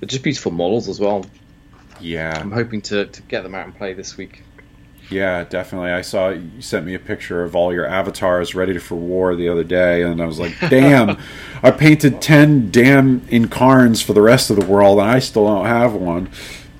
they're 0.00 0.08
just 0.08 0.22
beautiful 0.22 0.52
models 0.52 0.88
as 0.88 1.00
well. 1.00 1.24
Yeah. 2.00 2.36
I'm 2.38 2.52
hoping 2.52 2.82
to, 2.82 3.06
to 3.06 3.22
get 3.22 3.42
them 3.42 3.54
out 3.54 3.64
and 3.64 3.74
play 3.74 3.94
this 3.94 4.16
week. 4.16 4.42
Yeah, 5.10 5.44
definitely. 5.44 5.90
I 5.90 6.00
saw 6.00 6.30
you 6.30 6.60
sent 6.60 6.84
me 6.84 6.94
a 6.94 6.98
picture 6.98 7.44
of 7.44 7.54
all 7.54 7.72
your 7.72 7.86
avatars 7.86 8.54
ready 8.54 8.76
for 8.78 8.96
war 8.96 9.36
the 9.36 9.48
other 9.48 9.62
day, 9.62 10.02
and 10.02 10.20
I 10.20 10.26
was 10.26 10.38
like, 10.38 10.54
"Damn, 10.68 11.16
I 11.62 11.70
painted 11.70 12.20
ten 12.20 12.70
damn 12.70 13.20
Yncarnes 13.22 14.02
for 14.02 14.14
the 14.14 14.22
rest 14.22 14.50
of 14.50 14.56
the 14.56 14.66
world, 14.66 14.98
and 14.98 15.08
I 15.08 15.20
still 15.20 15.46
don't 15.46 15.66
have 15.66 15.94
one." 15.94 16.28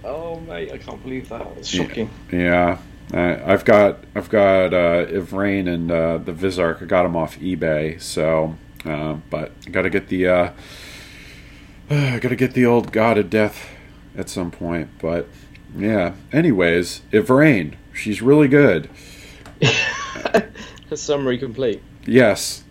Oh 0.04 0.40
mate, 0.40 0.72
I 0.72 0.78
can't 0.78 1.00
believe 1.02 1.28
that. 1.28 1.46
It's 1.56 1.68
shocking. 1.68 2.10
Yeah, 2.32 2.78
uh, 3.14 3.38
I've 3.44 3.64
got 3.64 3.98
I've 4.14 4.28
got 4.28 4.74
uh, 4.74 5.06
Yvraine 5.08 5.68
and 5.68 5.90
uh, 5.90 6.18
the 6.18 6.32
Visarch. 6.32 6.82
I 6.82 6.86
got 6.86 7.04
them 7.04 7.14
off 7.16 7.38
eBay, 7.38 8.00
so 8.00 8.56
uh, 8.84 9.14
but 9.30 9.52
I 9.66 9.70
got 9.70 9.82
to 9.82 9.90
get 9.90 10.08
the 10.08 10.26
uh, 10.26 10.52
I 11.90 12.18
got 12.18 12.30
to 12.30 12.36
get 12.36 12.54
the 12.54 12.66
old 12.66 12.90
God 12.90 13.18
of 13.18 13.30
Death 13.30 13.70
at 14.16 14.28
some 14.28 14.50
point. 14.50 14.88
But 14.98 15.28
yeah. 15.76 16.14
Anyways, 16.32 17.02
Yvraine 17.12 17.76
She's 17.96 18.22
really 18.22 18.48
good. 18.48 18.88
Summary 20.94 21.38
complete. 21.38 21.82
Yes. 22.04 22.62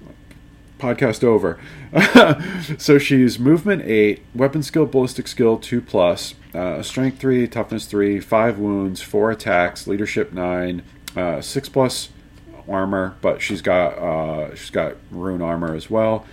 Podcast 0.80 1.24
over. 1.24 1.60
so 2.78 2.98
she's 2.98 3.40
movement 3.40 3.82
eight, 3.84 4.24
weapon 4.34 4.62
skill, 4.62 4.86
ballistic 4.86 5.28
skill 5.28 5.58
two 5.58 5.82
plus, 5.82 6.36
uh, 6.54 6.82
strength 6.82 7.20
three, 7.20 7.48
toughness 7.48 7.86
three, 7.86 8.20
five 8.20 8.60
wounds, 8.60 9.02
four 9.02 9.32
attacks, 9.32 9.88
leadership 9.88 10.34
nine, 10.34 10.84
uh, 11.16 11.42
six 11.42 11.70
plus 11.70 12.10
armor, 12.68 13.16
but 13.22 13.42
she's 13.42 13.62
got 13.62 13.98
uh, 13.98 14.54
she's 14.56 14.70
got 14.70 14.96
rune 15.12 15.42
armor 15.42 15.74
as 15.76 15.90
well. 15.90 16.26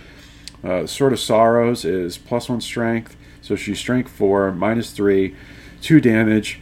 Uh, 0.63 0.85
Sword 0.85 1.13
of 1.13 1.19
Sorrows 1.19 1.85
is 1.85 2.17
plus 2.17 2.49
one 2.49 2.61
strength, 2.61 3.15
so 3.41 3.55
she's 3.55 3.79
strength 3.79 4.11
four, 4.11 4.51
minus 4.51 4.91
three, 4.91 5.35
two 5.81 6.01
damage. 6.01 6.59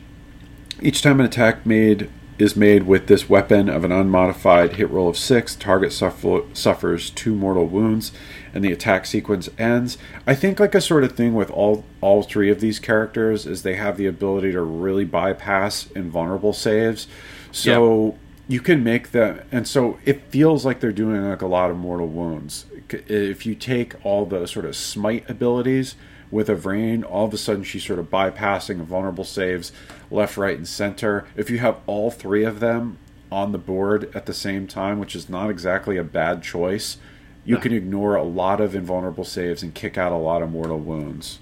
Each 0.82 1.01
time 1.01 1.19
an 1.19 1.25
attack 1.25 1.65
made 1.65 2.09
is 2.41 2.55
made 2.55 2.83
with 2.83 3.05
this 3.05 3.29
weapon 3.29 3.69
of 3.69 3.83
an 3.83 3.91
unmodified 3.91 4.73
hit 4.73 4.89
roll 4.89 5.07
of 5.07 5.15
six. 5.15 5.55
Target 5.55 5.93
suffer, 5.93 6.41
suffers 6.53 7.11
two 7.11 7.35
mortal 7.35 7.67
wounds, 7.67 8.11
and 8.51 8.63
the 8.63 8.71
attack 8.71 9.05
sequence 9.05 9.47
ends. 9.59 9.99
I 10.25 10.33
think 10.33 10.59
like 10.59 10.73
a 10.73 10.81
sort 10.81 11.03
of 11.03 11.15
thing 11.15 11.35
with 11.35 11.51
all 11.51 11.85
all 12.01 12.23
three 12.23 12.49
of 12.49 12.59
these 12.59 12.79
characters 12.79 13.45
is 13.45 13.61
they 13.61 13.75
have 13.75 13.95
the 13.95 14.07
ability 14.07 14.53
to 14.53 14.61
really 14.61 15.05
bypass 15.05 15.91
invulnerable 15.91 16.51
saves. 16.51 17.07
So 17.51 18.05
yep. 18.05 18.15
you 18.47 18.59
can 18.59 18.83
make 18.83 19.11
them, 19.11 19.41
and 19.51 19.67
so 19.67 19.99
it 20.03 20.23
feels 20.29 20.65
like 20.65 20.79
they're 20.79 20.91
doing 20.91 21.23
like 21.23 21.43
a 21.43 21.47
lot 21.47 21.69
of 21.69 21.77
mortal 21.77 22.07
wounds. 22.07 22.65
If 22.89 23.45
you 23.45 23.53
take 23.53 23.93
all 24.03 24.25
the 24.25 24.47
sort 24.47 24.65
of 24.65 24.75
smite 24.75 25.29
abilities 25.29 25.95
with 26.31 26.49
Yvraine, 26.49 27.03
all 27.03 27.25
of 27.25 27.33
a 27.33 27.37
sudden 27.37 27.63
she's 27.63 27.85
sort 27.85 27.99
of 27.99 28.09
bypassing 28.09 28.77
vulnerable 28.77 29.25
saves 29.25 29.71
left, 30.12 30.38
right, 30.38 30.57
and 30.57 30.68
center. 30.68 31.26
If 31.36 31.49
you 31.49 31.59
have 31.59 31.78
all 31.88 32.12
three 32.12 32.43
of 32.43 32.59
them 32.59 32.97
on 33.32 33.51
the 33.51 33.57
board 33.57 34.14
at 34.16 34.26
the 34.26 34.34
same 34.34 34.68
time, 34.68 34.99
which 34.99 35.16
is 35.16 35.30
not 35.30 35.49
exactly 35.49 35.97
a 35.97 36.03
bad 36.03 36.43
choice, 36.43 36.97
you 37.43 37.57
can 37.57 37.74
ignore 37.74 38.16
a 38.16 38.24
lot 38.24 38.62
of 38.62 38.76
invulnerable 38.76 39.24
saves 39.24 39.64
and 39.64 39.74
kick 39.74 39.97
out 39.97 40.12
a 40.12 40.18
lot 40.18 40.43
of 40.43 40.51
mortal 40.51 40.78
wounds. 40.78 41.39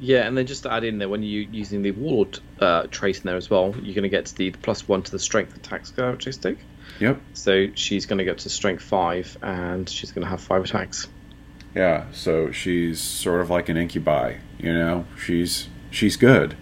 Yeah, 0.00 0.26
and 0.26 0.36
then 0.36 0.46
just 0.46 0.62
to 0.62 0.72
add 0.72 0.82
in 0.82 0.98
there, 0.98 1.10
when 1.10 1.22
you're 1.22 1.48
using 1.50 1.82
the 1.82 1.90
Warlord 1.90 2.40
uh, 2.58 2.86
trait 2.90 3.18
in 3.18 3.24
there 3.24 3.36
as 3.36 3.50
well, 3.50 3.74
you're 3.82 3.94
going 3.94 4.02
to 4.02 4.08
get 4.08 4.26
to 4.26 4.34
the 4.34 4.50
plus 4.50 4.88
one 4.88 5.02
to 5.02 5.10
the 5.10 5.18
strength 5.18 5.54
attack 5.54 5.84
characteristic. 5.94 6.58
Yep. 7.00 7.20
So 7.34 7.68
she's 7.74 8.06
going 8.06 8.18
to 8.18 8.24
get 8.24 8.38
to 8.38 8.48
strength 8.48 8.82
five, 8.82 9.36
and 9.42 9.88
she's 9.88 10.10
going 10.10 10.24
to 10.24 10.28
have 10.28 10.40
five 10.40 10.64
attacks. 10.64 11.06
Yeah, 11.74 12.06
so 12.12 12.50
she's 12.50 13.00
sort 13.00 13.42
of 13.42 13.50
like 13.50 13.68
an 13.68 13.76
incubi, 13.76 14.36
you 14.58 14.72
know. 14.72 15.04
She's 15.22 15.68
she's 15.90 16.16
good. 16.16 16.56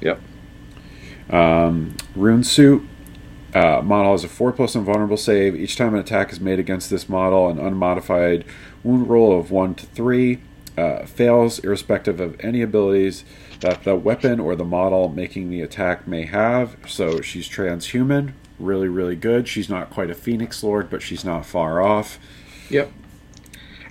Yep. 0.00 0.20
Um, 1.30 1.96
rune 2.16 2.44
suit 2.44 2.82
uh, 3.54 3.80
model 3.82 4.12
has 4.12 4.24
a 4.24 4.28
four 4.28 4.52
plus 4.52 4.74
invulnerable 4.74 5.16
save. 5.16 5.54
Each 5.54 5.76
time 5.76 5.94
an 5.94 6.00
attack 6.00 6.32
is 6.32 6.40
made 6.40 6.58
against 6.58 6.90
this 6.90 7.08
model, 7.08 7.48
an 7.48 7.58
unmodified 7.58 8.44
wound 8.82 9.08
roll 9.08 9.38
of 9.38 9.50
one 9.50 9.74
to 9.74 9.86
three 9.86 10.40
uh, 10.78 11.04
fails, 11.04 11.58
irrespective 11.60 12.20
of 12.20 12.38
any 12.40 12.62
abilities 12.62 13.24
that 13.60 13.84
the 13.84 13.96
weapon 13.96 14.40
or 14.40 14.56
the 14.56 14.64
model 14.64 15.08
making 15.08 15.50
the 15.50 15.60
attack 15.60 16.06
may 16.06 16.24
have. 16.24 16.76
So 16.86 17.20
she's 17.20 17.48
transhuman, 17.48 18.32
really, 18.58 18.88
really 18.88 19.16
good. 19.16 19.48
She's 19.48 19.68
not 19.68 19.90
quite 19.90 20.10
a 20.10 20.14
Phoenix 20.14 20.62
Lord, 20.62 20.88
but 20.88 21.02
she's 21.02 21.24
not 21.24 21.44
far 21.44 21.82
off. 21.82 22.18
Yep 22.70 22.90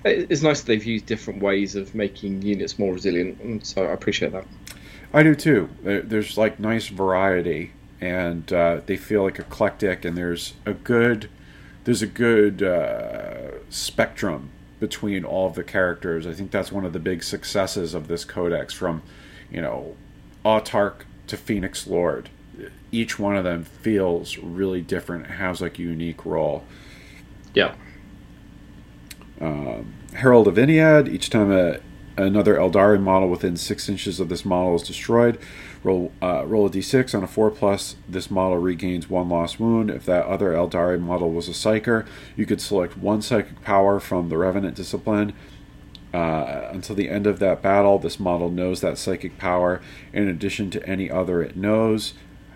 it's 0.04 0.42
nice 0.42 0.60
that 0.60 0.66
they've 0.66 0.84
used 0.84 1.06
different 1.06 1.42
ways 1.42 1.74
of 1.76 1.94
making 1.94 2.42
units 2.42 2.78
more 2.78 2.94
resilient, 2.94 3.66
so 3.66 3.84
I 3.84 3.92
appreciate 3.92 4.32
that. 4.32 4.46
I 5.12 5.22
do 5.22 5.34
too. 5.34 5.68
There's 5.82 6.38
like 6.38 6.60
nice 6.60 6.88
variety, 6.88 7.72
and 8.00 8.50
uh, 8.52 8.80
they 8.86 8.96
feel 8.96 9.24
like 9.24 9.38
eclectic, 9.38 10.04
and 10.04 10.16
there's 10.16 10.54
a 10.64 10.72
good 10.72 11.28
there's 11.84 12.02
a 12.02 12.06
good 12.06 12.62
uh, 12.62 13.58
spectrum 13.70 14.50
between 14.78 15.24
all 15.24 15.48
of 15.48 15.54
the 15.54 15.64
characters. 15.64 16.26
I 16.26 16.32
think 16.32 16.50
that's 16.50 16.70
one 16.70 16.84
of 16.84 16.92
the 16.92 16.98
big 16.98 17.22
successes 17.22 17.94
of 17.94 18.08
this 18.08 18.24
codex, 18.24 18.72
from 18.72 19.02
you 19.50 19.60
know 19.60 19.96
Autarch 20.44 21.02
to 21.26 21.36
Phoenix 21.36 21.86
Lord. 21.86 22.30
Each 22.92 23.18
one 23.18 23.36
of 23.36 23.44
them 23.44 23.64
feels 23.64 24.36
really 24.38 24.80
different, 24.80 25.26
It 25.26 25.30
has 25.32 25.60
like 25.60 25.78
a 25.78 25.82
unique 25.82 26.26
role. 26.26 26.64
Yeah 27.54 27.74
um, 29.40 29.94
Herald 30.14 30.46
of 30.46 30.54
Ynnead. 30.54 31.08
Each 31.08 31.30
time 31.30 31.50
a, 31.50 31.80
another 32.16 32.56
Aeldari 32.56 33.00
model 33.00 33.28
within 33.28 33.56
six 33.56 33.88
inches 33.88 34.20
of 34.20 34.28
this 34.28 34.44
model 34.44 34.76
is 34.76 34.82
destroyed, 34.82 35.38
roll 35.82 36.12
uh, 36.22 36.44
roll 36.46 36.66
a 36.66 36.70
d6 36.70 37.14
on 37.14 37.22
a 37.22 37.26
four 37.26 37.50
plus. 37.50 37.96
This 38.08 38.30
model 38.30 38.58
regains 38.58 39.08
one 39.08 39.28
lost 39.28 39.58
wound. 39.60 39.90
If 39.90 40.04
that 40.06 40.26
other 40.26 40.52
Aeldari 40.52 41.00
model 41.00 41.30
was 41.30 41.48
a 41.48 41.52
Psyker, 41.52 42.06
you 42.36 42.46
could 42.46 42.60
select 42.60 42.96
one 42.96 43.22
psychic 43.22 43.62
power 43.62 44.00
from 44.00 44.28
the 44.28 44.38
Revenant 44.38 44.76
discipline. 44.76 45.32
Uh, 46.12 46.68
until 46.72 46.96
the 46.96 47.08
end 47.08 47.26
of 47.26 47.38
that 47.38 47.62
battle, 47.62 47.98
this 47.98 48.18
model 48.18 48.50
knows 48.50 48.80
that 48.80 48.98
psychic 48.98 49.38
power 49.38 49.80
in 50.12 50.26
addition 50.26 50.68
to 50.70 50.84
any 50.84 51.08
other 51.08 51.40
it 51.40 51.56
knows. 51.56 52.14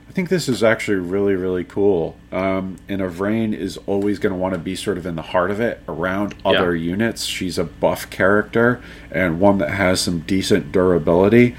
I 0.09 0.13
think 0.13 0.29
this 0.29 0.49
is 0.49 0.63
actually 0.63 0.99
really, 0.99 1.35
really 1.35 1.65
cool. 1.65 2.17
Um, 2.31 2.77
and 2.89 3.01
Yvraine 3.01 3.53
is 3.53 3.79
always 3.87 4.19
going 4.19 4.33
to 4.33 4.39
want 4.39 4.55
to 4.55 4.61
be 4.61 4.77
sort 4.77 4.99
of 4.99 5.07
in 5.07 5.17
the 5.17 5.23
heart 5.23 5.51
of 5.51 5.61
it 5.61 5.81
around 5.89 6.35
other 6.45 6.75
yeah. 6.77 6.91
units. 6.91 7.25
She's 7.25 7.59
a 7.59 7.65
buff 7.65 8.11
character 8.11 8.83
and 9.11 9.41
one 9.41 9.59
that 9.59 9.71
has 9.71 10.01
some 10.01 10.21
decent 10.21 10.71
durability. 10.71 11.57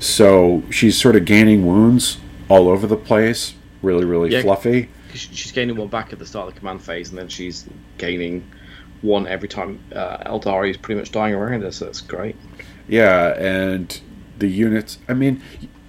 So 0.00 0.62
she's 0.70 1.00
sort 1.00 1.16
of 1.16 1.24
gaining 1.24 1.66
wounds 1.66 2.18
all 2.48 2.68
over 2.68 2.86
the 2.86 2.96
place. 2.96 3.54
Really, 3.80 4.04
really 4.04 4.30
yeah, 4.30 4.42
fluffy. 4.42 4.90
She's 5.14 5.52
gaining 5.52 5.76
one 5.76 5.88
back 5.88 6.12
at 6.12 6.18
the 6.18 6.26
start 6.26 6.48
of 6.48 6.54
the 6.54 6.60
command 6.60 6.82
phase, 6.82 7.10
and 7.10 7.18
then 7.18 7.28
she's 7.28 7.68
gaining 7.98 8.46
one 9.02 9.26
every 9.26 9.48
time 9.48 9.78
uh, 9.94 10.18
Aeldari 10.30 10.70
is 10.70 10.76
pretty 10.76 10.98
much 10.98 11.12
dying 11.12 11.34
around 11.34 11.62
her. 11.62 11.70
So 11.70 11.84
that's 11.84 12.00
great. 12.00 12.36
Yeah, 12.88 13.34
and 13.38 14.00
the 14.38 14.48
units. 14.48 14.98
I 15.08 15.14
mean, 15.14 15.42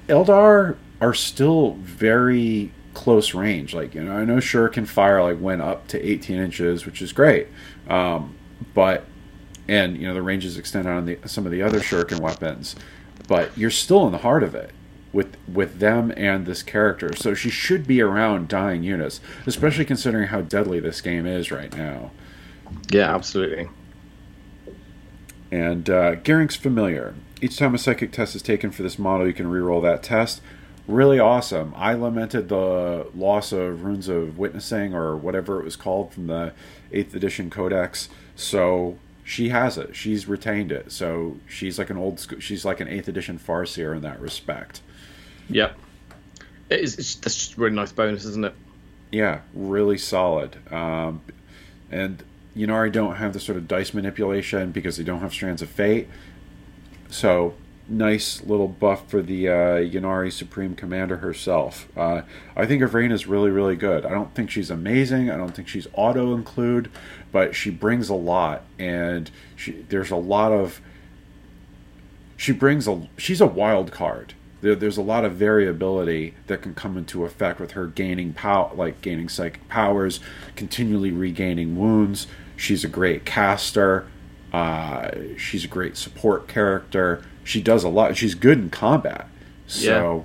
Eldar 0.08 0.78
are 1.06 1.14
still 1.14 1.74
very 1.74 2.72
close 2.95 3.36
range. 3.36 3.76
Like 3.76 3.93
you 3.93 4.03
know, 4.03 4.14
I 4.14 4.26
know 4.26 4.38
Shuriken 4.38 4.88
fire 4.88 5.22
like 5.22 5.39
went 5.39 5.62
up 5.62 5.88
to 5.89 6.03
18 6.03 6.38
inches, 6.38 6.86
which 6.86 6.99
is 6.99 7.14
great, 7.14 7.47
um, 7.88 8.36
but 8.74 9.06
and 9.68 9.97
you 9.97 10.08
know 10.08 10.16
the 10.16 10.24
ranges 10.24 10.58
extend 10.58 10.88
on 10.88 11.06
the, 11.06 11.20
some 11.26 11.45
of 11.45 11.51
the 11.51 11.62
other 11.62 11.80
Shuriken 11.80 12.20
weapons, 12.20 12.76
but 13.28 13.56
you're 13.56 13.70
still 13.70 14.08
in 14.08 14.12
the 14.12 14.20
heart 14.20 14.41
of 14.41 14.56
it 14.56 14.72
with 15.14 15.38
with 15.51 15.78
them 15.78 16.12
and 16.18 16.47
this 16.47 16.64
character. 16.64 17.16
So 17.16 17.36
she 17.36 17.51
should 17.51 17.86
be 17.86 18.01
around 18.01 18.47
dying 18.47 18.82
units, 18.82 19.22
especially 19.45 19.86
considering 19.86 20.30
how 20.30 20.41
deadly 20.41 20.80
this 20.80 21.01
game 21.01 21.28
is 21.28 21.51
right 21.51 21.76
now. 21.78 22.10
Yeah, 22.89 23.14
absolutely. 23.14 23.70
And 25.51 25.88
uh, 25.88 26.16
Gyrinx 26.16 26.58
familiar. 26.58 27.14
Each 27.41 27.58
time 27.58 27.76
a 27.76 27.78
psychic 27.78 28.12
test 28.12 28.36
is 28.36 28.41
taken 28.41 28.72
for 28.72 28.82
this 28.82 28.97
model, 28.97 29.28
you 29.28 29.34
can 29.34 29.45
reroll 29.45 29.82
that 29.84 30.01
test. 30.01 30.41
Really 30.88 31.20
awesome. 31.20 31.74
I 31.76 31.94
lamented 31.94 32.50
the 32.50 33.08
loss 33.16 33.52
of 33.52 33.84
Runes 33.84 34.08
of 34.08 34.38
Witnessing 34.38 34.94
or 34.94 35.18
whatever 35.18 35.60
it 35.60 35.64
was 35.64 35.76
called 35.76 36.14
from 36.14 36.28
the 36.28 36.54
8th 36.92 37.16
edition 37.16 37.50
codex. 37.50 38.08
So 38.36 39.00
she 39.24 39.50
has 39.50 39.78
it. 39.80 39.96
She's 39.96 40.28
retained 40.28 40.72
it. 40.72 40.92
So 40.92 41.38
she's 41.48 41.80
like 41.80 41.90
an 41.90 41.98
old 41.98 42.20
school, 42.20 42.40
she's 42.40 42.64
like 42.64 42.80
an 42.80 42.88
8th 42.88 43.08
edition 43.08 43.40
Farseer 43.40 43.96
in 43.96 44.04
that 44.04 44.20
respect. 44.20 44.82
Yep. 45.50 45.76
It 46.70 46.80
is, 46.80 46.98
it's, 46.98 47.16
that's 47.16 47.36
just 47.36 47.58
a 47.58 47.62
really 47.62 47.76
nice 47.76 47.92
bonus, 47.92 48.26
isn't 48.26 48.46
it? 48.46 48.54
Yeah, 49.12 49.42
really 49.54 49.98
solid. 49.98 50.58
Um, 50.72 51.22
and 51.90 52.24
Ynnari 52.56 52.92
don't 52.92 53.16
have 53.16 53.34
the 53.34 53.40
sort 53.40 53.58
of 53.58 53.68
dice 53.68 53.94
manipulation 53.94 54.72
because 54.72 54.98
they 54.98 55.04
don't 55.04 55.20
have 55.20 55.32
Strands 55.32 55.62
of 55.62 55.70
Fate. 55.70 56.08
So, 57.10 57.56
nice 57.88 58.44
little 58.44 58.68
buff 58.68 59.08
for 59.10 59.22
the 59.22 59.48
uh, 59.48 59.78
Ynnari 59.78 60.32
Supreme 60.32 60.76
Commander 60.76 61.18
herself. 61.18 61.88
Uh, 61.96 62.24
I 62.56 62.66
think 62.66 62.82
Yvraine 62.82 63.12
is 63.12 63.28
really, 63.28 63.50
really 63.50 63.76
good. 63.76 64.06
I 64.06 64.10
don't 64.10 64.34
think 64.34 64.50
she's 64.50 64.72
amazing. 64.72 65.30
I 65.30 65.38
don't 65.38 65.56
think 65.56 65.68
she's 65.68 65.88
auto 65.94 66.34
include, 66.34 66.90
but 67.32 67.56
she 67.56 67.70
brings 67.70 68.10
a 68.10 68.16
lot, 68.16 68.64
and 68.80 69.30
she, 69.56 69.86
there's 69.90 70.12
a 70.12 70.16
lot 70.16 70.52
of. 70.52 70.82
She 72.38 72.52
brings 72.52 72.88
a. 72.88 73.08
She's 73.18 73.42
a 73.42 73.48
wild 73.48 73.92
card 73.92 74.34
there, 74.66 74.76
there's 74.76 74.98
a 74.98 75.02
lot 75.04 75.26
of 75.26 75.34
variability 75.34 76.34
that 76.48 76.64
can 76.64 76.74
come 76.74 76.98
into 76.98 77.24
effect 77.24 77.60
with 77.60 77.72
her 77.72 77.86
gaining 77.86 78.34
power, 78.34 78.72
like 78.74 79.00
gaining 79.02 79.30
psychic 79.30 79.68
powers, 79.70 80.20
continually 80.56 81.12
regaining 81.12 81.78
wounds. 81.78 82.26
She's 82.58 82.84
a 82.84 82.88
great 82.88 83.26
caster. 83.26 84.08
Uh, 84.52 85.12
she's 85.38 85.66
a 85.66 85.68
great 85.68 85.98
support 85.98 86.48
character. 86.48 87.24
She 87.46 87.62
does 87.62 87.86
a 87.86 87.89
lot. 87.89 88.18
She's 88.18 88.36
good 88.36 88.58
in 88.58 88.70
combat. 88.70 89.30
So. 89.68 89.86
Yeah. 89.88 90.24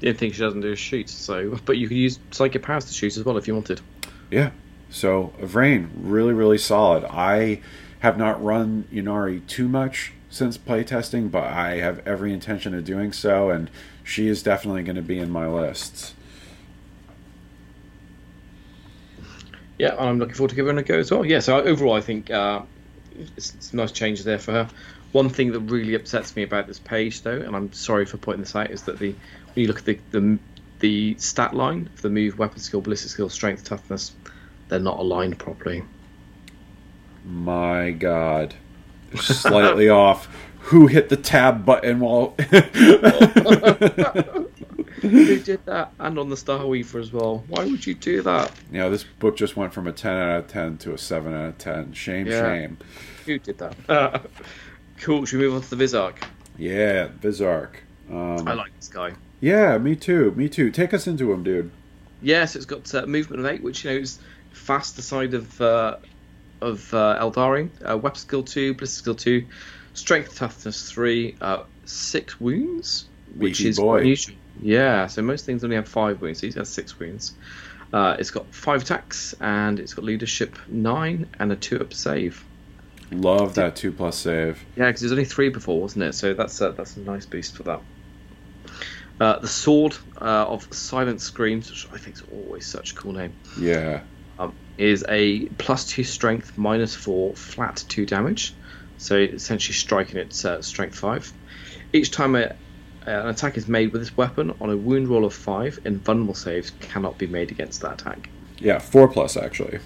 The 0.00 0.06
only 0.06 0.18
thing 0.18 0.32
she 0.32 0.40
doesn't 0.40 0.62
do 0.62 0.72
is 0.72 0.78
shoot. 0.78 1.10
So, 1.10 1.58
but 1.66 1.76
you 1.76 1.86
could 1.86 1.98
use 1.98 2.18
psychic 2.30 2.62
powers 2.62 2.86
to 2.86 2.94
shoot 2.94 3.18
as 3.18 3.24
well 3.24 3.36
if 3.36 3.46
you 3.46 3.54
wanted. 3.54 3.82
Yeah. 4.30 4.52
So 4.88 5.34
Yvraine, 5.38 5.90
really, 5.94 6.32
really 6.32 6.56
solid. 6.56 7.04
I 7.04 7.60
have 7.98 8.16
not 8.16 8.42
run 8.42 8.86
Ynnari 8.90 9.46
too 9.46 9.68
much 9.68 10.14
since 10.30 10.56
playtesting, 10.56 11.30
but 11.30 11.44
I 11.44 11.76
have 11.78 12.06
every 12.06 12.32
intention 12.32 12.72
of 12.72 12.84
doing 12.84 13.12
so, 13.12 13.50
and 13.50 13.68
she 14.02 14.26
is 14.26 14.42
definitely 14.42 14.84
going 14.84 14.96
to 14.96 15.02
be 15.02 15.18
in 15.18 15.30
my 15.30 15.46
lists. 15.46 16.14
Yeah, 19.78 19.96
I'm 19.98 20.18
looking 20.18 20.34
forward 20.34 20.50
to 20.50 20.56
giving 20.56 20.76
her 20.76 20.80
a 20.80 20.84
go 20.84 20.98
as 20.98 21.10
well. 21.10 21.26
Yeah, 21.26 21.40
so 21.40 21.60
overall, 21.60 21.94
I 21.94 22.00
think 22.00 22.30
uh, 22.30 22.62
it's, 23.36 23.54
it's 23.54 23.74
nice 23.74 23.92
changes 23.92 24.24
there 24.24 24.38
for 24.38 24.52
her. 24.52 24.68
One 25.12 25.28
thing 25.28 25.52
that 25.52 25.60
really 25.60 25.94
upsets 25.94 26.36
me 26.36 26.42
about 26.42 26.66
this 26.66 26.78
page, 26.78 27.22
though, 27.22 27.40
and 27.40 27.56
I'm 27.56 27.72
sorry 27.72 28.06
for 28.06 28.16
pointing 28.16 28.42
this 28.42 28.54
out, 28.54 28.70
is 28.70 28.82
that 28.82 28.98
the 28.98 29.10
when 29.10 29.62
you 29.62 29.66
look 29.66 29.78
at 29.78 29.84
the 29.84 29.98
the, 30.12 30.38
the 30.78 31.16
stat 31.18 31.54
line 31.54 31.90
for 31.94 32.02
the 32.02 32.10
move, 32.10 32.38
weapon 32.38 32.60
skill, 32.60 32.80
ballistic 32.80 33.10
skill, 33.10 33.28
strength, 33.28 33.64
toughness, 33.64 34.12
they're 34.68 34.78
not 34.78 34.98
aligned 34.98 35.38
properly. 35.38 35.82
My 37.24 37.90
God 37.90 38.54
slightly 39.16 39.88
off. 39.88 40.28
Who 40.64 40.86
hit 40.86 41.08
the 41.08 41.16
tab 41.16 41.64
button 41.64 42.00
while? 42.00 42.34
Who 45.00 45.38
did 45.40 45.64
that? 45.64 45.92
And 45.98 46.18
on 46.18 46.28
the 46.28 46.36
Star 46.36 46.66
Weaver 46.66 46.98
as 46.98 47.12
well. 47.12 47.42
Why 47.48 47.64
would 47.64 47.86
you 47.86 47.94
do 47.94 48.20
that? 48.22 48.52
Yeah, 48.70 48.88
this 48.88 49.04
book 49.04 49.36
just 49.36 49.56
went 49.56 49.72
from 49.72 49.86
a 49.86 49.92
ten 49.92 50.16
out 50.16 50.40
of 50.40 50.48
ten 50.48 50.76
to 50.78 50.92
a 50.92 50.98
seven 50.98 51.32
out 51.34 51.48
of 51.48 51.58
ten. 51.58 51.94
Shame, 51.94 52.26
yeah. 52.26 52.42
shame. 52.42 52.78
Who 53.24 53.38
did 53.38 53.58
that? 53.58 54.22
Cool. 55.00 55.24
Should 55.24 55.40
we 55.40 55.46
move 55.46 55.54
on 55.56 55.62
to 55.62 55.74
the 55.74 55.82
Visarch? 55.84 56.16
Yeah, 56.58 57.08
Visarch. 57.20 57.76
Um, 58.10 58.46
I 58.46 58.54
like 58.54 58.74
this 58.76 58.88
guy. 58.88 59.14
Yeah, 59.40 59.78
me 59.78 59.96
too. 59.96 60.32
Me 60.32 60.48
too. 60.48 60.70
Take 60.70 60.92
us 60.92 61.06
into 61.06 61.32
him, 61.32 61.42
dude. 61.42 61.70
Yes, 62.22 62.54
it's 62.54 62.66
got 62.66 62.94
uh, 62.94 63.06
movement 63.06 63.40
of 63.40 63.46
eight, 63.46 63.62
which 63.62 63.84
you 63.84 63.90
know 63.90 63.96
is 63.96 64.18
fast 64.52 64.96
the 64.96 65.02
side 65.02 65.32
of 65.32 65.60
uh, 65.60 65.96
of 66.60 66.92
uh, 66.92 67.18
Aeldari. 67.20 67.70
Uh, 67.88 67.96
weapon 67.96 68.18
skill 68.18 68.42
2, 68.42 68.74
ballistic 68.74 68.98
skill 69.02 69.14
2, 69.14 69.46
strength 69.94 70.36
toughness 70.36 70.90
3, 70.90 71.36
uh, 71.40 71.62
6 71.86 72.40
wounds, 72.40 73.06
which 73.36 73.58
Beefy 73.58 73.68
is 73.70 73.78
boy. 73.78 74.00
unusual. 74.00 74.36
Yeah, 74.60 75.06
so 75.06 75.22
most 75.22 75.46
things 75.46 75.64
only 75.64 75.76
have 75.76 75.88
5 75.88 76.20
wounds, 76.20 76.40
so 76.40 76.46
he's 76.46 76.54
got 76.54 76.66
6 76.66 76.98
wounds. 76.98 77.32
Uh, 77.92 78.16
it's 78.18 78.30
got 78.30 78.46
5 78.52 78.82
attacks, 78.82 79.34
and 79.40 79.80
it's 79.80 79.94
got 79.94 80.04
leadership 80.04 80.58
9 80.68 81.26
and 81.38 81.52
a 81.52 81.56
2 81.56 81.80
up 81.80 81.94
save. 81.94 82.44
Love 83.10 83.54
that 83.54 83.76
2 83.76 83.92
plus 83.92 84.18
save. 84.18 84.64
Yeah, 84.76 84.86
because 84.86 85.00
there's 85.00 85.12
only 85.12 85.24
3 85.24 85.48
before, 85.48 85.80
wasn't 85.80 86.04
it? 86.04 86.14
So 86.14 86.34
that's 86.34 86.60
a, 86.60 86.72
that's 86.72 86.96
a 86.96 87.00
nice 87.00 87.26
boost 87.26 87.56
for 87.56 87.64
that. 87.64 87.80
Uh, 89.20 89.38
the 89.38 89.48
Sword 89.48 89.96
uh, 90.20 90.46
of 90.46 90.72
Silent 90.72 91.20
Screams, 91.20 91.70
which 91.70 91.88
I 91.92 91.98
think 91.98 92.16
is 92.16 92.22
always 92.32 92.66
such 92.66 92.92
a 92.92 92.94
cool 92.94 93.12
name. 93.12 93.32
Yeah 93.58 94.02
um, 94.40 94.54
is 94.78 95.04
a 95.08 95.46
plus 95.58 95.86
two 95.86 96.02
strength, 96.02 96.56
minus 96.56 96.94
four, 96.94 97.34
flat 97.34 97.84
two 97.88 98.06
damage. 98.06 98.54
So 98.98 99.16
essentially 99.16 99.74
striking 99.74 100.16
its 100.16 100.44
uh, 100.44 100.62
strength 100.62 100.98
five. 100.98 101.32
Each 101.92 102.10
time 102.10 102.34
a, 102.34 102.44
uh, 102.46 102.54
an 103.06 103.28
attack 103.28 103.56
is 103.56 103.68
made 103.68 103.92
with 103.92 104.02
this 104.02 104.16
weapon 104.16 104.54
on 104.60 104.70
a 104.70 104.76
wound 104.76 105.08
roll 105.08 105.24
of 105.24 105.34
five, 105.34 105.78
invulnerable 105.84 106.34
saves 106.34 106.72
cannot 106.80 107.18
be 107.18 107.26
made 107.26 107.50
against 107.50 107.82
that 107.82 108.00
attack. 108.00 108.28
Yeah, 108.58 108.78
four 108.78 109.08
plus 109.08 109.36
actually. 109.36 109.78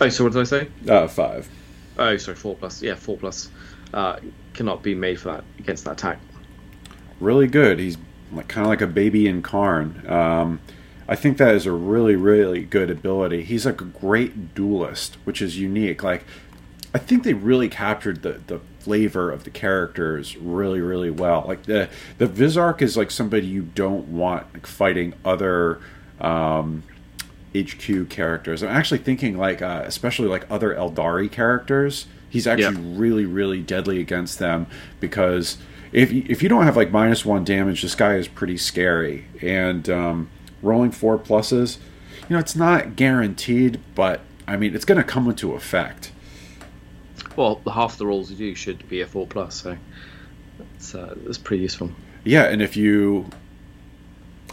Oh, 0.00 0.08
so 0.08 0.24
what 0.24 0.32
did 0.32 0.40
I 0.40 0.44
say? 0.44 0.68
Uh, 0.88 1.06
five. 1.06 1.48
Oh, 1.98 2.16
sorry, 2.16 2.36
four 2.36 2.56
plus. 2.56 2.82
Yeah, 2.82 2.94
four 2.94 3.16
plus. 3.16 3.50
Uh, 3.92 4.18
cannot 4.54 4.82
be 4.82 4.94
made 4.94 5.20
for 5.20 5.32
that 5.32 5.44
against 5.58 5.84
that 5.84 5.92
attack. 5.92 6.18
Really 7.20 7.46
good. 7.46 7.78
He's 7.78 7.98
like, 8.32 8.48
kind 8.48 8.64
of 8.64 8.70
like 8.70 8.80
a 8.80 8.86
baby 8.86 9.24
Yncarne. 9.24 10.08
Um, 10.10 10.60
I 11.08 11.16
think 11.16 11.38
that 11.38 11.54
is 11.54 11.66
a 11.66 11.72
really, 11.72 12.16
really 12.16 12.62
good 12.62 12.90
ability. 12.90 13.42
He's 13.44 13.66
like 13.66 13.80
a 13.80 13.86
great 13.86 14.54
duelist, 14.54 15.16
which 15.24 15.42
is 15.42 15.58
unique. 15.58 16.02
Like, 16.02 16.24
I 16.94 16.98
think 16.98 17.22
they 17.22 17.34
really 17.34 17.68
captured 17.68 18.22
the, 18.22 18.40
the 18.46 18.60
flavor 18.78 19.30
of 19.30 19.44
the 19.44 19.50
characters 19.50 20.36
really, 20.36 20.80
really 20.80 21.10
well. 21.10 21.44
Like 21.46 21.64
the 21.64 21.88
the 22.18 22.26
Visarch 22.26 22.82
is 22.82 22.96
like 22.96 23.10
somebody 23.10 23.46
you 23.46 23.62
don't 23.62 24.08
want 24.08 24.52
like, 24.52 24.66
fighting 24.66 25.14
other 25.24 25.80
um, 26.20 26.82
HQ 27.56 28.08
characters. 28.08 28.62
I'm 28.62 28.70
actually 28.70 28.98
thinking 28.98 29.36
like, 29.36 29.62
uh, 29.62 29.82
especially 29.84 30.28
like 30.28 30.46
other 30.50 30.74
Aeldari 30.74 31.30
characters. 31.30 32.06
He's 32.28 32.46
actually 32.46 32.82
yep. 32.82 32.98
really, 32.98 33.26
really 33.26 33.60
deadly 33.60 34.00
against 34.00 34.38
them 34.38 34.66
because 35.00 35.58
if 35.92 36.10
if 36.12 36.42
you 36.42 36.48
don't 36.48 36.64
have 36.64 36.76
like 36.76 36.90
minus 36.90 37.24
one 37.24 37.44
damage, 37.44 37.82
this 37.82 37.94
guy 37.94 38.14
is 38.14 38.28
pretty 38.28 38.56
scary 38.56 39.26
and. 39.40 39.88
Um, 39.88 40.30
rolling 40.62 40.92
four 40.92 41.18
pluses, 41.18 41.78
you 42.28 42.34
know, 42.34 42.38
it's 42.38 42.56
not 42.56 42.96
guaranteed, 42.96 43.80
but 43.94 44.20
I 44.46 44.56
mean, 44.56 44.74
it's 44.74 44.84
going 44.84 44.98
to 44.98 45.04
come 45.04 45.28
into 45.28 45.54
effect. 45.54 46.12
Well, 47.36 47.60
half 47.70 47.98
the 47.98 48.06
rolls 48.06 48.30
you 48.30 48.36
do 48.36 48.54
should 48.54 48.88
be 48.88 49.00
a 49.00 49.06
four 49.06 49.26
plus, 49.26 49.62
so 49.62 49.76
that's 50.58 50.94
uh, 50.94 51.14
that's 51.24 51.38
pretty 51.38 51.62
useful. 51.62 51.90
Yeah, 52.24 52.44
and 52.44 52.62
if 52.62 52.76
you, 52.76 53.28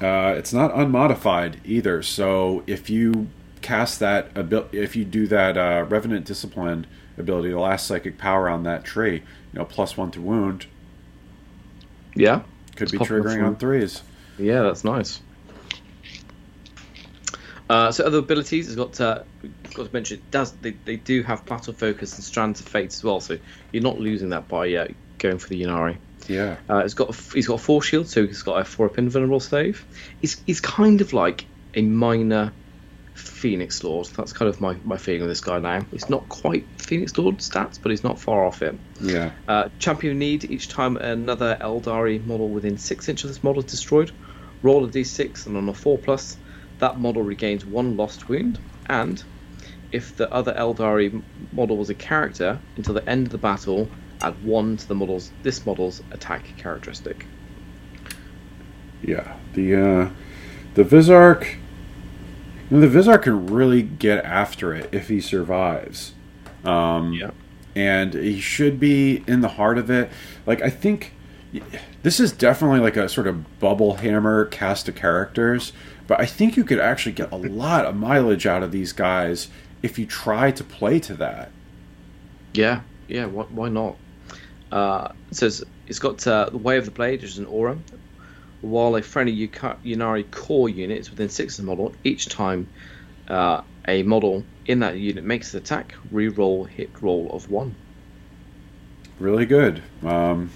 uh, 0.02 0.34
it's 0.38 0.54
not 0.54 0.76
unmodified 0.76 1.60
either. 1.66 2.02
So 2.02 2.64
if 2.68 2.90
you 2.90 3.30
cast 3.62 4.00
that 4.00 4.36
ability, 4.36 4.80
if 4.80 4.96
you 4.96 5.06
do 5.06 5.28
that 5.28 5.58
uh, 5.58 5.86
Revenant 5.88 6.26
Discipline 6.26 6.88
ability, 7.18 7.50
the 7.50 7.60
last 7.60 7.86
psychic 7.86 8.18
power 8.18 8.50
on 8.50 8.64
that 8.64 8.86
tree, 8.86 9.16
you 9.16 9.60
know, 9.60 9.66
plus 9.66 9.98
one 9.98 10.12
to 10.12 10.22
wound. 10.22 10.66
Yeah, 12.16 12.44
could 12.76 12.92
be 12.92 12.98
triggering 12.98 13.46
on 13.46 13.56
threes. 13.58 14.02
Yeah, 14.38 14.62
that's 14.62 14.84
nice. 14.84 15.22
Uh, 17.70 17.92
so 17.92 18.04
other 18.04 18.18
abilities, 18.18 18.68
it's 18.68 18.76
got 18.76 19.00
uh, 19.00 19.24
got 19.76 19.86
to 19.86 19.94
mention 19.94 20.18
it 20.18 20.32
does 20.32 20.54
they, 20.54 20.72
they 20.86 20.96
do 20.96 21.22
have 21.22 21.46
battle 21.46 21.74
focus 21.74 22.16
and 22.16 22.24
strands 22.24 22.60
of 22.60 22.68
fate 22.68 22.88
as 22.88 23.04
well, 23.04 23.20
so 23.20 23.38
you're 23.72 23.84
not 23.84 24.00
losing 24.00 24.30
that 24.30 24.48
by 24.48 24.74
uh, 24.74 24.88
going 25.20 25.38
for 25.38 25.50
the 25.50 25.62
Ynnari. 25.62 25.98
Yeah. 26.30 26.58
Uh, 26.70 26.78
it's 26.78 26.94
got 26.94 27.10
a, 27.10 27.34
he's 27.34 27.48
got 27.48 27.56
a 27.56 27.64
four 27.64 27.82
shield, 27.82 28.08
so 28.08 28.26
he's 28.26 28.44
got 28.44 28.60
a 28.60 28.64
four 28.64 28.86
up 28.86 28.98
invulnerable 28.98 29.40
save. 29.40 29.86
He's 30.22 30.42
he's 30.46 30.62
kind 30.62 31.02
of 31.02 31.12
like 31.14 31.46
a 31.74 31.82
minor 31.82 32.54
Phoenix 33.14 33.84
Lord. 33.84 34.08
That's 34.16 34.34
kind 34.34 34.48
of 34.48 34.62
my, 34.62 34.76
my 34.84 34.98
feeling 34.98 35.24
of 35.24 35.28
this 35.28 35.42
guy 35.42 35.60
now. 35.60 35.86
He's 35.92 36.10
not 36.10 36.30
quite 36.30 36.66
Phoenix 36.78 37.18
Lord 37.18 37.38
stats, 37.38 37.80
but 37.82 37.90
he's 37.90 38.04
not 38.04 38.20
far 38.20 38.46
off 38.46 38.62
it. 38.62 38.76
Yeah. 39.02 39.32
Uh, 39.48 39.70
champion 39.80 40.20
need 40.20 40.46
each 40.46 40.70
time 40.70 40.98
another 40.98 41.58
Aeldari 41.60 42.26
model 42.26 42.50
within 42.50 42.78
six 42.78 43.10
inches 43.10 43.26
of 43.26 43.36
this 43.36 43.44
model 43.44 43.64
is 43.64 43.72
destroyed, 43.72 44.12
roll 44.62 44.86
a 44.86 44.88
d6, 44.88 45.48
and 45.48 45.58
on 45.58 45.68
a 45.68 45.74
four 45.74 45.98
plus 45.98 46.38
that 46.80 47.00
model 47.00 47.22
regains 47.22 47.66
one 47.66 47.98
lost 47.98 48.30
wound, 48.30 48.58
and 48.88 49.24
if 49.92 50.16
the 50.16 50.32
other 50.32 50.54
Aeldari 50.54 51.22
model 51.52 51.78
was 51.78 51.90
a 51.90 51.96
character, 51.96 52.60
until 52.78 52.94
the 52.94 53.08
end 53.10 53.28
of 53.28 53.32
the 53.32 53.38
battle, 53.38 53.90
add 54.22 54.44
one 54.44 54.78
to 54.78 54.88
the 54.88 54.96
model's 54.96 55.32
this 55.44 55.66
model's 55.66 56.02
attack 56.12 56.44
characteristic. 56.58 57.26
Yeah, 59.02 59.36
the 59.54 59.76
uh, 59.76 60.10
the 60.76 60.84
Visarch. 60.84 61.56
You 62.70 62.78
know, 62.78 62.88
the 62.88 63.00
Visarch 63.00 63.24
can 63.24 63.48
really 63.48 63.82
get 63.82 64.24
after 64.26 64.74
it 64.76 64.90
if 64.92 65.08
he 65.08 65.22
survives. 65.22 66.14
Um, 66.64 67.14
Yeah. 67.14 67.32
and 67.76 68.14
he 68.14 68.40
should 68.40 68.80
be 68.80 69.24
in 69.28 69.42
the 69.42 69.48
heart 69.50 69.78
of 69.78 69.90
it. 69.90 70.12
Like 70.46 70.62
I 70.62 70.70
think 70.70 71.14
this 72.04 72.20
is 72.20 72.32
definitely 72.32 72.80
like 72.80 72.98
a 72.98 73.10
sort 73.10 73.26
of 73.28 73.60
bubble 73.60 73.96
hammer 73.96 74.46
cast 74.46 74.88
of 74.90 74.96
characters, 74.96 75.72
but 76.06 76.20
I 76.20 76.26
think 76.26 76.58
you 76.58 76.64
could 76.64 76.80
actually 76.80 77.14
get 77.14 77.32
a 77.32 77.36
lot 77.38 77.86
of 77.86 77.96
mileage 77.96 78.46
out 78.46 78.62
of 78.62 78.72
these 78.72 78.92
guys 78.94 79.48
if 79.82 79.98
you 79.98 80.06
try 80.06 80.52
to 80.52 80.64
play 80.64 81.00
to 81.00 81.14
that. 81.16 81.52
Yeah, 82.54 82.82
yeah. 83.08 83.26
Why, 83.26 83.44
why 83.46 83.70
not? 83.70 83.96
Uh, 84.72 85.12
it 85.32 85.36
says 85.36 85.64
it's 85.88 86.00
got 86.00 86.26
uh, 86.28 86.50
the 86.50 86.58
Way 86.58 86.78
of 86.78 86.86
the 86.86 86.92
Blade, 86.92 87.22
which 87.22 87.32
is 87.32 87.38
an 87.38 87.46
aura. 87.46 87.78
While 88.62 88.96
a 88.98 89.02
friendly 89.02 89.48
Ynnari 89.48 90.30
core 90.32 90.70
unit 90.70 91.00
is 91.00 91.10
within 91.10 91.30
six 91.30 91.58
of 91.58 91.66
the 91.66 91.70
model, 91.72 91.94
each 92.04 92.28
time 92.28 92.68
uh, 93.30 93.62
a 93.88 94.04
model 94.04 94.44
in 94.66 94.80
that 94.80 94.98
unit 94.98 95.24
makes 95.24 95.54
an 95.54 95.62
attack, 95.62 95.96
re-roll 96.12 96.66
hit 96.66 96.90
roll 97.02 97.30
of 97.32 97.50
one. 97.50 97.74
Really 99.18 99.46
good. 99.46 99.82
Um, 100.06 100.52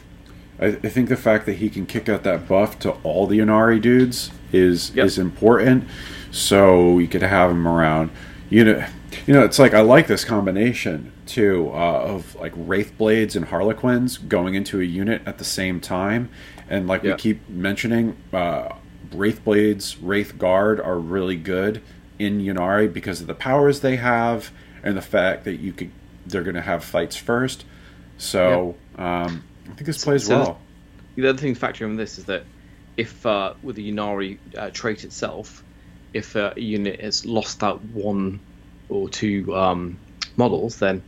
I, 0.60 0.68
I 0.68 0.90
think 0.90 1.08
the 1.10 1.18
fact 1.18 1.46
that 1.46 1.54
he 1.54 1.70
can 1.70 1.86
kick 1.86 2.10
out 2.10 2.24
that 2.24 2.48
buff 2.48 2.78
to 2.80 2.92
all 3.04 3.26
the 3.26 3.40
Ynnari 3.40 3.82
dudes 3.82 4.32
is 4.52 4.94
Yep. 4.94 5.06
is 5.06 5.18
important. 5.18 5.86
So 6.30 7.00
you 7.00 7.08
could 7.08 7.22
have 7.24 7.52
him 7.52 7.68
around. 7.68 8.12
You 8.50 8.66
know, 8.66 8.86
you 9.26 9.34
know, 9.34 9.46
it's 9.46 9.60
like 9.60 9.74
I 9.74 9.82
like 9.82 10.08
this 10.08 10.26
combination 10.26 11.13
too 11.26 11.70
uh, 11.74 12.02
of 12.02 12.36
like 12.36 12.54
Wraith 12.56 12.98
Blades 12.98 13.36
and 13.36 13.46
Harlequins 13.46 14.18
going 14.18 14.56
into 14.56 14.80
a 14.80 14.84
unit 14.84 15.22
at 15.26 15.38
the 15.38 15.44
same 15.46 15.80
time, 15.80 16.30
and 16.70 16.88
like 16.88 17.04
we 17.04 17.14
keep 17.16 17.48
mentioning, 17.50 18.16
uh, 18.32 18.76
Wraith 19.12 19.44
Blades, 19.44 19.98
Wraith 20.00 20.38
Guard 20.38 20.80
are 20.80 20.98
really 21.00 21.36
good 21.36 21.82
in 22.20 22.40
Ynnari 22.40 22.92
because 22.92 23.22
of 23.22 23.28
the 23.28 23.34
powers 23.36 23.80
they 23.82 23.96
have 23.98 24.52
and 24.84 24.96
the 24.98 25.02
fact 25.02 25.44
that 25.46 25.58
you 25.58 25.74
could 25.74 25.92
they're 26.26 26.44
going 26.44 26.56
to 26.56 26.62
have 26.62 26.84
fights 26.84 27.16
first. 27.16 27.66
So 28.18 28.76
um, 28.98 29.44
I 29.66 29.74
think 29.74 29.86
this 29.86 30.04
plays 30.04 30.26
So- 30.26 30.38
well. 30.38 30.60
The 31.16 31.28
other 31.30 31.38
thing 31.38 31.56
factoring 31.56 31.92
in 31.92 31.96
this 31.96 32.18
is 32.18 32.26
that 32.26 32.44
if 32.98 33.24
uh, 33.26 33.54
with 33.62 33.76
the 33.76 33.92
Ynnari 33.92 34.40
uh, 34.58 34.72
trait 34.72 35.04
itself, 35.04 35.64
if 36.12 36.36
uh, 36.36 36.54
a 36.56 36.60
unit 36.60 37.02
has 37.02 37.24
lost 37.26 37.60
that 37.60 37.84
one 37.86 38.40
or 38.90 39.10
two 39.10 39.56
um, 39.56 39.98
models, 40.38 40.78
then 40.80 41.02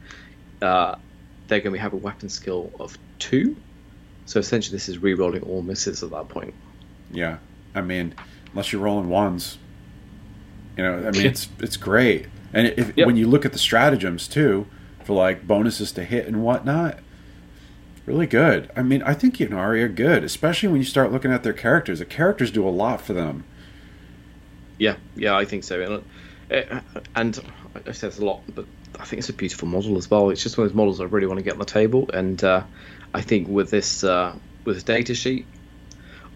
uh, 0.62 0.96
they're 1.48 1.60
going 1.60 1.74
to 1.74 1.80
have 1.82 1.94
a 1.94 1.98
weapon 1.98 2.30
skill 2.30 2.72
of 2.80 2.98
two. 3.20 3.56
So 4.26 4.40
essentially, 4.40 4.76
this 4.76 4.90
is 4.90 4.98
re-rolling 4.98 5.44
all 5.44 5.62
misses 5.62 6.02
at 6.04 6.12
that 6.12 6.30
point. 6.30 6.54
Yeah, 7.12 7.38
I 7.76 7.82
mean, 7.82 8.16
unless 8.52 8.72
you're 8.74 8.82
rolling 8.82 9.10
ones, 9.10 9.58
you 10.78 10.84
know, 10.84 11.08
I 11.08 11.12
mean, 11.12 11.26
it's 11.32 11.48
it's 11.60 11.78
great. 11.78 12.28
And 12.54 12.68
if 12.68 12.96
Yep. 12.98 13.06
when 13.06 13.18
you 13.18 13.28
look 13.28 13.46
at 13.46 13.52
the 13.52 13.60
stratagems 13.60 14.28
too, 14.28 14.66
for 15.04 15.14
like 15.14 15.46
bonuses 15.48 15.92
to 15.94 16.04
hit 16.04 16.26
and 16.26 16.42
whatnot, 16.44 17.00
really 18.06 18.26
good. 18.26 18.72
I 18.76 18.82
mean, 18.82 19.04
I 19.04 19.14
think 19.14 19.36
Ynnari 19.38 19.84
are 19.84 19.88
good, 19.90 20.24
especially 20.24 20.70
when 20.70 20.78
you 20.78 20.86
start 20.86 21.12
looking 21.12 21.32
at 21.32 21.44
their 21.44 21.54
characters. 21.54 22.00
The 22.00 22.06
characters 22.06 22.50
do 22.52 22.68
a 22.68 22.70
lot 22.72 23.02
for 23.02 23.14
them. 23.14 23.44
Yeah, 24.80 24.98
yeah, 25.16 25.36
I 25.38 25.46
think 25.46 25.64
so. 25.64 26.02
And, 26.50 26.70
uh, 26.72 27.02
and 27.16 27.40
I 27.88 27.92
said 27.92 28.18
a 28.18 28.26
lot, 28.26 28.42
but 28.54 28.66
I 29.00 29.06
think 29.06 29.20
it's 29.20 29.30
a 29.30 29.34
beautiful 29.34 29.68
model 29.68 29.98
as 29.98 30.10
well. 30.10 30.30
It's 30.30 30.44
just 30.44 30.58
one 30.58 30.66
of 30.66 30.72
those 30.72 30.76
models 30.76 31.02
I 31.02 31.06
really 31.06 31.28
want 31.28 31.40
to 31.40 31.44
get 31.44 31.54
on 31.54 31.60
the 31.60 31.66
table, 31.66 32.10
and 32.14 32.44
uh, 32.44 32.64
I 33.14 33.22
think 33.22 33.48
with 33.48 33.70
this 33.70 34.04
uh, 34.04 34.36
with 34.64 34.76
this 34.76 34.84
data 34.84 35.16
sheet, 35.16 35.46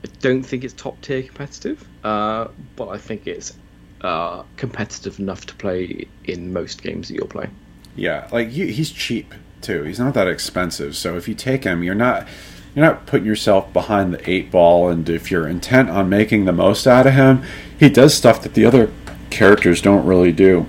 I 0.04 0.08
don't 0.20 0.44
think 0.44 0.64
it's 0.64 0.74
top 0.74 1.00
tier 1.02 1.24
competitive, 1.24 1.86
uh, 2.04 2.48
but 2.76 2.90
I 2.90 2.98
think 2.98 3.28
it's 3.28 3.54
uh, 4.02 4.44
competitive 4.58 5.20
enough 5.20 5.46
to 5.48 5.56
play 5.56 6.08
in 6.26 6.54
most 6.54 6.82
games 6.82 7.10
that 7.10 7.16
you'll 7.16 7.28
play. 7.28 7.50
Yeah, 7.96 8.28
like 8.32 8.50
he, 8.50 8.72
he's 8.72 8.92
cheap 8.92 9.34
too. 9.62 9.84
He's 9.84 10.00
not 10.00 10.14
that 10.14 10.28
expensive. 10.28 10.96
So 10.96 11.18
if 11.18 11.28
you 11.28 11.36
take 11.36 11.64
him, 11.64 11.84
you're 11.84 11.96
not 11.96 12.28
you're 12.76 12.86
not 12.86 13.06
putting 13.06 13.26
yourself 13.26 13.72
behind 13.74 14.14
the 14.14 14.30
eight 14.30 14.52
ball. 14.52 14.90
And 14.90 15.10
if 15.10 15.32
you're 15.32 15.48
intent 15.48 15.90
on 15.90 16.08
making 16.08 16.46
the 16.46 16.54
most 16.54 16.88
out 16.88 17.08
of 17.08 17.14
him, 17.14 17.44
he 17.78 17.90
does 17.90 18.14
stuff 18.14 18.42
that 18.44 18.54
the 18.54 18.66
other 18.66 18.92
characters 19.30 19.82
don't 19.82 20.06
really 20.06 20.32
do. 20.32 20.68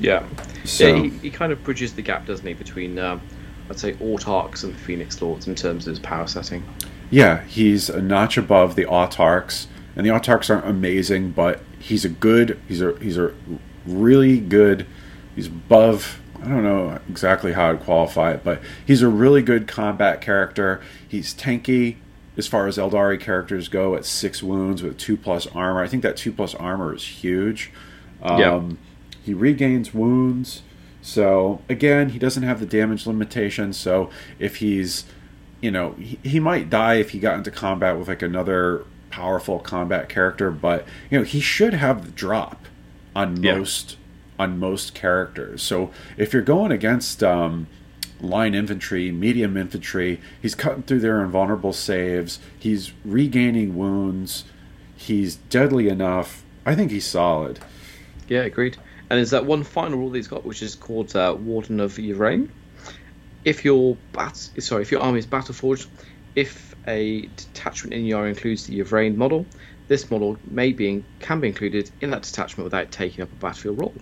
Yeah, 0.00 0.24
So 0.70 0.86
yeah, 0.86 1.02
he, 1.02 1.08
he 1.10 1.30
kind 1.30 1.52
of 1.52 1.62
bridges 1.64 1.94
the 1.94 2.02
gap, 2.02 2.26
doesn't 2.26 2.46
he, 2.46 2.54
between 2.54 2.98
um, 2.98 3.20
I'd 3.70 3.78
say 3.78 3.94
Autarchs 3.94 4.64
and 4.64 4.76
Phoenix 4.76 5.20
Lords 5.20 5.46
in 5.48 5.54
terms 5.54 5.86
of 5.86 5.90
his 5.92 5.98
power 6.00 6.26
setting. 6.26 6.62
yeah, 7.10 7.42
he's 7.44 7.88
a 7.90 8.00
notch 8.02 8.36
above 8.36 8.74
the 8.76 8.84
Autarchs, 8.84 9.66
and 9.96 10.04
the 10.06 10.10
Autarchs 10.10 10.50
aren't 10.50 10.66
amazing, 10.66 11.32
but 11.32 11.60
he's 11.78 12.04
a 12.04 12.08
good. 12.08 12.58
He's 12.68 12.80
a 12.82 12.96
he's 13.00 13.18
a 13.18 13.34
really 13.86 14.38
good. 14.40 14.86
He's 15.34 15.46
above. 15.46 16.20
I 16.40 16.48
don't 16.48 16.62
know 16.62 16.98
exactly 17.08 17.52
how 17.52 17.70
I'd 17.70 17.80
qualify 17.80 18.32
it, 18.32 18.44
but 18.44 18.60
he's 18.86 19.02
a 19.02 19.08
really 19.08 19.42
good 19.42 19.66
combat 19.66 20.20
character. 20.20 20.80
He's 21.08 21.34
tanky 21.34 21.96
as 22.36 22.46
far 22.46 22.68
as 22.68 22.78
Aeldari 22.78 23.18
characters 23.18 23.66
go 23.68 23.96
at 23.96 24.04
six 24.04 24.40
wounds 24.42 24.80
with 24.82 24.96
two 24.98 25.16
plus 25.16 25.48
armor. 25.48 25.82
I 25.82 25.88
think 25.88 26.04
that 26.04 26.16
two 26.16 26.30
plus 26.32 26.54
armor 26.54 26.94
is 26.94 27.02
huge. 27.04 27.72
Um, 28.22 28.38
Yeah. 28.40 28.60
He 29.22 29.34
regains 29.34 29.92
wounds. 29.94 30.62
So 31.02 31.60
again, 31.68 32.10
he 32.10 32.18
doesn't 32.18 32.42
have 32.42 32.60
the 32.60 32.66
damage 32.66 33.06
limitation. 33.06 33.72
So 33.72 34.10
if 34.38 34.56
he's, 34.56 35.04
you 35.60 35.70
know, 35.70 35.92
he, 35.92 36.18
he 36.22 36.40
might 36.40 36.68
die 36.70 36.94
if 36.94 37.10
he 37.10 37.18
got 37.18 37.36
into 37.38 37.50
combat 37.50 37.98
with 37.98 38.08
like 38.08 38.22
another 38.22 38.84
powerful 39.10 39.58
combat 39.58 40.08
character, 40.08 40.50
but 40.50 40.84
you 41.10 41.18
know 41.18 41.24
he 41.24 41.40
should 41.40 41.74
have 41.74 42.04
the 42.04 42.10
drop 42.10 42.66
on 43.16 43.42
Yeah. 43.42 43.56
most 43.58 43.96
on 44.38 44.58
most 44.58 44.94
characters. 44.94 45.62
So 45.62 45.90
if 46.16 46.32
you're 46.32 46.42
going 46.42 46.70
against 46.70 47.22
um, 47.24 47.66
line 48.20 48.54
infantry, 48.54 49.10
medium 49.10 49.56
infantry, 49.56 50.20
he's 50.40 50.54
cutting 50.54 50.82
through 50.84 51.00
their 51.00 51.22
invulnerable 51.22 51.72
saves. 51.72 52.38
He's 52.58 52.92
regaining 53.04 53.76
wounds. 53.76 54.44
He's 54.96 55.36
deadly 55.36 55.88
enough. 55.88 56.44
I 56.66 56.74
think 56.74 56.90
he's 56.90 57.06
solid. 57.06 57.58
Yeah, 58.28 58.42
agreed. 58.42 58.76
And 59.10 59.16
there's 59.16 59.30
that 59.30 59.46
one 59.46 59.64
final 59.64 59.98
rule 59.98 60.10
that 60.10 60.18
he's 60.18 60.28
got, 60.28 60.44
which 60.44 60.62
is 60.62 60.74
called 60.74 61.16
uh, 61.16 61.34
Warden 61.38 61.80
of 61.80 61.98
Yvraine. 61.98 62.50
If 63.44 63.64
your 63.64 63.96
bat, 64.12 64.36
sorry, 64.36 64.82
if 64.82 64.92
your 64.92 65.00
army 65.00 65.18
is 65.18 65.26
battle 65.26 65.54
forged, 65.54 65.88
if 66.34 66.74
a 66.86 67.22
detachment 67.22 67.94
in 67.94 68.04
your 68.04 68.28
includes 68.28 68.66
the 68.66 68.80
Yvraine 68.80 69.16
model, 69.16 69.46
this 69.88 70.10
model 70.10 70.36
may 70.44 70.72
be 70.72 71.02
can 71.20 71.40
be 71.40 71.48
included 71.48 71.90
in 72.00 72.10
that 72.10 72.22
detachment 72.22 72.64
without 72.64 72.90
taking 72.90 73.22
up 73.22 73.32
a 73.32 73.36
battlefield 73.36 73.80
role. 73.80 73.94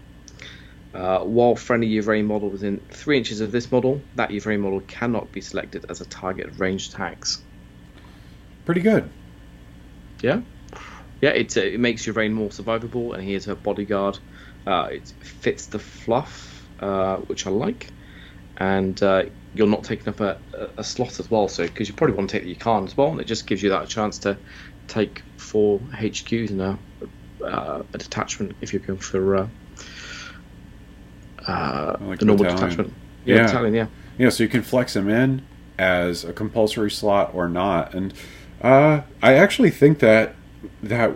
Uh, 0.93 1.21
while 1.21 1.55
friendly 1.55 1.97
Yvraine 1.97 2.27
model 2.27 2.49
within 2.49 2.81
three 2.91 3.19
inches 3.19 3.41
of 3.41 3.53
this 3.53 3.71
model, 3.71 4.01
that 4.17 4.31
Yvraine 4.33 4.61
model 4.61 4.81
cannot 4.81 5.31
be 5.31 5.41
selected 5.41 5.85
as 5.89 6.01
a 6.01 6.07
target 6.07 6.49
of 6.49 6.61
ranged 6.61 6.95
attacks. 6.95 7.43
Pretty 8.65 8.81
good. 8.81 9.09
Yeah, 10.23 10.41
yeah. 11.21 11.31
It 11.31 11.57
uh, 11.57 11.61
it 11.61 11.79
makes 11.79 12.07
Yvraine 12.07 12.33
more 12.33 12.49
survivable, 12.49 13.15
and 13.15 13.23
he 13.23 13.35
is 13.35 13.45
her 13.45 13.55
bodyguard. 13.55 14.19
Uh, 14.67 14.89
it 14.93 15.13
fits 15.21 15.67
the 15.67 15.79
fluff, 15.79 16.67
uh, 16.81 17.17
which 17.19 17.47
I 17.47 17.51
like, 17.51 17.89
and 18.57 19.01
uh, 19.03 19.25
you're 19.55 19.69
not 19.69 19.85
taking 19.85 20.09
up 20.09 20.21
a, 20.21 20.39
a, 20.77 20.83
slot 20.83 21.21
as 21.21 21.31
well. 21.31 21.49
So 21.49 21.65
because 21.65 21.89
you 21.89 21.95
probably 21.95 22.17
want 22.17 22.31
to 22.31 22.37
take 22.37 22.45
the 22.45 22.51
Yukon 22.51 22.85
as 22.85 22.97
well, 22.97 23.11
and 23.11 23.21
it 23.21 23.27
just 23.27 23.47
gives 23.47 23.63
you 23.63 23.71
that 23.71 23.89
chance 23.89 24.19
to 24.19 24.37
take 24.89 25.23
four 25.37 25.79
HQs 25.79 26.51
and 26.51 26.61
a 26.61 26.79
uh, 27.45 27.83
a 27.93 27.99
detachment 27.99 28.57
if 28.61 28.73
you're 28.73 28.83
going 28.83 28.99
for 28.99 29.37
uh, 29.37 29.49
uh, 31.47 31.97
Like 32.01 32.19
the 32.19 32.25
normal 32.25 32.45
battalion. 32.45 32.69
detachment. 32.69 32.95
Yeah. 33.25 33.47
battalion, 33.47 33.75
yeah. 33.75 33.87
Yeah, 34.19 34.31
so 34.31 34.43
you 34.43 34.49
can 34.49 34.63
flex 34.63 34.95
them 34.95 35.09
in 35.09 35.43
as 35.79 36.25
a 36.25 36.33
compulsory 36.33 36.91
slot 36.91 37.35
or 37.35 37.49
not. 37.49 37.95
And 37.95 38.15
uh, 38.63 39.03
I 39.23 39.35
actually 39.35 39.71
think 39.71 39.99
that 40.01 40.35
that 40.83 41.13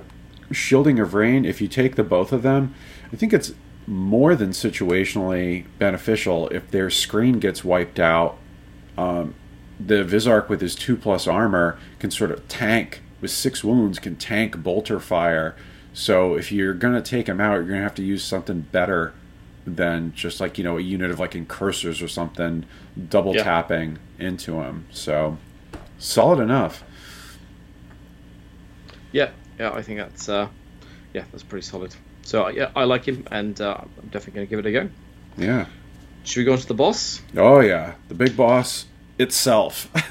shielding 0.53 0.99
of 0.99 1.15
rain, 1.15 1.45
if 1.45 1.61
you 1.61 1.69
take 1.69 1.97
the 1.97 2.03
both 2.05 2.33
of 2.33 2.43
them, 2.43 2.75
I 3.13 3.17
think 3.17 3.33
it's 3.33 3.53
more 3.87 4.35
than 4.37 4.51
situationally 4.51 5.65
beneficial 5.79 6.49
if 6.49 6.71
their 6.71 6.91
screen 6.91 7.39
gets 7.39 7.65
wiped 7.65 7.99
out. 7.99 8.37
Um, 8.99 9.35
the 9.79 10.05
Visarch 10.05 10.49
with 10.49 10.61
his 10.61 10.75
two 10.75 10.97
plus 10.97 11.27
armor 11.27 11.79
can 11.99 12.11
sort 12.11 12.31
of 12.31 12.47
tank 12.49 13.03
with 13.21 13.31
six 13.31 13.63
wounds 13.65 13.99
can 13.99 14.17
tank 14.17 14.63
bolter 14.63 15.01
fire. 15.01 15.57
So 15.93 16.35
if 16.35 16.53
you're 16.53 16.75
gonna 16.75 17.03
take 17.03 17.29
him 17.29 17.41
out, 17.41 17.55
you're 17.55 17.65
gonna 17.65 17.83
have 17.83 17.95
to 17.97 18.03
use 18.03 18.23
something 18.23 18.63
better 18.73 19.13
than 19.67 20.13
just 20.15 20.41
like 20.41 20.57
you 20.59 20.65
know 20.65 20.79
a 20.79 20.81
unit 20.81 21.11
of 21.11 21.19
like 21.21 21.35
incursors 21.35 22.01
or 22.03 22.09
something 22.09 22.65
double 23.09 23.35
Yeah. 23.35 23.43
tapping 23.45 23.99
into 24.19 24.61
him. 24.61 24.87
So 24.91 25.37
solid 25.99 26.39
enough. 26.41 26.85
Yeah, 29.13 29.31
yeah, 29.61 29.73
I 29.73 29.83
think 29.83 29.99
that's 29.99 30.29
uh, 30.29 30.49
yeah, 31.13 31.25
that's 31.31 31.43
pretty 31.43 31.67
solid. 31.67 31.95
So 32.23 32.47
uh, 32.47 32.49
yeah, 32.49 32.71
I 32.75 32.85
like 32.85 33.05
him, 33.07 33.27
and 33.31 33.61
uh, 33.61 33.77
I'm 33.81 34.09
definitely 34.09 34.33
going 34.33 34.47
to 34.47 34.51
give 34.51 34.59
it 34.61 34.67
a 34.67 34.73
go. 34.73 34.91
Yeah. 35.37 35.67
Should 36.25 36.41
we 36.41 36.45
go 36.45 36.53
on 36.53 36.59
to 36.59 36.67
the 36.67 36.75
boss? 36.75 37.21
Oh 37.37 37.61
yeah, 37.61 37.95
the 38.09 38.15
big 38.15 38.37
boss 38.37 38.87
itself. 39.19 39.89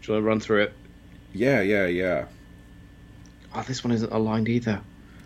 Should 0.00 0.16
I 0.16 0.18
run 0.18 0.40
through 0.40 0.62
it? 0.62 0.72
Yeah, 1.32 1.60
yeah, 1.60 1.86
yeah. 1.86 2.24
Oh, 3.54 3.62
this 3.62 3.84
one 3.84 3.92
isn't 3.92 4.12
aligned 4.12 4.48
either. 4.48 4.80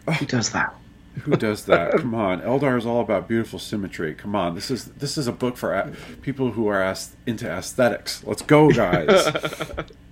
Oh. 0.06 0.12
Who 0.12 0.26
does 0.26 0.50
that? 0.50 0.74
Who 1.22 1.36
does 1.36 1.64
that? 1.66 1.92
Come 1.98 2.14
on, 2.14 2.40
Eldar 2.40 2.76
is 2.76 2.84
all 2.86 3.00
about 3.00 3.28
beautiful 3.28 3.58
symmetry. 3.58 4.14
Come 4.14 4.34
on, 4.34 4.54
this 4.56 4.70
is 4.70 4.86
this 4.86 5.16
is 5.16 5.26
a 5.28 5.32
book 5.32 5.56
for 5.56 5.72
a- 5.74 5.92
people 6.22 6.52
who 6.52 6.66
are 6.66 6.82
as- 6.82 7.14
into 7.26 7.48
aesthetics. 7.48 8.24
Let's 8.24 8.42
go, 8.42 8.70
guys. 8.70 9.30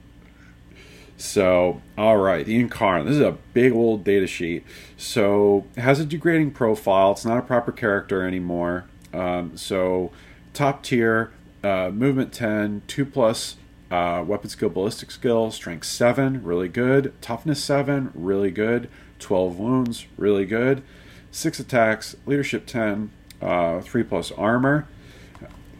so, 1.23 1.81
all 1.97 2.16
right, 2.16 2.45
the 2.45 2.59
Incarnate. 2.59 3.07
This 3.07 3.14
is 3.14 3.20
a 3.20 3.39
big 3.55 3.73
old 3.73 4.03
data 4.03 4.27
sheet. 4.27 4.64
So, 4.97 5.66
it 5.77 5.81
has 5.83 6.01
a 6.01 6.05
degrading 6.05 6.51
profile. 6.51 7.12
It's 7.12 7.25
not 7.25 7.39
a 7.39 7.43
proper 7.43 7.70
character 7.70 8.27
anymore. 8.27 8.87
Um, 9.14 9.57
so, 9.57 10.11
top 10.53 10.83
tier, 10.83 11.31
uh, 11.62 11.91
movement 11.91 12.33
10, 12.33 12.83
2 12.89 13.07
plus 13.07 13.55
uh, 13.93 14.25
weapon 14.27 14.51
skill, 14.51 14.68
ballistic 14.68 15.12
skill, 15.12 15.53
strength 15.53 15.87
7, 15.87 16.43
really 16.43 16.68
good. 16.68 17.14
Toughness 17.23 17.62
7, 17.62 18.11
really 18.16 18.51
good. 18.51 18.89
12 19.20 19.61
wounds, 19.61 20.07
really 20.16 20.45
good. 20.45 20.83
6 21.31 21.61
attacks, 21.61 22.16
leadership 22.27 22.66
10, 22.66 23.12
uh, 23.41 23.81
3 23.81 24.03
plus 24.03 24.33
armor. 24.33 24.89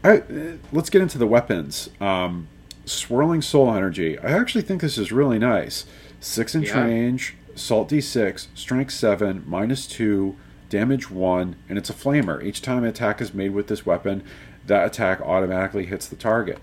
Let's 0.05 0.89
get 0.89 1.03
into 1.03 1.19
the 1.19 1.27
weapons. 1.27 1.91
Um, 2.01 2.47
swirling 2.85 3.43
soul 3.43 3.73
energy. 3.75 4.19
I 4.19 4.31
actually 4.33 4.63
think 4.63 4.81
this 4.81 4.99
is 4.99 5.13
really 5.13 5.39
nice. 5.39 5.85
6 6.21 6.55
inch 6.55 6.69
Yeah. 6.69 6.85
range, 6.85 7.35
salt 7.55 7.89
d6, 7.89 8.49
strength 8.55 8.93
7, 8.93 9.45
minus 9.47 9.87
2, 9.87 10.37
damage 10.69 11.11
1, 11.11 11.57
and 11.69 11.79
it's 11.79 11.91
a 11.91 11.95
flamer. 11.95 12.43
Each 12.43 12.63
time 12.63 12.85
an 12.85 12.89
attack 12.89 13.21
is 13.21 13.35
made 13.35 13.53
with 13.53 13.67
this 13.67 13.85
weapon, 13.85 14.23
that 14.67 14.87
attack 14.87 15.21
automatically 15.21 15.87
hits 15.87 16.07
the 16.07 16.17
target. 16.17 16.59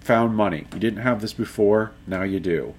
Found 0.00 0.36
money. 0.36 0.66
You 0.72 0.78
didn't 0.78 1.00
have 1.00 1.20
this 1.20 1.32
before, 1.32 1.92
now 2.06 2.22
you 2.22 2.38
do. 2.38 2.74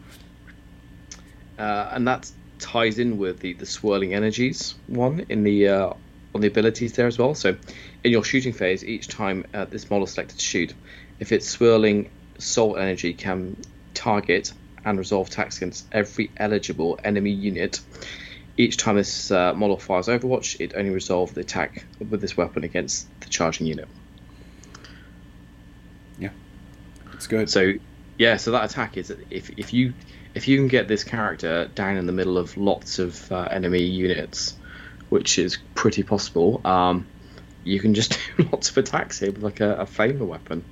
Uh, 1.59 1.89
and 1.91 2.07
that 2.07 2.31
ties 2.59 2.99
in 2.99 3.17
with 3.17 3.39
the, 3.39 3.53
the 3.53 3.65
swirling 3.65 4.13
energies 4.13 4.75
one 4.87 5.25
in 5.29 5.43
the 5.43 5.67
uh, 5.67 5.93
on 6.33 6.41
the 6.41 6.47
abilities 6.47 6.93
there 6.93 7.07
as 7.07 7.17
well. 7.17 7.33
So, 7.35 7.55
in 8.03 8.11
your 8.11 8.23
shooting 8.23 8.53
phase, 8.53 8.85
each 8.85 9.07
time 9.07 9.45
uh, 9.53 9.65
this 9.65 9.89
model 9.89 10.05
is 10.05 10.11
selected 10.13 10.37
to 10.37 10.45
shoot, 10.45 10.73
if 11.19 11.31
its 11.31 11.47
swirling 11.47 12.09
soul 12.37 12.77
energy 12.77 13.13
can 13.13 13.57
target 13.93 14.53
and 14.85 14.97
resolve 14.97 15.27
attacks 15.27 15.57
against 15.57 15.85
every 15.91 16.31
eligible 16.37 16.99
enemy 17.03 17.31
unit. 17.31 17.81
Each 18.55 18.77
time 18.77 18.95
this 18.95 19.29
uh, 19.29 19.53
model 19.53 19.77
fires 19.77 20.07
Overwatch, 20.07 20.59
it 20.59 20.73
only 20.75 20.89
resolves 20.91 21.33
the 21.33 21.41
attack 21.41 21.85
with 21.99 22.21
this 22.21 22.35
weapon 22.35 22.63
against 22.63 23.07
the 23.19 23.27
charging 23.27 23.67
unit. 23.67 23.87
Yeah, 26.17 26.29
it's 27.13 27.27
good. 27.27 27.49
So, 27.49 27.73
yeah, 28.17 28.37
so 28.37 28.51
that 28.51 28.71
attack 28.71 28.97
is 28.97 29.13
if 29.29 29.51
if 29.57 29.73
you 29.73 29.93
if 30.33 30.47
you 30.47 30.57
can 30.57 30.67
get 30.67 30.87
this 30.87 31.03
character 31.03 31.69
down 31.73 31.97
in 31.97 32.05
the 32.05 32.13
middle 32.13 32.37
of 32.37 32.55
lots 32.57 32.99
of 32.99 33.31
uh, 33.31 33.47
enemy 33.51 33.83
units, 33.83 34.55
which 35.09 35.37
is 35.37 35.57
pretty 35.75 36.03
possible, 36.03 36.61
um, 36.65 37.07
you 37.63 37.79
can 37.79 37.93
just 37.93 38.17
do 38.37 38.43
lots 38.51 38.69
of 38.69 38.77
attacks 38.77 39.19
here 39.19 39.31
with 39.31 39.43
like 39.43 39.59
a, 39.59 39.75
a 39.77 39.85
flamer 39.85 40.25
weapon, 40.25 40.63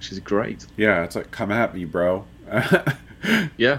is 0.00 0.20
great. 0.20 0.66
yeah, 0.76 1.04
it's 1.04 1.16
like 1.16 1.30
come 1.30 1.50
at 1.50 1.74
me, 1.74 1.84
bro. 1.84 2.24
Yeah, 3.56 3.78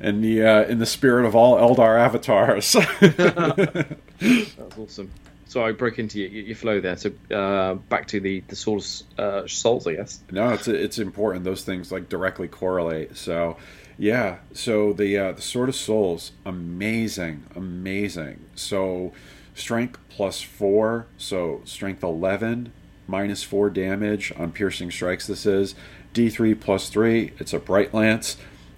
in 0.00 0.20
the 0.20 0.44
uh, 0.44 0.62
in 0.64 0.78
the 0.78 0.86
spirit 0.86 1.26
of 1.26 1.34
all 1.34 1.56
Eldar 1.56 1.98
avatars. 1.98 2.72
that's 3.00 4.78
awesome. 4.78 5.10
So 5.48 5.64
I 5.64 5.72
broke 5.72 5.98
into 5.98 6.20
your, 6.20 6.28
your 6.28 6.56
flow 6.56 6.80
there. 6.80 6.96
So 6.96 7.10
uh, 7.34 7.74
back 7.74 8.06
to 8.08 8.20
the 8.20 8.40
the 8.48 8.56
source 8.56 9.04
uh, 9.18 9.46
souls, 9.46 9.86
I 9.86 9.94
guess. 9.94 10.22
no, 10.30 10.50
it's 10.50 10.68
it's 10.68 10.98
important. 10.98 11.44
Those 11.44 11.64
things 11.64 11.90
like 11.90 12.08
directly 12.08 12.46
correlate. 12.48 13.16
So, 13.16 13.56
yeah. 13.98 14.36
So 14.52 14.92
the 14.92 15.18
uh, 15.18 15.32
the 15.32 15.42
sword 15.42 15.68
of 15.68 15.74
souls, 15.76 16.32
amazing, 16.44 17.44
amazing. 17.54 18.44
So, 18.54 19.12
strength 19.54 19.98
plus 20.08 20.42
four. 20.42 21.06
So 21.16 21.62
strength 21.64 22.02
eleven, 22.02 22.72
minus 23.06 23.42
four 23.42 23.70
damage 23.70 24.32
on 24.36 24.52
piercing 24.52 24.90
strikes. 24.90 25.26
This 25.26 25.46
is 25.46 25.74
D 26.12 26.28
three 26.30 26.54
plus 26.54 26.88
three. 26.88 27.32
It's 27.38 27.52
a 27.52 27.58
bright 27.58 27.92
lance. 27.94 28.36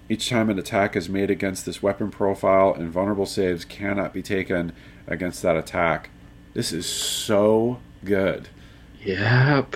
Each 0.09 0.27
time 0.27 0.49
an 0.49 0.57
attack 0.57 0.95
is 0.95 1.07
made 1.07 1.29
against 1.29 1.65
this 1.65 1.83
weapon 1.83 2.09
profile, 2.09 2.73
invulnerable 2.73 3.27
saves 3.27 3.63
cannot 3.63 4.11
be 4.11 4.23
taken 4.23 4.73
against 5.07 5.43
that 5.43 5.55
attack. 5.55 6.09
This 6.53 6.71
is 6.71 6.87
so 6.87 7.79
good. 8.03 8.49
Yep. 9.03 9.75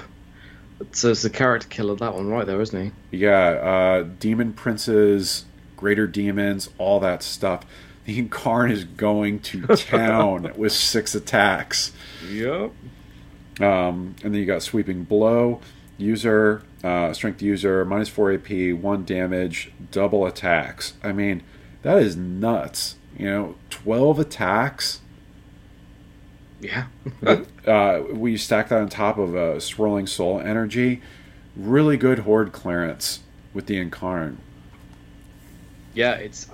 So 0.91 1.11
it's 1.11 1.21
the 1.21 1.29
character 1.29 1.67
killer 1.67 1.95
that 1.95 2.15
one 2.15 2.27
right 2.27 2.45
there, 2.45 2.59
isn't 2.59 2.93
he? 3.11 3.17
Yeah, 3.17 3.49
uh, 3.49 4.03
demon 4.19 4.53
princes, 4.53 5.45
greater 5.77 6.07
demons, 6.07 6.69
all 6.77 6.99
that 7.01 7.23
stuff. 7.23 7.65
The 8.05 8.21
Yncarne 8.21 8.71
is 8.71 8.83
going 8.83 9.39
to 9.41 9.67
town 9.75 10.51
with 10.57 10.73
six 10.73 11.15
attacks. 11.15 11.91
Yep. 12.27 12.71
Um, 13.59 14.15
and 14.23 14.33
then 14.33 14.35
you 14.35 14.45
got 14.45 14.63
sweeping 14.63 15.03
blow, 15.03 15.61
user, 15.97 16.63
uh, 16.83 17.13
strength 17.13 17.41
user, 17.41 17.85
minus 17.85 18.09
four 18.09 18.31
AP, 18.31 18.73
one 18.73 19.05
damage, 19.05 19.71
double 19.91 20.25
attacks. 20.25 20.93
I 21.03 21.11
mean, 21.11 21.43
that 21.83 21.99
is 21.99 22.15
nuts. 22.15 22.95
You 23.17 23.25
know, 23.25 23.55
twelve 23.69 24.19
attacks. 24.19 25.01
Yeah. 26.59 26.85
uh, 27.67 28.03
we 28.11 28.37
stack 28.37 28.69
that 28.69 28.79
on 28.79 28.89
top 28.89 29.17
of 29.17 29.35
a 29.35 29.59
swirling 29.61 30.07
soul 30.07 30.39
energy. 30.39 31.01
Really 31.55 31.97
good 31.97 32.19
horde 32.19 32.51
clearance 32.51 33.19
with 33.53 33.67
the 33.67 33.75
Yncarne. 33.83 34.37
yeah, 35.93 36.13
it's. 36.13 36.47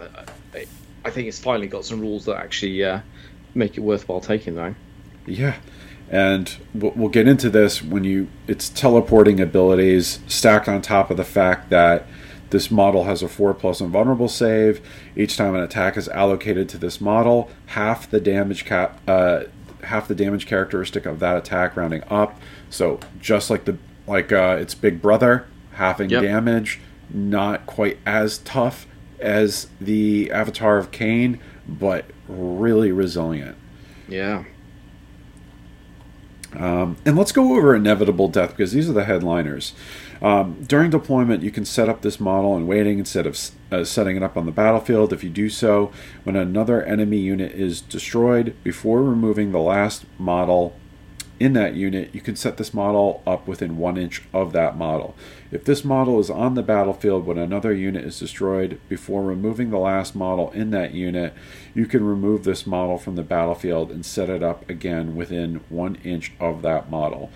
I, 0.53 0.65
I, 1.05 1.11
think 1.11 1.29
it's 1.29 1.39
finally 1.39 1.67
got 1.67 1.85
some 1.85 2.01
rules 2.01 2.25
that 2.25 2.35
actually 2.35 2.83
uh, 2.83 2.99
make 3.55 3.77
it 3.77 3.81
worthwhile 3.81 4.19
taking 4.19 4.55
now. 4.55 4.75
Yeah, 5.25 5.55
and 6.09 6.57
we'll, 6.73 6.91
we'll 6.95 7.09
get 7.09 7.27
into 7.27 7.49
this 7.49 7.81
when 7.83 8.03
you. 8.03 8.27
It's 8.47 8.69
teleporting 8.69 9.39
abilities 9.39 10.19
stacked 10.27 10.67
on 10.67 10.81
top 10.81 11.09
of 11.11 11.17
the 11.17 11.23
fact 11.23 11.69
that 11.69 12.05
this 12.49 12.71
model 12.71 13.03
has 13.03 13.21
a 13.21 13.27
four 13.29 13.53
plus 13.53 13.79
invulnerable 13.79 14.27
save. 14.27 14.81
Each 15.15 15.37
time 15.37 15.53
an 15.55 15.61
attack 15.61 15.97
is 15.97 16.09
allocated 16.09 16.67
to 16.69 16.77
this 16.77 16.99
model, 16.99 17.49
half 17.67 18.09
the 18.09 18.19
damage 18.19 18.65
cap, 18.65 18.99
uh, 19.07 19.41
half 19.83 20.07
the 20.07 20.15
damage 20.15 20.47
characteristic 20.47 21.05
of 21.05 21.19
that 21.19 21.37
attack, 21.37 21.75
rounding 21.77 22.03
up. 22.09 22.39
So 22.69 22.99
just 23.19 23.49
like 23.49 23.65
the 23.65 23.77
like 24.07 24.31
uh, 24.31 24.57
its 24.59 24.73
big 24.73 25.01
brother, 25.01 25.45
halving 25.73 26.09
Yep. 26.09 26.23
damage, 26.23 26.79
not 27.13 27.67
quite 27.67 27.99
as 28.05 28.39
tough 28.39 28.87
as 29.19 29.67
the 29.79 30.31
Avatar 30.31 30.77
of 30.79 30.89
Khaine, 30.91 31.37
but 31.67 32.05
really 32.27 32.91
resilient. 32.91 33.57
Yeah. 34.07 34.45
Um, 36.55 36.97
and 37.05 37.15
let's 37.15 37.31
go 37.31 37.55
over 37.55 37.75
inevitable 37.75 38.27
death 38.27 38.51
because 38.51 38.71
these 38.71 38.89
are 38.89 38.93
the 38.93 39.05
headliners. 39.05 39.73
Um, 40.21 40.63
during 40.63 40.89
deployment, 40.89 41.43
you 41.43 41.51
can 41.51 41.63
set 41.63 41.87
up 41.87 42.01
this 42.01 42.19
model 42.19 42.57
in 42.57 42.67
waiting 42.67 42.99
instead 42.99 43.25
of 43.25 43.39
uh, 43.71 43.83
setting 43.83 44.17
it 44.17 44.23
up 44.23 44.35
on 44.35 44.45
the 44.45 44.51
battlefield. 44.51 45.13
If 45.13 45.23
you 45.23 45.29
do 45.29 45.49
so, 45.49 45.91
when 46.23 46.35
another 46.35 46.83
enemy 46.83 47.17
unit 47.17 47.53
is 47.53 47.81
destroyed, 47.81 48.55
before 48.63 49.03
removing 49.03 49.51
the 49.51 49.59
last 49.59 50.05
model 50.17 50.75
in 51.39 51.53
that 51.53 51.73
unit, 51.73 52.13
you 52.13 52.19
can 52.19 52.35
set 52.35 52.57
this 52.57 52.73
model 52.73 53.23
up 53.25 53.47
within 53.47 53.77
one 53.77 53.97
inch 53.97 54.23
of 54.33 54.51
that 54.53 54.77
model. 54.77 55.15
If 55.51 55.63
this 55.63 55.85
model 55.85 56.19
is 56.19 56.29
on 56.29 56.55
the 56.55 56.61
battlefield 56.61 57.25
when 57.25 57.37
another 57.37 57.73
unit 57.73 58.03
is 58.03 58.19
destroyed, 58.19 58.79
before 58.89 59.23
removing 59.23 59.69
the 59.69 59.79
last 59.79 60.15
model 60.15 60.51
in 60.51 60.71
that 60.71 60.93
unit, 60.93 61.33
you 61.73 61.85
can 61.85 62.03
remove 62.03 62.43
this 62.43 62.67
model 62.67 62.97
from 62.97 63.15
the 63.15 63.23
battlefield 63.23 63.89
and 63.89 64.05
set 64.05 64.29
it 64.29 64.43
up 64.43 64.69
again 64.69 65.15
within 65.15 65.61
one 65.69 65.95
inch 66.03 66.33
of 66.39 66.61
that 66.61 66.89
model. 66.89 67.31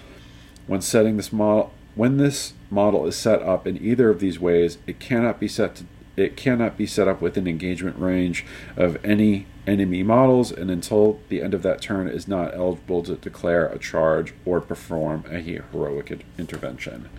When 0.68 0.82
setting 0.82 1.16
this 1.16 1.32
model, 1.32 1.72
when 1.96 2.18
this 2.18 2.54
model 2.70 3.06
is 3.08 3.16
set 3.16 3.42
up 3.42 3.66
in 3.66 3.82
either 3.82 4.10
of 4.10 4.20
these 4.20 4.40
ways, 4.40 4.78
it 4.86 5.00
cannot 5.00 5.40
be 5.40 5.48
set 5.48 5.76
to 5.76 5.86
it 6.16 6.38
cannot 6.38 6.78
be 6.78 6.86
set 6.86 7.08
up 7.08 7.22
within 7.22 7.48
engagement 7.48 7.98
range 7.98 8.46
of 8.78 9.04
any 9.04 9.48
enemy 9.66 10.04
models, 10.04 10.52
and 10.52 10.70
until 10.70 11.20
the 11.30 11.42
end 11.42 11.54
of 11.54 11.64
that 11.64 11.82
turn 11.82 12.08
is 12.08 12.28
not 12.28 12.54
eligible 12.54 13.04
to 13.04 13.16
declare 13.16 13.68
a 13.68 13.80
charge 13.80 14.34
or 14.46 14.60
perform 14.62 15.24
a 15.30 15.40
heroic 15.40 16.26
intervention. 16.38 17.10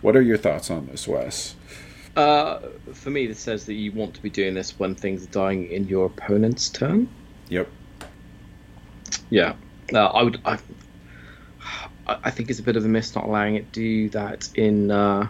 What 0.00 0.16
are 0.16 0.22
your 0.22 0.36
thoughts 0.36 0.70
on 0.70 0.86
this, 0.86 1.06
Wes? 1.08 1.54
Uh, 2.16 2.60
for 2.92 3.10
me, 3.10 3.26
this 3.26 3.40
says 3.40 3.66
that 3.66 3.74
you 3.74 3.92
want 3.92 4.14
to 4.14 4.22
be 4.22 4.30
doing 4.30 4.54
this 4.54 4.78
when 4.78 4.94
things 4.94 5.24
are 5.24 5.30
dying 5.30 5.70
in 5.70 5.88
your 5.88 6.06
opponent's 6.06 6.68
turn. 6.68 7.08
Yep. 7.48 7.68
Yeah. 9.30 9.54
Uh, 9.92 10.06
I 10.06 10.22
would. 10.22 10.40
I, 10.44 10.58
I 12.06 12.30
think 12.30 12.50
it's 12.50 12.58
a 12.58 12.62
bit 12.62 12.76
of 12.76 12.84
a 12.84 12.88
miss 12.88 13.14
not 13.14 13.24
allowing 13.24 13.56
it 13.56 13.72
to 13.72 13.80
do 13.80 14.08
that 14.10 14.50
in 14.54 14.90
uh, 14.90 15.26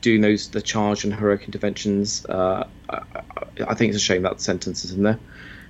doing 0.00 0.22
those 0.22 0.48
the 0.48 0.62
charge 0.62 1.04
and 1.04 1.14
heroic 1.14 1.44
interventions. 1.44 2.24
I, 2.92 3.74
think 3.74 3.90
it's 3.90 3.96
a 3.96 4.04
shame 4.04 4.22
that 4.22 4.40
sentence 4.40 4.84
is 4.84 4.92
in 4.92 5.02
there. 5.02 5.18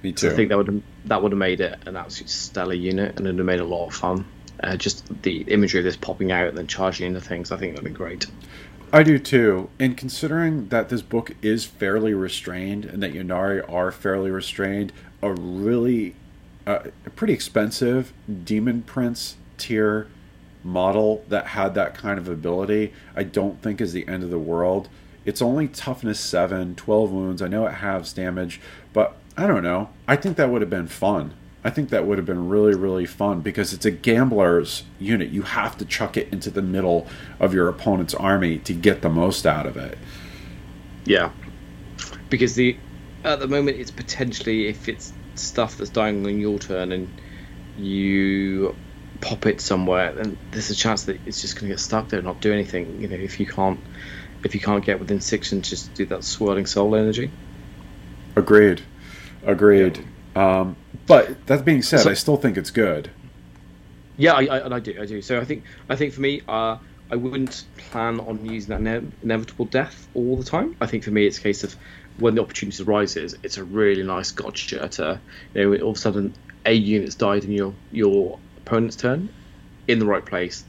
Me 0.02 0.12
too. 0.12 0.30
I 0.30 0.34
think 0.34 0.48
that 0.48 0.58
would 0.58 0.66
have 0.66 0.82
that 1.04 1.22
would 1.22 1.32
have 1.32 1.38
made 1.38 1.60
it 1.60 1.78
an 1.86 1.96
absolute 1.96 2.30
stellar 2.30 2.74
unit 2.74 3.16
and 3.16 3.26
it 3.26 3.30
would 3.30 3.38
have 3.38 3.46
made 3.46 3.60
a 3.60 3.64
lot 3.64 3.86
of 3.86 3.94
fun. 3.94 4.26
Uh, 4.62 4.76
just 4.76 5.22
the 5.22 5.42
imagery 5.42 5.80
of 5.80 5.84
this 5.84 5.96
popping 5.96 6.30
out 6.30 6.48
and 6.48 6.58
then 6.58 6.66
charging 6.66 7.06
into 7.06 7.20
things, 7.20 7.50
I 7.50 7.56
think 7.56 7.74
that'd 7.74 7.84
be 7.84 7.96
great. 7.96 8.26
I 8.92 9.02
do 9.02 9.18
too. 9.18 9.70
And 9.78 9.96
considering 9.96 10.68
that 10.68 10.88
this 10.88 11.02
book 11.02 11.34
is 11.40 11.64
fairly 11.64 12.14
restrained 12.14 12.84
and 12.84 13.02
that 13.02 13.14
Ynnari 13.14 13.68
are 13.72 13.90
fairly 13.90 14.30
restrained, 14.30 14.92
a 15.22 15.32
really 15.32 16.14
uh, 16.66 16.80
a 17.06 17.10
pretty 17.10 17.32
expensive 17.32 18.12
Demon 18.44 18.82
Prince 18.82 19.36
tier 19.58 20.08
model 20.64 21.24
that 21.28 21.48
had 21.48 21.74
that 21.74 21.94
kind 21.94 22.18
of 22.18 22.28
ability, 22.28 22.92
I 23.16 23.24
don't 23.24 23.60
think 23.62 23.80
is 23.80 23.92
the 23.92 24.06
end 24.06 24.22
of 24.22 24.30
the 24.30 24.38
world. 24.38 24.88
It's 25.24 25.40
only 25.42 25.68
toughness 25.68 26.18
7, 26.20 26.74
12 26.74 27.10
wounds. 27.10 27.42
I 27.42 27.48
know 27.48 27.66
it 27.66 27.74
halves 27.74 28.12
damage, 28.12 28.60
but 28.92 29.16
I 29.36 29.46
don't 29.46 29.62
know. 29.62 29.90
I 30.08 30.16
think 30.16 30.36
that 30.36 30.50
would 30.50 30.62
have 30.62 30.70
been 30.70 30.88
fun. 30.88 31.34
I 31.64 31.70
think 31.70 31.90
that 31.90 32.06
would 32.06 32.18
have 32.18 32.26
been 32.26 32.48
really, 32.48 32.74
really 32.74 33.06
fun 33.06 33.40
because 33.40 33.72
it's 33.72 33.84
a 33.84 33.90
gambler's 33.90 34.82
unit. 34.98 35.30
You 35.30 35.42
have 35.42 35.78
to 35.78 35.84
chuck 35.84 36.16
it 36.16 36.28
into 36.32 36.50
the 36.50 36.62
middle 36.62 37.06
of 37.38 37.54
your 37.54 37.68
opponent's 37.68 38.14
army 38.14 38.58
to 38.58 38.72
get 38.72 39.02
the 39.02 39.08
most 39.08 39.46
out 39.46 39.66
of 39.66 39.76
it. 39.76 39.96
Yeah, 41.04 41.30
because 42.30 42.56
the 42.56 42.76
at 43.24 43.38
the 43.38 43.46
moment 43.46 43.78
it's 43.78 43.92
potentially 43.92 44.66
if 44.66 44.88
it's 44.88 45.12
stuff 45.36 45.76
that's 45.76 45.90
dying 45.90 46.26
on 46.26 46.40
your 46.40 46.58
turn 46.58 46.90
and 46.90 47.08
you 47.78 48.74
pop 49.20 49.46
it 49.46 49.60
somewhere, 49.60 50.12
then 50.12 50.36
there's 50.50 50.70
a 50.70 50.74
chance 50.74 51.04
that 51.04 51.20
it's 51.26 51.40
just 51.40 51.54
going 51.54 51.68
to 51.68 51.74
get 51.74 51.80
stuck 51.80 52.08
there, 52.08 52.18
and 52.18 52.26
not 52.26 52.40
do 52.40 52.52
anything. 52.52 53.00
You 53.00 53.08
know, 53.08 53.16
if 53.16 53.38
you 53.38 53.46
can't 53.46 53.78
if 54.44 54.54
you 54.54 54.60
can't 54.60 54.84
get 54.84 54.98
within 54.98 55.20
six 55.20 55.52
inches 55.52 55.84
to 55.84 55.90
do 55.94 56.06
that 56.06 56.24
swirling 56.24 56.66
soul 56.66 56.94
energy. 56.94 57.30
Agreed. 58.36 58.82
Agreed. 59.44 60.04
Yeah. 60.34 60.60
Um, 60.60 60.76
but 61.06 61.46
that 61.46 61.64
being 61.64 61.82
said, 61.82 62.00
so, 62.00 62.10
I 62.10 62.14
still 62.14 62.36
think 62.36 62.56
it's 62.56 62.70
good. 62.70 63.10
Yeah, 64.16 64.34
I, 64.34 64.44
I, 64.44 64.74
I, 64.76 64.80
do. 64.80 65.00
I 65.00 65.06
do. 65.06 65.22
So 65.22 65.40
I 65.40 65.44
think 65.44 65.64
I 65.88 65.96
think 65.96 66.12
for 66.12 66.20
me, 66.20 66.42
uh, 66.48 66.78
I 67.10 67.16
wouldn't 67.16 67.64
plan 67.76 68.20
on 68.20 68.44
using 68.46 68.70
that 68.70 68.80
ne- 68.80 69.10
inevitable 69.22 69.66
death 69.66 70.08
all 70.14 70.36
the 70.36 70.44
time. 70.44 70.76
I 70.80 70.86
think 70.86 71.04
for 71.04 71.10
me, 71.10 71.26
it's 71.26 71.38
a 71.38 71.42
case 71.42 71.64
of 71.64 71.76
when 72.18 72.34
the 72.34 72.42
opportunity 72.42 72.82
arises, 72.82 73.36
it's 73.42 73.58
a 73.58 73.64
really 73.64 74.02
nice 74.02 74.30
gotcha 74.30 74.88
to 74.88 75.20
you 75.54 75.70
know 75.70 75.84
all 75.84 75.90
of 75.90 75.96
a 75.96 76.00
sudden 76.00 76.34
a 76.64 76.72
unit's 76.72 77.14
died 77.14 77.44
in 77.44 77.52
your 77.52 77.74
your 77.90 78.38
opponent's 78.58 78.96
turn 78.96 79.28
in 79.88 79.98
the 79.98 80.06
right 80.06 80.24
place. 80.24 80.64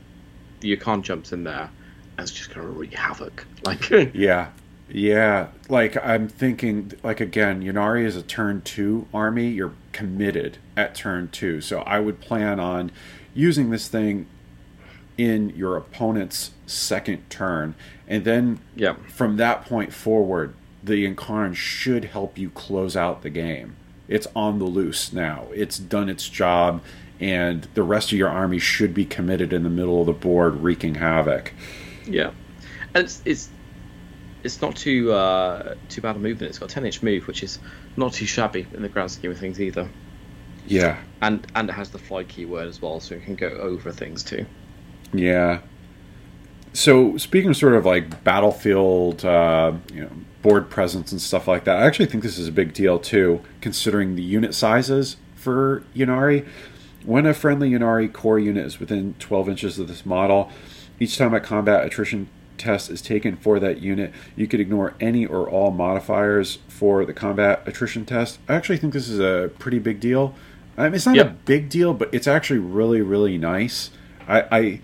You 0.61 0.77
can't 0.77 1.03
jumps 1.03 1.31
in 1.31 1.43
there 1.43 1.69
and 2.17 2.27
it's 2.27 2.31
just 2.31 2.53
going 2.53 2.65
to 2.65 2.73
wreak 2.73 2.93
havoc. 2.93 3.45
Like 3.65 3.89
yeah, 4.13 4.49
yeah, 4.89 5.47
like 5.69 5.97
I'm 6.05 6.27
thinking, 6.27 6.91
like 7.03 7.19
again, 7.19 7.63
Ynnari 7.63 8.05
is 8.05 8.15
a 8.15 8.21
turn 8.21 8.61
two 8.61 9.07
army. 9.13 9.49
You're 9.49 9.73
committed 9.91 10.57
at 10.77 10.95
turn 10.95 11.29
two, 11.29 11.61
so 11.61 11.79
I 11.81 11.99
would 11.99 12.19
plan 12.19 12.59
on 12.59 12.91
using 13.33 13.69
this 13.69 13.87
thing 13.87 14.27
in 15.17 15.49
your 15.51 15.77
opponent's 15.77 16.51
second 16.65 17.29
turn, 17.29 17.75
and 18.07 18.25
then 18.25 18.59
yeah. 18.75 18.95
from 19.07 19.37
that 19.37 19.65
point 19.65 19.93
forward, 19.93 20.53
the 20.83 21.07
Yncarne 21.07 21.55
should 21.55 22.05
help 22.05 22.37
you 22.37 22.49
close 22.49 22.97
out 22.97 23.21
the 23.21 23.29
game. 23.29 23.75
It's 24.07 24.27
on 24.35 24.59
the 24.59 24.65
loose 24.65 25.13
now. 25.13 25.47
It's 25.53 25.79
done 25.79 26.09
its 26.09 26.27
job, 26.27 26.83
and 27.19 27.67
the 27.73 27.83
rest 27.83 28.11
of 28.11 28.17
your 28.17 28.29
army 28.29 28.59
should 28.59 28.93
be 28.93 29.05
committed 29.05 29.53
in 29.53 29.63
the 29.63 29.69
middle 29.69 30.01
of 30.01 30.07
the 30.07 30.13
board, 30.13 30.57
wreaking 30.57 30.95
havoc. 30.95 31.53
Yeah, 32.05 32.31
and 32.93 33.05
it's, 33.05 33.21
it's 33.25 33.49
it's 34.43 34.61
not 34.61 34.75
too 34.75 35.11
uh, 35.11 35.75
too 35.89 36.01
bad 36.01 36.15
a 36.15 36.19
movement. 36.19 36.49
It's 36.49 36.59
got 36.59 36.69
a 36.71 36.73
ten 36.73 36.85
inch 36.85 37.01
move, 37.01 37.27
which 37.27 37.43
is 37.43 37.59
not 37.97 38.13
too 38.13 38.25
shabby 38.25 38.67
in 38.73 38.81
the 38.81 38.89
grand 38.89 39.11
scheme 39.11 39.31
of 39.31 39.39
things 39.39 39.59
either. 39.59 39.89
Yeah, 40.67 41.01
and 41.21 41.45
and 41.55 41.69
it 41.69 41.73
has 41.73 41.89
the 41.89 41.97
fly 41.97 42.23
keyword 42.23 42.67
as 42.67 42.81
well, 42.81 42.99
so 42.99 43.15
you 43.15 43.21
can 43.21 43.35
go 43.35 43.47
over 43.47 43.91
things 43.91 44.23
too. 44.23 44.45
Yeah. 45.13 45.61
So 46.73 47.17
speaking 47.17 47.51
of 47.51 47.57
sort 47.57 47.75
of 47.75 47.85
like 47.85 48.23
battlefield, 48.23 49.23
uh, 49.23 49.73
you 49.93 50.01
know, 50.01 50.09
board 50.41 50.69
presence 50.69 51.11
and 51.11 51.21
stuff 51.21 51.47
like 51.47 51.65
that, 51.65 51.77
I 51.77 51.85
actually 51.85 52.07
think 52.07 52.23
this 52.23 52.39
is 52.39 52.47
a 52.47 52.51
big 52.51 52.73
deal 52.73 52.97
too, 52.97 53.41
considering 53.61 54.15
the 54.15 54.23
unit 54.23 54.55
sizes 54.55 55.17
for 55.35 55.83
Ynnari. 55.95 56.47
When 57.05 57.25
a 57.25 57.33
friendly 57.33 57.71
Ynnari 57.71 58.11
core 58.11 58.39
unit 58.39 58.65
is 58.65 58.79
within 58.79 59.13
12 59.19 59.49
inches 59.49 59.77
of 59.77 59.87
this 59.87 60.05
model, 60.05 60.49
each 60.99 61.17
time 61.17 61.33
a 61.33 61.39
combat 61.39 61.85
attrition 61.85 62.29
test 62.57 62.89
is 62.89 63.01
taken 63.01 63.35
for 63.35 63.59
that 63.59 63.81
unit, 63.81 64.13
you 64.35 64.47
could 64.47 64.59
ignore 64.59 64.95
any 64.99 65.25
or 65.25 65.49
all 65.49 65.71
modifiers 65.71 66.59
for 66.67 67.05
the 67.05 67.13
combat 67.13 67.63
attrition 67.65 68.05
test. 68.05 68.39
I 68.47 68.55
actually 68.55 68.77
think 68.77 68.93
this 68.93 69.09
is 69.09 69.19
a 69.19 69.49
pretty 69.59 69.79
big 69.79 69.99
deal. 69.99 70.35
I 70.77 70.83
mean, 70.85 70.95
it's 70.95 71.05
not 71.05 71.17
a 71.17 71.25
big 71.25 71.69
deal, 71.69 71.93
but 71.93 72.11
it's 72.13 72.27
actually 72.27 72.59
really, 72.59 73.01
really 73.01 73.37
nice. 73.37 73.91
I, 74.27 74.41
I, 74.51 74.81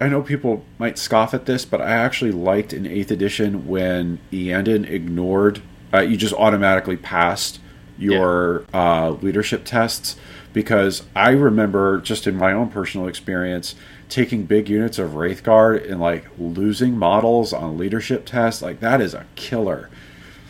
I 0.00 0.08
know 0.08 0.22
people 0.22 0.64
might 0.78 0.98
scoff 0.98 1.34
at 1.34 1.46
this, 1.46 1.64
but 1.64 1.80
I 1.80 1.90
actually 1.90 2.32
liked 2.32 2.72
in 2.72 2.86
Eighth 2.86 3.10
Edition 3.10 3.66
when 3.66 4.18
Iyanden 4.30 4.88
ignored. 4.88 5.62
Uh, 5.92 6.00
you 6.00 6.16
just 6.16 6.32
automatically 6.34 6.96
passed 6.96 7.60
your 7.98 8.64
yeah. 8.72 9.04
uh, 9.04 9.10
leadership 9.10 9.64
tests 9.64 10.16
because 10.52 11.02
I 11.14 11.30
remember 11.30 12.00
just 12.00 12.26
in 12.26 12.36
my 12.36 12.52
own 12.52 12.70
personal 12.70 13.06
experience 13.08 13.74
taking 14.12 14.44
big 14.44 14.68
units 14.68 14.98
of 14.98 15.12
Wraithguard 15.12 15.90
and 15.90 16.00
like 16.00 16.26
losing 16.38 16.96
models 16.96 17.52
on 17.52 17.78
leadership 17.78 18.26
tests, 18.26 18.60
like 18.60 18.80
that 18.80 19.00
is 19.00 19.14
a 19.14 19.26
killer. 19.34 19.88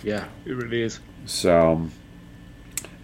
Yeah, 0.03 0.27
it 0.45 0.53
really 0.53 0.83
is. 0.83 0.99
So, 1.27 1.89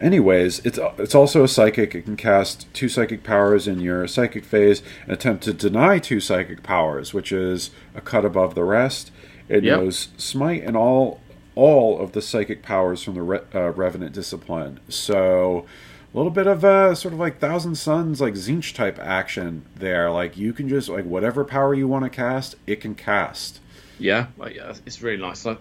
anyways, 0.00 0.58
it's 0.66 0.78
it's 0.98 1.14
also 1.14 1.44
a 1.44 1.48
psychic. 1.48 1.94
It 1.94 2.02
can 2.02 2.16
cast 2.16 2.72
two 2.74 2.88
psychic 2.88 3.22
powers 3.22 3.68
in 3.68 3.80
your 3.80 4.08
psychic 4.08 4.44
phase 4.44 4.82
and 5.04 5.12
attempt 5.12 5.44
to 5.44 5.52
deny 5.52 6.00
two 6.00 6.18
psychic 6.18 6.64
powers, 6.64 7.14
which 7.14 7.30
is 7.30 7.70
a 7.94 8.00
cut 8.00 8.24
above 8.24 8.56
the 8.56 8.64
rest. 8.64 9.12
It 9.48 9.62
yep. 9.62 9.78
knows 9.78 10.08
smite 10.16 10.64
and 10.64 10.76
all 10.76 11.20
all 11.54 12.00
of 12.00 12.12
the 12.12 12.22
psychic 12.22 12.62
powers 12.62 13.02
from 13.02 13.14
the 13.14 13.22
Re- 13.22 13.40
uh, 13.54 13.70
Revenant 13.70 14.12
discipline. 14.12 14.80
So 14.88 15.66
a 16.12 16.16
little 16.16 16.30
bit 16.30 16.46
of 16.46 16.64
a 16.64 16.96
sort 16.96 17.12
of 17.12 17.20
like 17.20 17.38
Thousand 17.38 17.74
Suns, 17.74 18.20
like 18.20 18.34
Tzeentch 18.34 18.74
type 18.74 18.98
action 18.98 19.64
there. 19.76 20.10
Like 20.10 20.36
you 20.36 20.52
can 20.52 20.68
just 20.68 20.88
like 20.88 21.04
whatever 21.04 21.44
power 21.44 21.74
you 21.74 21.86
want 21.86 22.04
to 22.04 22.10
cast, 22.10 22.56
it 22.66 22.80
can 22.80 22.94
cast. 22.94 23.60
Yeah, 23.98 24.28
like, 24.36 24.54
yeah, 24.54 24.74
it's 24.86 25.02
really 25.02 25.20
nice. 25.20 25.44
Like, 25.44 25.58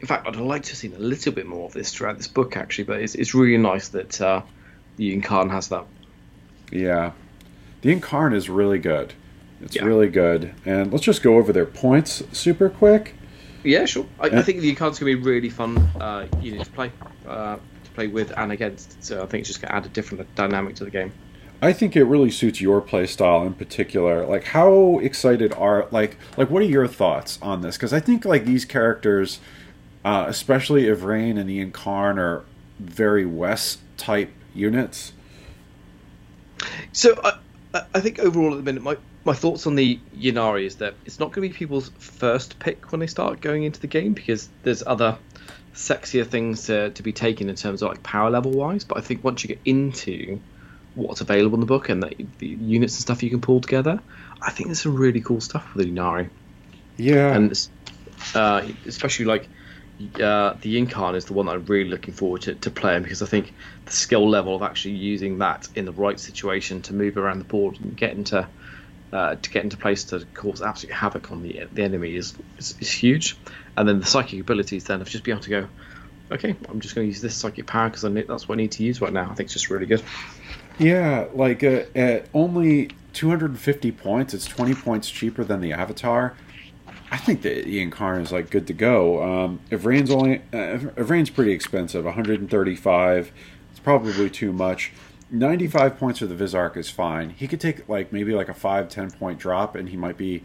in 0.00 0.06
fact, 0.06 0.26
I'd 0.26 0.36
like 0.36 0.62
to 0.64 0.70
have 0.70 0.78
seen 0.78 0.94
a 0.94 0.98
little 0.98 1.32
bit 1.32 1.46
more 1.46 1.66
of 1.66 1.72
this 1.72 1.92
throughout 1.92 2.16
this 2.16 2.28
book, 2.28 2.56
actually. 2.56 2.84
But 2.84 3.00
it's 3.00 3.14
it's 3.14 3.34
really 3.34 3.58
nice 3.58 3.88
that 3.88 4.20
uh, 4.20 4.42
the 4.96 5.16
Yncarne 5.16 5.50
has 5.50 5.68
that. 5.68 5.84
Yeah, 6.70 7.12
the 7.82 7.94
Yncarne 7.94 8.34
is 8.34 8.48
really 8.48 8.78
good. 8.78 9.12
It's 9.60 9.76
yeah. 9.76 9.84
really 9.84 10.08
good. 10.08 10.54
And 10.64 10.92
let's 10.92 11.04
just 11.04 11.22
go 11.22 11.36
over 11.36 11.52
their 11.52 11.66
points 11.66 12.22
super 12.32 12.68
quick. 12.68 13.14
Yeah, 13.64 13.84
sure. 13.84 14.06
I, 14.18 14.26
I 14.26 14.42
think 14.42 14.60
the 14.60 14.74
Yncarne's 14.74 14.98
going 14.98 15.12
to 15.12 15.18
be 15.18 15.22
really 15.22 15.50
fun 15.50 15.78
uh, 16.00 16.26
unit 16.40 16.64
to 16.64 16.70
play. 16.72 16.90
Uh, 17.26 17.58
play 17.94 18.08
with 18.08 18.32
and 18.36 18.52
against. 18.52 19.02
So 19.02 19.22
I 19.22 19.26
think 19.26 19.40
it's 19.40 19.48
just 19.48 19.60
going 19.60 19.70
to 19.70 19.76
add 19.76 19.86
a 19.86 19.88
different 19.88 20.34
dynamic 20.34 20.76
to 20.76 20.84
the 20.84 20.90
game. 20.90 21.12
I 21.60 21.72
think 21.72 21.94
it 21.94 22.04
really 22.04 22.30
suits 22.30 22.60
your 22.60 22.80
play 22.80 23.06
style 23.06 23.44
in 23.44 23.54
particular. 23.54 24.26
Like, 24.26 24.44
how 24.44 24.98
excited 24.98 25.52
are 25.52 25.86
like 25.92 26.16
like 26.36 26.50
what 26.50 26.60
are 26.62 26.66
your 26.66 26.88
thoughts 26.88 27.38
on 27.40 27.60
this? 27.62 27.76
Because 27.76 27.92
I 27.92 28.00
think 28.00 28.24
like 28.24 28.44
these 28.44 28.64
characters, 28.64 29.38
uh, 30.04 30.24
especially 30.26 30.88
Yvraine 30.88 31.38
and 31.38 31.48
the 31.48 31.64
Yncarne, 31.64 32.18
are 32.18 32.44
very 32.80 33.24
Wes 33.24 33.78
type 33.96 34.32
units. 34.54 35.12
So 36.92 37.18
I, 37.22 37.38
I 37.94 38.00
think 38.00 38.18
overall 38.18 38.52
at 38.52 38.56
the 38.56 38.62
minute, 38.62 38.82
my 38.82 38.96
my 39.24 39.34
thoughts 39.34 39.66
on 39.66 39.76
the 39.76 40.00
Ynnari 40.18 40.64
is 40.66 40.76
that 40.76 40.94
it's 41.04 41.20
not 41.20 41.32
going 41.32 41.48
to 41.48 41.52
be 41.52 41.56
people's 41.56 41.90
first 41.98 42.58
pick 42.58 42.90
when 42.90 43.00
they 43.00 43.06
start 43.06 43.40
going 43.40 43.62
into 43.62 43.80
the 43.80 43.86
game 43.86 44.14
because 44.14 44.48
there's 44.64 44.82
other 44.84 45.16
sexier 45.74 46.26
things 46.26 46.66
to, 46.66 46.90
to 46.90 47.02
be 47.02 47.12
taken 47.12 47.48
in 47.48 47.56
terms 47.56 47.82
of 47.82 47.88
like 47.88 48.02
power 48.02 48.30
level 48.30 48.50
wise. 48.50 48.84
But 48.84 48.98
I 48.98 49.00
think 49.00 49.24
once 49.24 49.42
you 49.42 49.48
get 49.48 49.60
into 49.64 50.40
what's 50.94 51.20
available 51.20 51.54
in 51.54 51.60
the 51.60 51.66
book 51.66 51.88
and 51.88 52.02
the, 52.02 52.26
the 52.38 52.48
units 52.48 52.94
and 52.94 53.02
stuff 53.02 53.22
you 53.22 53.30
can 53.30 53.40
pull 53.40 53.60
together, 53.60 54.00
I 54.40 54.50
think 54.50 54.68
there's 54.68 54.80
some 54.80 54.96
really 54.96 55.20
cool 55.20 55.40
stuff 55.40 55.74
with 55.74 55.86
Ynnari. 55.86 56.28
Yeah, 56.96 57.34
and 57.34 57.68
uh, 58.34 58.68
especially 58.86 59.24
like 59.24 59.48
uh, 60.16 60.54
the 60.60 60.80
Yncarne 60.80 61.16
is 61.16 61.24
the 61.24 61.32
one 61.32 61.46
that 61.46 61.52
I'm 61.52 61.64
really 61.66 61.88
looking 61.88 62.14
forward 62.14 62.42
to, 62.42 62.54
to 62.54 62.70
playing 62.70 63.02
because 63.02 63.22
I 63.22 63.26
think 63.26 63.54
the 63.86 63.92
skill 63.92 64.28
level 64.28 64.54
of 64.54 64.62
actually 64.62 64.94
using 64.94 65.38
that 65.38 65.68
in 65.74 65.84
the 65.84 65.92
right 65.92 66.18
situation 66.18 66.82
to 66.82 66.94
move 66.94 67.16
around 67.16 67.38
the 67.38 67.44
board 67.44 67.78
and 67.80 67.96
get 67.96 68.12
into 68.12 68.46
uh, 69.12 69.36
to 69.36 69.50
get 69.50 69.62
into 69.62 69.76
place 69.76 70.04
to 70.04 70.24
cause 70.34 70.62
absolute 70.62 70.94
havoc 70.94 71.30
on 71.30 71.42
the 71.42 71.66
the 71.72 71.82
enemy 71.82 72.16
is, 72.16 72.34
is, 72.58 72.74
is 72.80 72.90
huge 72.90 73.36
and 73.76 73.88
then 73.88 74.00
the 74.00 74.06
psychic 74.06 74.40
abilities 74.40 74.84
then 74.84 75.00
of 75.00 75.08
just 75.08 75.24
being 75.24 75.36
able 75.36 75.44
to 75.44 75.50
go, 75.50 75.68
okay, 76.30 76.56
I'm 76.68 76.80
just 76.80 76.94
going 76.94 77.06
to 77.06 77.08
use 77.08 77.20
this 77.20 77.34
psychic 77.34 77.66
power 77.66 77.88
because 77.88 78.04
I 78.04 78.08
need, 78.08 78.28
that's 78.28 78.48
what 78.48 78.56
I 78.56 78.62
need 78.62 78.72
to 78.72 78.82
use 78.82 79.00
right 79.00 79.12
now. 79.12 79.30
I 79.30 79.34
think 79.34 79.46
it's 79.46 79.54
just 79.54 79.70
really 79.70 79.86
good. 79.86 80.02
Yeah, 80.78 81.28
like 81.34 81.62
uh, 81.62 81.84
at 81.94 82.26
only 82.34 82.90
250 83.12 83.92
points, 83.92 84.34
it's 84.34 84.46
20 84.46 84.74
points 84.74 85.10
cheaper 85.10 85.44
than 85.44 85.60
the 85.60 85.72
Avatar. 85.72 86.34
I 87.10 87.18
think 87.18 87.42
that 87.42 87.64
the 87.64 87.86
Yncarne 87.86 88.22
is 88.22 88.32
like 88.32 88.48
good 88.48 88.66
to 88.68 88.72
go. 88.72 89.22
Um, 89.22 89.60
Yvraine's 89.70 90.10
only 90.10 90.38
uh, 90.52 90.78
Yvraine's 90.96 91.28
pretty 91.28 91.52
expensive, 91.52 92.06
135. 92.06 93.32
It's 93.70 93.80
probably 93.80 94.30
too 94.30 94.52
much. 94.52 94.92
95 95.30 95.98
points 95.98 96.18
for 96.20 96.26
the 96.26 96.34
Visarch 96.34 96.76
is 96.76 96.88
fine. 96.88 97.30
He 97.30 97.48
could 97.48 97.60
take 97.60 97.86
like 97.88 98.12
maybe 98.12 98.34
like 98.34 98.48
a 98.48 98.54
5 98.54 98.88
10 98.88 99.10
point 99.12 99.38
drop 99.38 99.74
and 99.74 99.90
he 99.90 99.96
might 99.96 100.16
be 100.16 100.42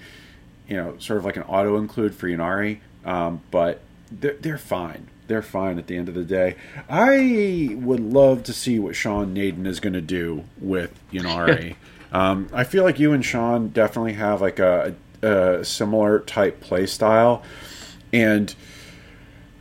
you 0.67 0.75
know, 0.75 0.97
sort 0.99 1.17
of 1.17 1.25
like 1.25 1.38
an 1.38 1.43
auto 1.43 1.78
include 1.78 2.13
for 2.13 2.28
Ynnari, 2.28 2.80
um, 3.08 3.41
but 3.49 3.82
they're, 4.12 4.36
they're 4.39 4.58
fine. 4.58 5.08
They're 5.28 5.41
fine 5.41 5.80
at 5.80 5.88
the 5.88 5.97
end 5.97 6.10
of 6.10 6.16
the 6.16 6.24
day. 6.24 6.55
I 6.88 7.76
would 7.80 7.99
love 7.99 8.43
to 8.43 8.53
see 8.53 8.80
what 8.80 8.95
Sean 8.95 9.34
Nayden 9.34 9.66
is 9.66 9.80
going 9.80 9.93
to 9.93 10.01
do 10.01 10.43
with 10.60 10.97
Ynnari. 11.12 11.76
um, 12.12 12.47
I 12.53 12.64
feel 12.64 12.84
like 12.84 12.99
you 12.99 13.14
and 13.14 13.26
Sean 13.26 13.70
definitely 13.70 14.14
have 14.14 14.41
like 14.41 14.60
a, 14.60 14.95
a 15.22 15.66
similar 15.66 16.20
type 16.20 16.62
play 16.62 16.86
style, 16.86 17.43
and 18.14 18.53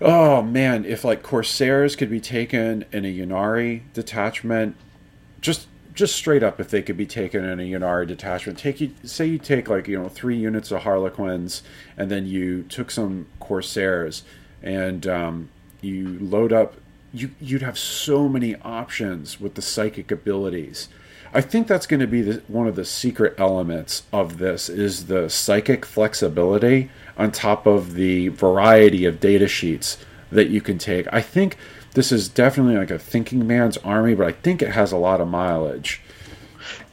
oh 0.00 0.42
man, 0.42 0.84
if 0.84 1.04
like 1.04 1.22
Corsairs 1.22 1.96
could 1.96 2.10
be 2.10 2.20
taken 2.20 2.84
in 2.92 3.04
a 3.04 3.18
Ynnari 3.18 3.82
detachment, 3.92 4.76
just 5.40 5.66
just 5.96 6.14
straight 6.14 6.42
up, 6.42 6.60
if 6.60 6.68
they 6.68 6.82
could 6.82 6.96
be 6.96 7.06
taken 7.06 7.44
in 7.44 7.58
a 7.58 7.62
Ynnari 7.62 8.06
detachment, 8.06 8.58
take 8.58 8.80
you 8.80 8.92
say 9.02 9.26
you 9.26 9.38
take 9.38 9.68
like 9.68 9.88
you 9.88 10.00
know 10.00 10.08
three 10.08 10.36
units 10.36 10.70
of 10.70 10.82
Harlequins, 10.82 11.62
and 11.96 12.10
then 12.10 12.26
you 12.26 12.62
took 12.64 12.90
some 12.90 13.26
Corsairs, 13.40 14.22
and 14.62 15.06
um, 15.06 15.48
you 15.80 16.18
load 16.20 16.52
up. 16.52 16.74
You 17.12 17.30
you'd 17.40 17.62
have 17.62 17.78
so 17.78 18.28
many 18.28 18.54
options 18.56 19.40
with 19.40 19.54
the 19.54 19.62
psychic 19.62 20.10
abilities. 20.10 20.88
I 21.32 21.40
think 21.40 21.66
that's 21.66 21.86
going 21.86 22.00
to 22.00 22.06
be 22.06 22.22
the, 22.22 22.42
one 22.46 22.68
of 22.68 22.76
the 22.76 22.84
secret 22.84 23.34
elements 23.38 24.04
of 24.12 24.38
this 24.38 24.68
is 24.68 25.06
the 25.06 25.28
psychic 25.28 25.84
flexibility 25.84 26.90
on 27.18 27.32
top 27.32 27.66
of 27.66 27.94
the 27.94 28.28
variety 28.28 29.04
of 29.06 29.18
data 29.18 29.48
sheets 29.48 29.98
that 30.30 30.48
you 30.50 30.60
can 30.60 30.78
take. 30.78 31.06
I 31.12 31.20
think 31.20 31.56
this 31.96 32.12
is 32.12 32.28
definitely 32.28 32.76
like 32.76 32.90
a 32.90 32.98
thinking 32.98 33.46
man's 33.46 33.78
army, 33.78 34.14
but 34.14 34.26
I 34.26 34.32
think 34.32 34.60
it 34.60 34.68
has 34.72 34.92
a 34.92 34.98
lot 34.98 35.18
of 35.18 35.28
mileage. 35.28 36.02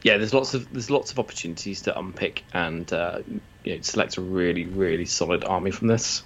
Yeah, 0.01 0.17
there's 0.17 0.33
lots 0.33 0.53
of 0.53 0.71
there's 0.71 0.89
lots 0.89 1.11
of 1.11 1.19
opportunities 1.19 1.81
to 1.81 1.99
unpick 1.99 2.45
and 2.53 2.91
uh, 2.93 3.19
you 3.65 3.75
know, 3.75 3.81
select 3.81 4.15
a 4.15 4.21
really 4.21 4.63
really 4.63 5.03
solid 5.03 5.43
army 5.43 5.71
from 5.71 5.89
this. 5.89 6.23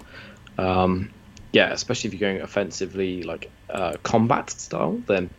Um, 0.59 1.11
yeah, 1.53 1.71
especially 1.71 2.09
if 2.09 2.13
you're 2.13 2.31
going 2.31 2.43
offensively 2.43 3.23
like 3.23 3.49
uh, 3.71 3.95
combat 4.03 4.51
style, 4.51 5.01
then 5.07 5.31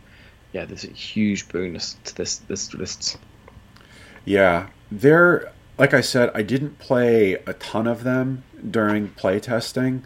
yeah, 0.53 0.65
there's 0.65 0.85
a 0.85 0.89
huge 0.89 1.49
bonus 1.49 1.97
to 2.07 2.17
this 2.17 2.39
this 2.39 2.75
list. 2.75 3.19
Yeah, 4.25 4.67
there. 4.91 5.53
Like 5.79 5.95
I 5.95 6.01
said, 6.01 6.33
I 6.35 6.43
didn't 6.43 6.81
play 6.81 7.35
a 7.35 7.53
ton 7.53 7.87
of 7.87 8.03
them 8.03 8.43
during 8.69 9.11
play 9.11 9.39
testing, 9.39 10.03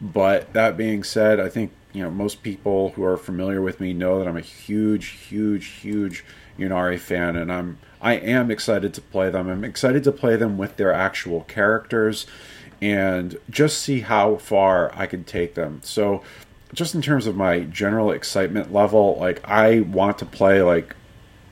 but 0.00 0.52
that 0.52 0.76
being 0.76 1.02
said, 1.02 1.40
I 1.40 1.48
think 1.48 1.72
you 1.96 2.02
know 2.02 2.10
most 2.10 2.42
people 2.42 2.90
who 2.90 3.02
are 3.04 3.16
familiar 3.16 3.62
with 3.62 3.80
me 3.80 3.94
know 3.94 4.18
that 4.18 4.28
I'm 4.28 4.36
a 4.36 4.42
huge, 4.42 5.06
huge, 5.06 5.66
huge 5.66 6.26
Ynnari 6.58 6.98
fan, 6.98 7.36
and 7.36 7.50
I'm 7.50 7.78
I 8.02 8.16
am 8.16 8.50
excited 8.50 8.92
to 8.94 9.00
play 9.00 9.30
them. 9.30 9.48
I'm 9.48 9.64
excited 9.64 10.04
to 10.04 10.12
play 10.12 10.36
them 10.36 10.58
with 10.58 10.76
their 10.76 10.92
actual 10.92 11.44
characters 11.44 12.26
and 12.82 13.38
just 13.48 13.78
see 13.78 14.00
how 14.00 14.36
far 14.36 14.92
I 14.94 15.06
can 15.06 15.24
take 15.24 15.54
them. 15.54 15.80
So 15.82 16.22
just 16.74 16.94
in 16.94 17.00
terms 17.00 17.26
of 17.26 17.34
my 17.34 17.60
general 17.60 18.10
excitement 18.10 18.74
level, 18.74 19.16
like 19.18 19.40
I 19.48 19.80
want 19.80 20.18
to 20.18 20.26
play 20.26 20.60
like 20.60 20.94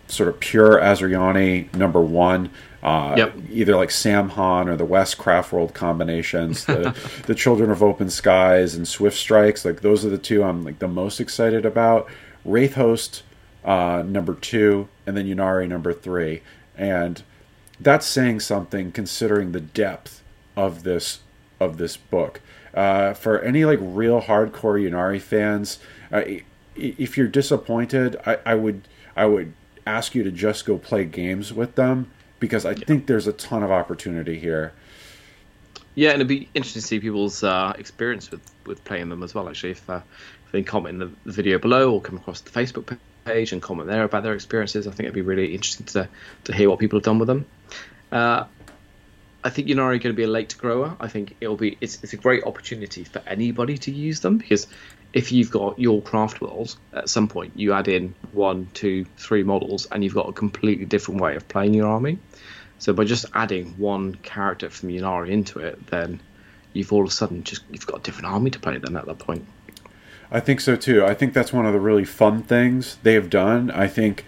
sort 0.08 0.28
of 0.28 0.40
pure 0.40 0.78
Asuryani 0.78 1.74
number 1.74 2.02
one. 2.02 2.50
Uh, 2.84 3.14
yep. 3.16 3.34
Either 3.50 3.76
like 3.76 3.88
Saim-Hann 3.88 4.68
or 4.68 4.76
the 4.76 4.84
West 4.84 5.16
Craftworld 5.16 5.72
combinations, 5.72 6.66
the, 6.66 6.94
the 7.26 7.34
Children 7.34 7.70
of 7.70 7.82
Open 7.82 8.10
Skies 8.10 8.74
and 8.74 8.86
Swift 8.86 9.16
Strikes, 9.16 9.64
like 9.64 9.80
those 9.80 10.04
are 10.04 10.10
the 10.10 10.18
two 10.18 10.44
I'm 10.44 10.64
like 10.64 10.80
the 10.80 10.88
most 10.88 11.18
excited 11.18 11.64
about. 11.64 12.06
Wraith 12.44 12.74
Host 12.74 13.22
uh, 13.64 14.04
number 14.06 14.34
two, 14.34 14.88
and 15.06 15.16
then 15.16 15.26
Ynnari 15.26 15.66
number 15.66 15.94
three, 15.94 16.42
and 16.76 17.22
that's 17.80 18.06
saying 18.06 18.40
something 18.40 18.92
considering 18.92 19.52
the 19.52 19.60
depth 19.60 20.22
of 20.54 20.82
this 20.82 21.20
of 21.58 21.78
this 21.78 21.96
book. 21.96 22.42
Uh, 22.74 23.14
for 23.14 23.40
any 23.40 23.64
like 23.64 23.78
real 23.80 24.20
hardcore 24.20 24.78
Ynnari 24.78 25.22
fans, 25.22 25.78
uh, 26.12 26.22
if 26.76 27.16
you're 27.16 27.28
disappointed, 27.28 28.16
I, 28.26 28.38
I, 28.44 28.54
would 28.56 28.88
I 29.16 29.24
would 29.24 29.54
ask 29.86 30.14
you 30.14 30.22
to 30.24 30.30
just 30.30 30.66
go 30.66 30.76
play 30.76 31.06
games 31.06 31.52
with 31.52 31.76
them 31.76 32.10
because 32.44 32.66
I 32.66 32.72
yeah. 32.72 32.84
think 32.84 33.06
there's 33.06 33.26
a 33.26 33.32
ton 33.32 33.62
of 33.62 33.70
opportunity 33.70 34.38
here. 34.38 34.74
Yeah, 35.94 36.10
and 36.10 36.16
it'd 36.16 36.28
be 36.28 36.48
interesting 36.52 36.82
to 36.82 36.86
see 36.86 37.00
people's 37.00 37.42
uh, 37.42 37.72
experience 37.78 38.30
with, 38.30 38.42
with 38.66 38.84
playing 38.84 39.08
them 39.08 39.22
as 39.22 39.34
well. 39.34 39.48
Actually, 39.48 39.70
if, 39.70 39.88
uh, 39.88 40.00
if 40.44 40.52
they 40.52 40.62
comment 40.62 41.02
in 41.02 41.10
the, 41.24 41.32
video 41.32 41.58
below 41.58 41.94
or 41.94 42.02
come 42.02 42.16
across 42.16 42.42
the 42.42 42.50
Facebook 42.50 42.98
page 43.24 43.52
and 43.52 43.62
comment 43.62 43.88
there 43.88 44.04
about 44.04 44.24
their 44.24 44.34
experiences, 44.34 44.86
I 44.86 44.90
think 44.90 45.00
it'd 45.04 45.14
be 45.14 45.22
really 45.22 45.54
interesting 45.54 45.86
to 45.86 46.08
to 46.44 46.52
hear 46.52 46.68
what 46.68 46.80
people 46.80 46.98
have 46.98 47.04
done 47.04 47.18
with 47.18 47.28
them. 47.28 47.46
Uh, 48.12 48.44
I 49.42 49.50
think 49.50 49.68
Ynnari 49.68 49.96
are 49.96 49.98
going 49.98 50.00
to 50.00 50.12
be 50.14 50.24
a 50.24 50.28
late 50.28 50.54
grower. 50.58 50.96
I 51.00 51.08
think 51.08 51.36
it'll 51.40 51.56
be 51.56 51.78
it's, 51.80 52.02
it's 52.02 52.12
a 52.12 52.18
great 52.18 52.44
opportunity 52.44 53.04
for 53.04 53.22
anybody 53.26 53.78
to 53.78 53.90
use 53.90 54.20
them 54.20 54.36
because 54.36 54.66
if 55.14 55.30
you've 55.30 55.50
got 55.50 55.78
your 55.78 56.02
craft 56.02 56.40
world 56.40 56.76
at 56.92 57.08
some 57.08 57.28
point 57.28 57.52
you 57.54 57.72
add 57.72 57.86
in 57.86 58.14
one, 58.32 58.68
two, 58.74 59.06
three 59.16 59.44
models 59.44 59.86
and 59.86 60.02
you've 60.02 60.14
got 60.14 60.28
a 60.28 60.32
completely 60.32 60.84
different 60.84 61.20
way 61.20 61.36
of 61.36 61.46
playing 61.46 61.72
your 61.72 61.86
army. 61.86 62.18
So 62.84 62.92
by 62.92 63.04
just 63.04 63.24
adding 63.32 63.78
one 63.78 64.16
character 64.16 64.68
from 64.68 64.90
Ynnari 64.90 65.30
into 65.30 65.58
it, 65.58 65.86
then 65.86 66.20
you've 66.74 66.92
all 66.92 67.00
of 67.00 67.08
a 67.08 67.10
sudden 67.10 67.42
just 67.42 67.62
you've 67.70 67.86
got 67.86 68.00
a 68.00 68.02
different 68.02 68.26
army 68.26 68.50
to 68.50 68.58
play 68.58 68.76
then 68.76 68.94
at 68.94 69.06
that 69.06 69.18
point. 69.18 69.46
I 70.30 70.40
think 70.40 70.60
so 70.60 70.76
too. 70.76 71.02
I 71.02 71.14
think 71.14 71.32
that's 71.32 71.50
one 71.50 71.64
of 71.64 71.72
the 71.72 71.80
really 71.80 72.04
fun 72.04 72.42
things 72.42 72.98
they 73.02 73.14
have 73.14 73.30
done. 73.30 73.70
I 73.70 73.86
think 73.86 74.26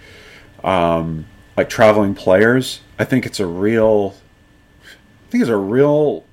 um, 0.64 1.26
like 1.54 1.68
traveling 1.68 2.14
players, 2.14 2.80
I 2.98 3.04
think 3.04 3.26
it's 3.26 3.40
a 3.40 3.46
real 3.46 4.14
I 4.82 5.30
think 5.30 5.42
it's 5.42 5.50
a 5.50 5.56
real 5.58 6.24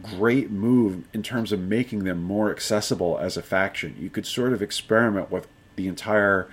great 0.00 0.48
move 0.48 1.02
in 1.12 1.24
terms 1.24 1.50
of 1.50 1.58
making 1.58 2.04
them 2.04 2.22
more 2.22 2.52
accessible 2.52 3.18
as 3.18 3.36
a 3.36 3.42
faction. 3.42 3.96
You 3.98 4.10
could 4.10 4.26
sort 4.26 4.52
of 4.52 4.62
experiment 4.62 5.32
with 5.32 5.48
the 5.74 5.88
entire 5.88 6.48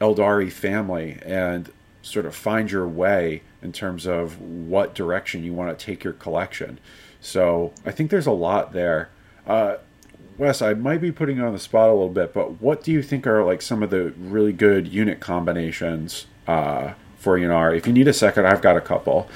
Aeldari 0.00 0.50
family 0.50 1.18
and 1.26 1.70
sort 2.04 2.26
of 2.26 2.34
find 2.36 2.70
your 2.70 2.86
way 2.86 3.42
in 3.62 3.72
terms 3.72 4.06
of 4.06 4.38
what 4.40 4.94
direction 4.94 5.42
you 5.42 5.54
want 5.54 5.76
to 5.76 5.84
take 5.84 6.04
your 6.04 6.12
collection. 6.12 6.78
So 7.20 7.72
I 7.86 7.92
think 7.92 8.10
there's 8.10 8.26
a 8.26 8.32
lot 8.32 8.72
there. 8.72 9.08
Uh, 9.46 9.76
Wes, 10.36 10.60
I 10.60 10.74
might 10.74 11.00
be 11.00 11.10
putting 11.10 11.38
you 11.38 11.44
on 11.44 11.54
the 11.54 11.58
spot 11.58 11.88
a 11.88 11.92
little 11.92 12.10
bit, 12.10 12.34
but 12.34 12.60
what 12.60 12.82
do 12.82 12.92
you 12.92 13.02
think 13.02 13.26
are 13.26 13.42
like 13.42 13.62
some 13.62 13.82
of 13.82 13.88
the 13.88 14.12
really 14.18 14.52
good 14.52 14.86
unit 14.86 15.20
combinations 15.20 16.26
uh, 16.46 16.92
for 17.16 17.38
Ynnari? 17.38 17.78
If 17.78 17.86
you 17.86 17.92
need 17.92 18.08
a 18.08 18.12
second, 18.12 18.46
I've 18.46 18.60
got 18.60 18.76
a 18.76 18.80
couple. 18.82 19.28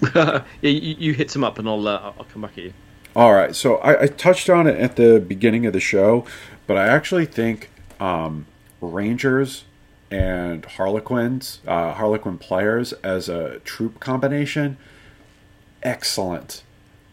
yeah, 0.14 0.42
you, 0.60 0.70
you, 0.70 1.14
hit 1.14 1.30
some 1.30 1.42
up, 1.42 1.58
and 1.58 1.68
I'll 1.68 1.88
uh, 1.88 2.12
I'll 2.18 2.26
come 2.32 2.42
back 2.42 2.58
at 2.58 2.64
you. 2.64 2.72
All 3.16 3.34
right, 3.34 3.54
so 3.54 3.76
I, 3.76 4.02
I, 4.02 4.06
touched 4.06 4.48
on 4.48 4.66
it 4.66 4.78
at 4.78 4.96
the 4.96 5.20
beginning 5.20 5.66
of 5.66 5.72
the 5.72 5.80
show, 5.80 6.24
but 6.66 6.76
I 6.76 6.88
actually 6.88 7.26
think 7.26 7.70
um, 8.00 8.46
Rangers 8.80 9.64
and 10.12 10.64
Harlequins, 10.64 11.60
uh, 11.66 11.94
Harlequin 11.94 12.36
players 12.36 12.92
as 13.02 13.28
a 13.28 13.60
troop 13.60 13.98
combination, 13.98 14.76
excellent, 15.82 16.62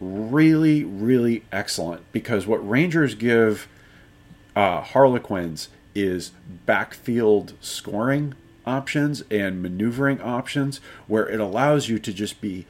really, 0.00 0.84
really 0.84 1.44
excellent. 1.50 2.02
Because 2.12 2.46
what 2.46 2.66
Rangers 2.68 3.14
give 3.14 3.68
uh, 4.54 4.82
Harlequins 4.82 5.70
is 5.94 6.32
backfield 6.66 7.54
scoring 7.60 8.34
options 8.66 9.24
and 9.30 9.62
maneuvering 9.62 10.20
options, 10.20 10.80
where 11.06 11.26
it 11.28 11.40
allows 11.40 11.88
you 11.88 11.98
to 11.98 12.12
just 12.12 12.40
be 12.40 12.66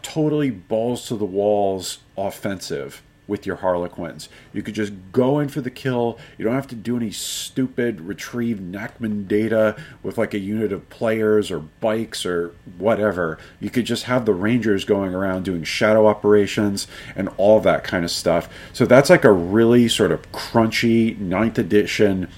totally 0.00 0.50
balls 0.50 1.08
to 1.08 1.16
the 1.16 1.24
walls 1.24 1.98
offensive 2.16 3.02
with 3.28 3.46
your 3.46 3.56
Harlequins. 3.56 4.28
You 4.52 4.62
could 4.62 4.74
just 4.74 4.92
go 5.12 5.38
in 5.38 5.48
for 5.48 5.60
the 5.60 5.70
kill. 5.70 6.18
You 6.38 6.44
don't 6.44 6.54
have 6.54 6.68
to 6.68 6.74
do 6.74 6.96
any 6.96 7.10
stupid 7.10 8.00
retrieve 8.00 8.58
Nachmund 8.58 9.28
data 9.28 9.76
with 10.02 10.16
like 10.16 10.34
a 10.34 10.38
unit 10.38 10.72
of 10.72 10.88
players 10.90 11.50
or 11.50 11.60
bikes 11.60 12.24
or 12.24 12.54
whatever. 12.78 13.38
You 13.60 13.70
could 13.70 13.84
just 13.84 14.04
have 14.04 14.26
the 14.26 14.34
Rangers 14.34 14.84
going 14.84 15.14
around 15.14 15.44
doing 15.44 15.64
shadow 15.64 16.06
operations 16.06 16.86
and 17.14 17.28
all 17.36 17.60
that 17.60 17.84
kind 17.84 18.04
of 18.04 18.10
stuff. 18.10 18.48
So 18.72 18.86
that's 18.86 19.10
like 19.10 19.24
a 19.24 19.32
really 19.32 19.88
sort 19.88 20.12
of 20.12 20.30
crunchy 20.32 21.18
ninth 21.18 21.58
edition, 21.58 22.28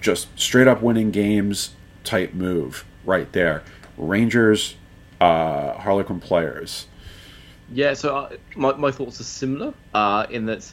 just 0.00 0.28
straight 0.38 0.68
up 0.68 0.82
winning 0.82 1.10
games 1.10 1.70
type 2.04 2.32
move 2.32 2.84
right 3.04 3.30
there. 3.32 3.62
Rangers, 3.96 4.76
uh, 5.20 5.72
Harlequin 5.74 6.20
players. 6.20 6.86
Yeah, 7.68 7.94
so 7.94 8.16
uh, 8.16 8.36
my, 8.56 8.74
my 8.74 8.90
thoughts 8.90 9.20
are 9.20 9.24
similar 9.24 9.74
uh, 9.92 10.26
in 10.30 10.46
that 10.46 10.72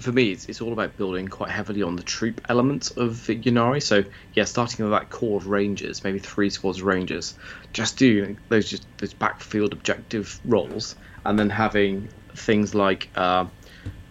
for 0.00 0.12
me, 0.12 0.30
it's, 0.30 0.44
it's 0.46 0.60
all 0.60 0.72
about 0.72 0.96
building 0.96 1.26
quite 1.26 1.50
heavily 1.50 1.82
on 1.82 1.96
the 1.96 2.02
troop 2.02 2.40
element 2.48 2.92
of 2.96 3.12
Ynnari. 3.14 3.82
So 3.82 4.04
yeah, 4.32 4.44
starting 4.44 4.84
with 4.84 4.92
that 4.92 5.10
core 5.10 5.38
of 5.38 5.48
rangers, 5.48 6.04
maybe 6.04 6.20
three 6.20 6.50
squads 6.50 6.78
of 6.78 6.84
rangers, 6.84 7.34
just 7.72 7.98
do 7.98 8.36
those 8.48 8.70
just 8.70 8.86
those 8.98 9.14
backfield 9.14 9.72
objective 9.72 10.40
roles, 10.44 10.94
and 11.24 11.38
then 11.38 11.50
having 11.50 12.12
things 12.36 12.74
like 12.74 13.10
uh, 13.16 13.46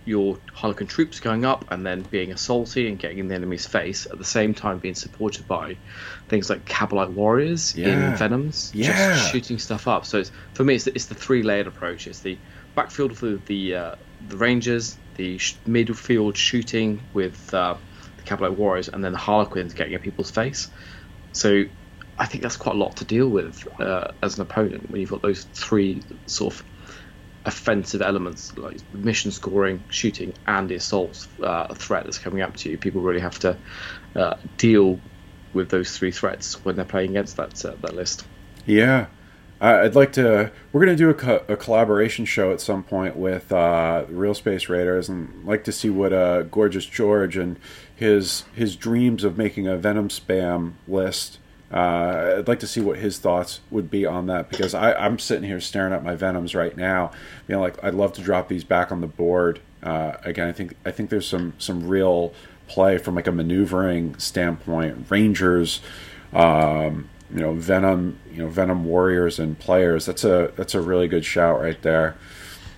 your 0.08 0.40
Harlequin 0.54 0.88
troops 0.88 1.20
going 1.20 1.46
up 1.46 1.66
and 1.70 1.86
then 1.86 2.02
being 2.02 2.32
assaulted 2.32 2.86
and 2.86 2.98
getting 2.98 3.20
in 3.20 3.28
the 3.28 3.36
enemy's 3.36 3.66
face 3.66 4.06
at 4.06 4.18
the 4.18 4.26
same 4.26 4.54
time 4.54 4.80
being 4.80 4.96
supported 4.96 5.48
by 5.48 5.78
things 6.30 6.50
like 6.50 6.66
Kabalite 6.66 7.12
warriors 7.12 7.76
yeah. 7.76 8.12
in 8.12 8.18
Venoms, 8.18 8.72
yeah. 8.74 9.16
just 9.16 9.32
shooting 9.32 9.60
stuff 9.60 9.88
up. 9.88 10.06
So 10.06 10.20
it's, 10.20 10.32
for 10.54 10.64
me, 10.64 10.76
it's 10.76 10.86
the, 10.86 10.96
it's 10.96 11.06
the 11.06 11.16
three 11.16 11.44
layered 11.44 11.68
approach. 11.68 12.08
It's 12.08 12.22
the 12.22 12.38
backfield 12.76 13.18
for 13.18 13.36
the 13.36 13.76
uh, 13.76 13.96
the 14.28 14.38
Rangers, 14.38 14.98
the 15.16 15.38
sh- 15.38 15.58
midfield 15.68 16.36
shooting 16.36 17.02
with 17.14 17.54
uh, 17.54 17.76
the 18.18 18.24
Kabalite 18.24 18.56
Warriors, 18.56 18.88
and 18.88 19.04
then 19.04 19.12
the 19.12 19.18
Harlequins 19.18 19.74
getting 19.74 19.94
in 19.94 20.00
people's 20.00 20.32
face. 20.32 20.70
So 21.34 21.66
I 22.18 22.26
think 22.26 22.44
that's 22.44 22.58
quite 22.58 22.76
a 22.76 22.78
lot 22.78 22.98
to 22.98 23.06
deal 23.06 23.30
with 23.30 23.68
uh, 23.80 24.12
as 24.24 24.38
an 24.38 24.42
opponent 24.42 24.90
when 24.90 25.02
you've 25.02 25.12
got 25.12 25.22
those 25.22 25.44
three 25.44 26.02
sort 26.26 26.54
of 26.54 26.64
offensive 27.48 28.02
elements 28.02 28.56
like 28.58 28.78
mission 28.94 29.32
scoring, 29.32 29.82
shooting, 29.90 30.34
and 30.46 30.70
the 30.70 30.76
assault 30.76 31.28
uh, 31.42 31.74
threat 31.74 32.04
that's 32.04 32.20
coming 32.20 32.42
up 32.42 32.56
to 32.58 32.70
you. 32.70 32.78
People 32.78 33.02
really 33.02 33.22
have 33.22 33.40
to 33.40 33.58
uh, 34.16 34.36
deal 34.58 35.00
with 35.54 35.70
those 35.70 35.98
three 35.98 36.12
threats 36.12 36.64
when 36.66 36.76
they're 36.76 36.86
playing 36.86 37.12
against 37.12 37.38
that 37.38 37.66
uh, 37.66 37.74
that 37.82 37.96
list. 37.96 38.26
Yeah, 38.66 39.08
I'd 39.62 39.96
like 39.96 40.12
to. 40.14 40.52
We're 40.72 40.86
going 40.86 40.96
to 40.96 41.04
do 41.04 41.10
a, 41.10 41.14
co- 41.14 41.46
a, 41.48 41.56
collaboration 41.56 42.26
show 42.26 42.52
at 42.52 42.60
some 42.60 42.84
point 42.84 43.16
with 43.16 43.52
uh, 43.52 44.04
Real 44.10 44.34
Space 44.34 44.68
Raiders, 44.68 45.08
and 45.08 45.46
like 45.46 45.64
to 45.64 45.72
see 45.72 45.90
what 45.90 46.12
uh, 46.12 46.44
Gorgeous 46.44 46.86
George 46.86 47.38
and 47.38 47.58
his 47.96 48.44
his 48.54 48.76
dreams 48.76 49.24
of 49.24 49.38
making 49.38 49.68
a 49.68 49.78
Venom 49.78 50.10
spam 50.10 50.74
list. 50.88 51.40
Uh, 51.72 52.36
I'd 52.38 52.48
like 52.48 52.60
to 52.60 52.68
see 52.68 52.80
what 52.80 52.98
his 52.98 53.20
thoughts 53.20 53.60
would 53.70 53.92
be 53.92 54.06
on 54.06 54.28
that 54.28 54.50
because 54.50 54.74
I, 54.74 54.94
I'm 54.94 55.20
sitting 55.20 55.44
here 55.44 55.60
staring 55.60 55.94
at 55.94 56.04
my 56.04 56.16
Venoms 56.16 56.56
right 56.56 56.76
now. 56.78 57.12
You 57.48 57.56
know, 57.56 57.62
like 57.62 57.84
I'd 57.84 57.94
love 57.94 58.14
to 58.14 58.22
drop 58.22 58.48
these 58.48 58.64
back 58.64 58.92
on 58.92 59.02
the 59.02 59.08
board. 59.08 59.60
Uh, 59.84 60.14
again, 60.24 60.48
I 60.48 60.54
think 60.54 60.76
I 60.86 60.92
think 60.92 61.10
there's 61.10 61.28
some 61.28 61.54
some 61.58 61.88
real 61.88 62.34
play 62.68 62.98
from 62.98 63.16
like 63.16 63.28
a 63.28 63.32
maneuvering 63.32 64.18
standpoint. 64.18 65.08
Rangers. 65.10 65.82
Um, 66.34 67.10
you 67.34 67.42
know 67.42 67.54
Venom, 67.54 68.20
you 68.32 68.40
know 68.40 68.48
Venom 68.48 68.86
warriors 68.86 69.40
and 69.40 69.58
players. 69.58 70.06
That's 70.06 70.24
a 70.24 70.52
that's 70.56 70.76
a 70.76 70.82
really 70.82 71.08
good 71.08 71.26
shout 71.26 71.60
right 71.60 71.82
there. 71.82 72.16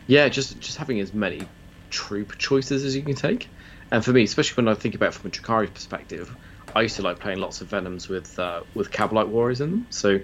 Yeah, 0.08 0.28
just 0.30 0.60
just 0.60 0.78
having 0.78 1.00
as 1.00 1.14
many 1.14 1.48
troop 1.90 2.38
choices 2.38 2.84
as 2.84 2.96
you 2.96 3.02
can 3.02 3.16
take, 3.16 3.48
and 3.92 4.04
for 4.04 4.12
me, 4.12 4.24
especially 4.24 4.64
when 4.64 4.74
I 4.74 4.78
think 4.78 4.96
about 4.96 5.14
from 5.14 5.28
a 5.28 5.32
Drukhari 5.32 5.72
perspective, 5.72 6.36
I 6.76 6.82
used 6.82 6.96
to 6.98 7.02
like 7.02 7.20
playing 7.20 7.40
lots 7.40 7.62
of 7.62 7.68
Venoms 7.68 8.08
with 8.08 8.38
uh, 8.40 8.62
with 8.74 8.92
Kabalite 8.92 9.28
warriors 9.28 9.62
in 9.62 9.72
them. 9.72 9.88
So 9.90 10.20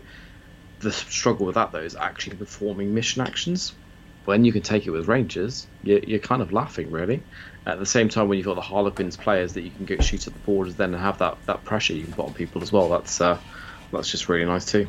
the 0.79 0.91
struggle 0.91 1.45
with 1.45 1.55
that 1.55 1.71
though 1.71 1.79
is 1.79 1.95
actually 1.95 2.37
performing 2.37 2.93
mission 2.93 3.21
actions. 3.21 3.73
When 4.25 4.43
you 4.43 4.51
can 4.51 4.63
take 4.63 4.87
it 4.87 4.89
with 4.89 5.07
Rangers, 5.07 5.67
you're, 5.83 5.99
you're 5.99 6.19
kind 6.19 6.41
of 6.41 6.51
laughing 6.51 6.89
really. 6.91 7.21
At 7.65 7.79
the 7.79 7.85
same 7.85 8.09
time, 8.09 8.27
when 8.27 8.37
you've 8.37 8.45
got 8.45 8.55
the 8.55 8.61
Harlequins 8.61 9.17
players 9.17 9.53
that 9.53 9.61
you 9.61 9.71
can 9.71 9.85
go 9.85 9.97
shoot 9.97 10.27
at 10.27 10.33
the 10.33 10.39
borders, 10.39 10.75
then 10.75 10.93
have 10.93 11.19
that, 11.19 11.37
that 11.45 11.63
pressure 11.63 11.93
you 11.93 12.03
can 12.03 12.13
put 12.13 12.25
on 12.27 12.33
people 12.33 12.61
as 12.61 12.71
well. 12.71 12.89
That's 12.89 13.21
uh, 13.21 13.39
that's 13.91 14.09
just 14.09 14.29
really 14.29 14.45
nice 14.45 14.65
too. 14.65 14.87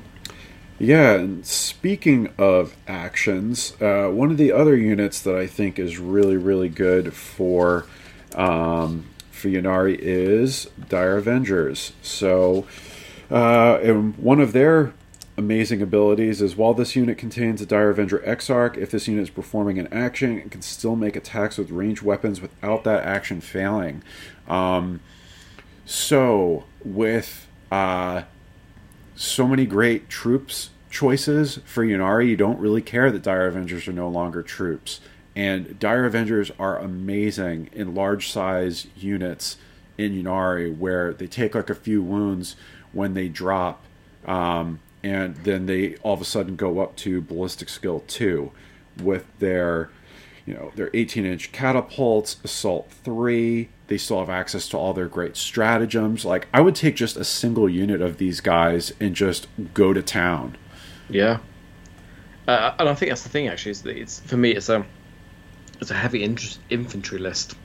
Yeah, 0.79 1.15
and 1.15 1.47
speaking 1.47 2.35
of 2.37 2.77
actions, 2.87 3.75
uh, 3.81 4.09
one 4.09 4.31
of 4.31 4.37
the 4.37 4.53
other 4.53 4.77
units 4.77 5.21
that 5.23 5.35
I 5.35 5.47
think 5.47 5.79
is 5.79 5.99
really, 5.99 6.37
really 6.37 6.69
good 6.69 7.15
for 7.15 7.87
um, 8.35 9.07
for 9.37 9.49
Ynnari 9.49 9.97
is 9.99 10.69
Dire 10.89 11.19
Avengers. 11.19 11.93
So, 12.03 12.67
uh, 13.31 13.79
and 13.83 14.17
one 14.17 14.41
of 14.41 14.53
their 14.53 14.95
amazing 15.37 15.83
abilities 15.83 16.41
is 16.41 16.57
while 16.57 16.75
this 16.75 16.97
unit 16.97 17.19
contains 17.19 17.61
a 17.61 17.67
Dire 17.67 17.91
Avenger 17.91 18.23
Exarch, 18.25 18.77
if 18.77 18.91
this 18.91 19.07
unit 19.07 19.25
is 19.25 19.31
performing 19.31 19.79
an 19.79 19.89
action, 19.93 20.39
it 20.39 20.51
can 20.51 20.63
still 20.63 20.97
make 20.97 21.15
attacks 21.15 21.59
with 21.59 21.71
ranged 21.71 22.03
weapons 22.03 22.41
without 22.41 22.85
that 22.85 23.05
action 23.05 23.41
failing. 23.41 24.03
Um, 24.49 25.01
so, 25.85 26.65
with 26.85 27.47
uh, 27.71 28.23
so 29.15 29.47
many 29.47 29.67
great 29.67 30.09
troops 30.09 30.71
choices 30.91 31.61
for 31.65 31.85
Ynnari, 31.85 32.29
you 32.29 32.37
don't 32.37 32.59
really 32.59 32.83
care 32.83 33.11
that 33.11 33.23
Dire 33.23 33.47
Avengers 33.47 33.87
are 33.87 33.93
no 33.93 34.09
longer 34.09 34.43
troops. 34.43 35.01
And 35.37 35.79
Dire 35.79 36.07
Avengers 36.07 36.51
are 36.59 36.79
amazing 36.79 37.69
in 37.73 37.95
large 37.95 38.31
size 38.31 38.89
units 38.97 39.59
in 39.99 40.13
Ynnari 40.13 40.77
where 40.77 41.13
they 41.13 41.27
take 41.27 41.55
like 41.55 41.71
a 41.71 41.75
few 41.75 42.03
wounds 42.03 42.57
when 42.93 43.15
they 43.15 43.29
drop, 43.29 43.85
um, 44.27 44.81
and 45.05 45.37
then 45.37 45.67
they 45.67 45.97
all 45.97 46.15
of 46.15 46.21
a 46.21 46.25
sudden 46.25 46.57
go 46.57 46.81
up 46.81 46.97
to 46.97 47.21
ballistic 47.21 47.69
skill 47.69 48.03
2 48.09 48.51
with 49.03 49.27
their 49.39 49.91
you 50.47 50.55
know 50.55 50.73
their 50.75 50.91
18 50.95 51.27
inch 51.27 51.53
catapults 51.53 52.39
assault 52.43 52.91
3 53.05 53.69
they 53.89 53.99
still 53.99 54.19
have 54.19 54.31
access 54.31 54.69
to 54.69 54.77
all 54.77 54.93
their 54.93 55.07
great 55.07 55.37
stratagems. 55.37 56.25
Like 56.25 56.49
I 56.53 56.61
would 56.61 56.75
take 56.75 56.97
just 56.97 57.17
a 57.17 57.25
single 57.25 57.69
unit 57.69 58.01
of 58.01 58.19
these 58.19 58.41
guys 58.41 58.93
and 59.01 59.15
just 59.15 59.47
go 59.75 59.93
to 59.93 60.03
town. 60.03 60.57
Yeah, 61.09 61.39
uh, 62.49 62.75
and 62.79 62.89
I 62.89 62.95
think 62.95 63.11
that's 63.11 63.23
the 63.23 63.29
thing. 63.29 63.49
Actually, 63.49 63.73
is 63.73 63.83
that 63.83 63.97
it's 63.97 64.21
for 64.21 64.37
me, 64.37 64.51
it's 64.51 64.69
a 64.69 64.85
it's 65.81 65.91
a 65.91 65.95
heavy 65.95 66.23
infantry 66.23 67.19
list 67.19 67.57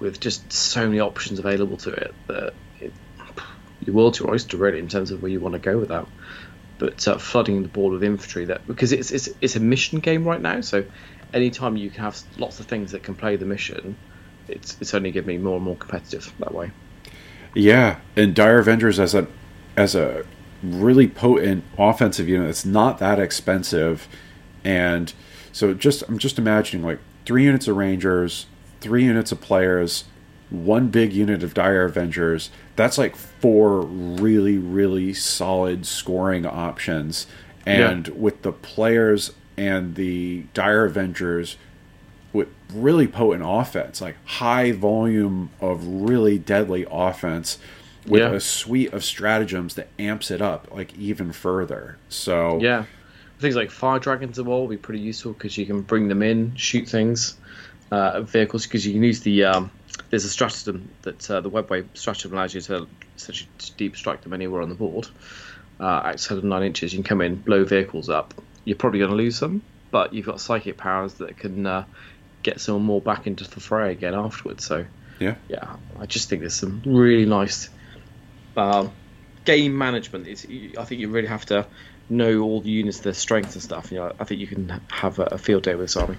with 0.00 0.20
just 0.20 0.52
so 0.52 0.86
many 0.86 1.00
options 1.00 1.38
available 1.38 1.76
to 1.76 1.90
it 1.90 2.14
that 2.28 2.54
it, 2.80 2.92
your 3.84 3.94
world's 3.94 4.20
your 4.20 4.30
oyster 4.30 4.56
really 4.56 4.78
in 4.78 4.88
terms 4.88 5.10
of 5.10 5.22
where 5.22 5.30
you 5.30 5.40
want 5.40 5.54
to 5.54 5.58
go 5.58 5.78
with 5.78 5.88
that. 5.88 6.06
But 6.78 7.08
uh, 7.08 7.18
flooding 7.18 7.62
the 7.62 7.68
board 7.68 7.92
with 7.92 8.04
infantry 8.04 8.44
that 8.46 8.66
because 8.66 8.92
it's 8.92 9.10
it's 9.10 9.28
it's 9.40 9.56
a 9.56 9.60
mission 9.60 9.98
game 9.98 10.24
right 10.24 10.40
now, 10.40 10.60
so 10.60 10.84
anytime 11.34 11.76
you 11.76 11.90
can 11.90 12.04
have 12.04 12.20
lots 12.36 12.60
of 12.60 12.66
things 12.66 12.92
that 12.92 13.02
can 13.02 13.14
play 13.14 13.36
the 13.36 13.44
mission 13.44 13.96
it's 14.48 14.76
it's 14.80 14.94
only 14.94 15.10
given 15.10 15.28
me 15.28 15.38
more 15.38 15.56
and 15.56 15.64
more 15.64 15.76
competitive 15.76 16.32
that 16.38 16.52
way. 16.52 16.70
Yeah, 17.54 18.00
and 18.16 18.34
Dire 18.34 18.58
Avengers 18.58 18.98
as 18.98 19.14
a 19.14 19.26
as 19.76 19.94
a 19.94 20.24
really 20.62 21.06
potent 21.06 21.64
offensive 21.78 22.28
unit. 22.28 22.50
It's 22.50 22.64
not 22.64 22.98
that 22.98 23.18
expensive, 23.18 24.08
and 24.64 25.12
so 25.52 25.74
just 25.74 26.02
I'm 26.08 26.18
just 26.18 26.38
imagining 26.38 26.84
like 26.84 26.98
three 27.28 27.44
units 27.44 27.68
of 27.68 27.76
Rangers, 27.76 28.46
three 28.80 29.04
units 29.04 29.30
of 29.32 29.38
players, 29.38 30.04
one 30.48 30.88
big 30.88 31.12
unit 31.12 31.42
of 31.42 31.52
Dire 31.52 31.84
Avengers. 31.84 32.48
That's 32.74 32.96
like 32.96 33.14
four 33.14 33.82
really 33.82 34.56
really 34.56 35.12
solid 35.12 35.84
scoring 35.84 36.46
options, 36.46 37.26
and 37.66 38.08
yeah. 38.08 38.14
with 38.14 38.40
the 38.40 38.52
players 38.52 39.32
and 39.58 39.94
the 39.94 40.44
Dire 40.54 40.86
Avengers 40.86 41.58
with 42.32 42.48
really 42.72 43.06
potent 43.06 43.44
offense, 43.46 44.00
like 44.00 44.16
high 44.24 44.72
volume 44.72 45.50
of 45.60 45.86
really 45.86 46.38
deadly 46.38 46.86
offense 46.90 47.58
with 48.06 48.22
yeah. 48.22 48.32
a 48.32 48.40
suite 48.40 48.94
of 48.94 49.04
stratagems 49.04 49.74
that 49.74 49.88
amps 49.98 50.30
it 50.30 50.40
up 50.40 50.66
like 50.72 50.96
even 50.96 51.32
further. 51.32 51.98
So 52.08 52.58
yeah, 52.58 52.86
things 53.38 53.56
like 53.56 53.70
fire 53.70 53.98
dragons 53.98 54.38
as 54.38 54.44
well 54.44 54.60
will 54.60 54.68
be 54.68 54.76
pretty 54.76 55.00
useful 55.00 55.32
because 55.32 55.56
you 55.56 55.66
can 55.66 55.82
bring 55.82 56.08
them 56.08 56.22
in, 56.22 56.54
shoot 56.56 56.88
things, 56.88 57.36
uh, 57.90 58.22
vehicles 58.22 58.66
because 58.66 58.86
you 58.86 58.92
can 58.92 59.02
use 59.02 59.20
the 59.20 59.44
um, 59.44 59.70
there's 60.10 60.24
a 60.24 60.30
stratagem 60.30 60.90
that 61.02 61.30
uh, 61.30 61.40
the 61.40 61.50
webway 61.50 61.86
stratagem 61.94 62.32
allows 62.32 62.54
you 62.54 62.60
to 62.60 62.86
essentially 63.16 63.48
deep 63.76 63.96
strike 63.96 64.22
them 64.22 64.32
anywhere 64.32 64.62
on 64.62 64.68
the 64.68 64.74
board. 64.74 65.08
Uh, 65.80 66.02
at 66.06 66.20
seven 66.20 66.48
nine 66.48 66.64
inches, 66.64 66.92
you 66.92 66.98
can 66.98 67.04
come 67.04 67.20
in, 67.20 67.36
blow 67.36 67.64
vehicles 67.64 68.08
up. 68.08 68.34
You're 68.64 68.76
probably 68.76 68.98
going 68.98 69.10
to 69.10 69.16
lose 69.16 69.38
them, 69.38 69.62
but 69.90 70.12
you've 70.12 70.26
got 70.26 70.40
psychic 70.40 70.76
powers 70.76 71.14
that 71.14 71.36
can 71.38 71.66
uh, 71.66 71.84
get 72.42 72.60
someone 72.60 72.84
more 72.84 73.00
back 73.00 73.26
into 73.26 73.48
the 73.48 73.60
fray 73.60 73.92
again 73.92 74.14
afterwards. 74.14 74.66
So 74.66 74.84
yeah, 75.20 75.36
yeah, 75.48 75.76
I 75.98 76.06
just 76.06 76.28
think 76.28 76.40
there's 76.40 76.54
some 76.54 76.82
really 76.84 77.26
nice 77.26 77.70
um, 78.56 78.90
game 79.44 79.78
management. 79.78 80.26
It's, 80.26 80.44
I 80.76 80.84
think 80.84 81.00
you 81.00 81.08
really 81.08 81.28
have 81.28 81.46
to 81.46 81.66
know 82.10 82.40
all 82.40 82.60
the 82.60 82.70
units, 82.70 83.00
their 83.00 83.14
strengths 83.14 83.54
and 83.54 83.62
stuff. 83.62 83.90
You 83.92 83.98
know, 83.98 84.12
I 84.18 84.24
think 84.24 84.40
you 84.40 84.46
can 84.46 84.80
have 84.90 85.18
a, 85.18 85.24
a 85.24 85.38
field 85.38 85.62
day 85.62 85.74
with 85.74 85.84
this 85.84 85.96
army. 85.96 86.16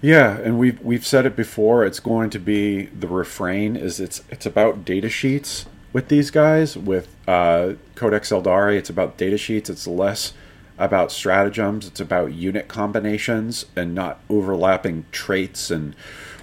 Yeah, 0.00 0.36
and 0.38 0.58
we've 0.58 0.80
we've 0.80 1.06
said 1.06 1.24
it 1.24 1.34
before. 1.34 1.84
It's 1.84 2.00
going 2.00 2.30
to 2.30 2.38
be 2.38 2.86
the 2.86 3.08
refrain 3.08 3.74
is 3.76 4.00
it's 4.00 4.22
it's 4.28 4.44
about 4.44 4.84
data 4.84 5.08
sheets 5.08 5.66
with 5.92 6.08
these 6.08 6.30
guys. 6.30 6.76
With 6.76 7.14
uh, 7.26 7.74
Codex 7.94 8.30
Aeldari, 8.30 8.76
it's 8.76 8.90
about 8.90 9.16
data 9.16 9.38
sheets. 9.38 9.70
It's 9.70 9.86
less 9.86 10.34
about 10.76 11.10
stratagems. 11.10 11.86
It's 11.86 12.00
about 12.00 12.34
unit 12.34 12.68
combinations 12.68 13.64
and 13.76 13.94
not 13.94 14.20
overlapping 14.28 15.06
traits 15.12 15.70
and 15.70 15.94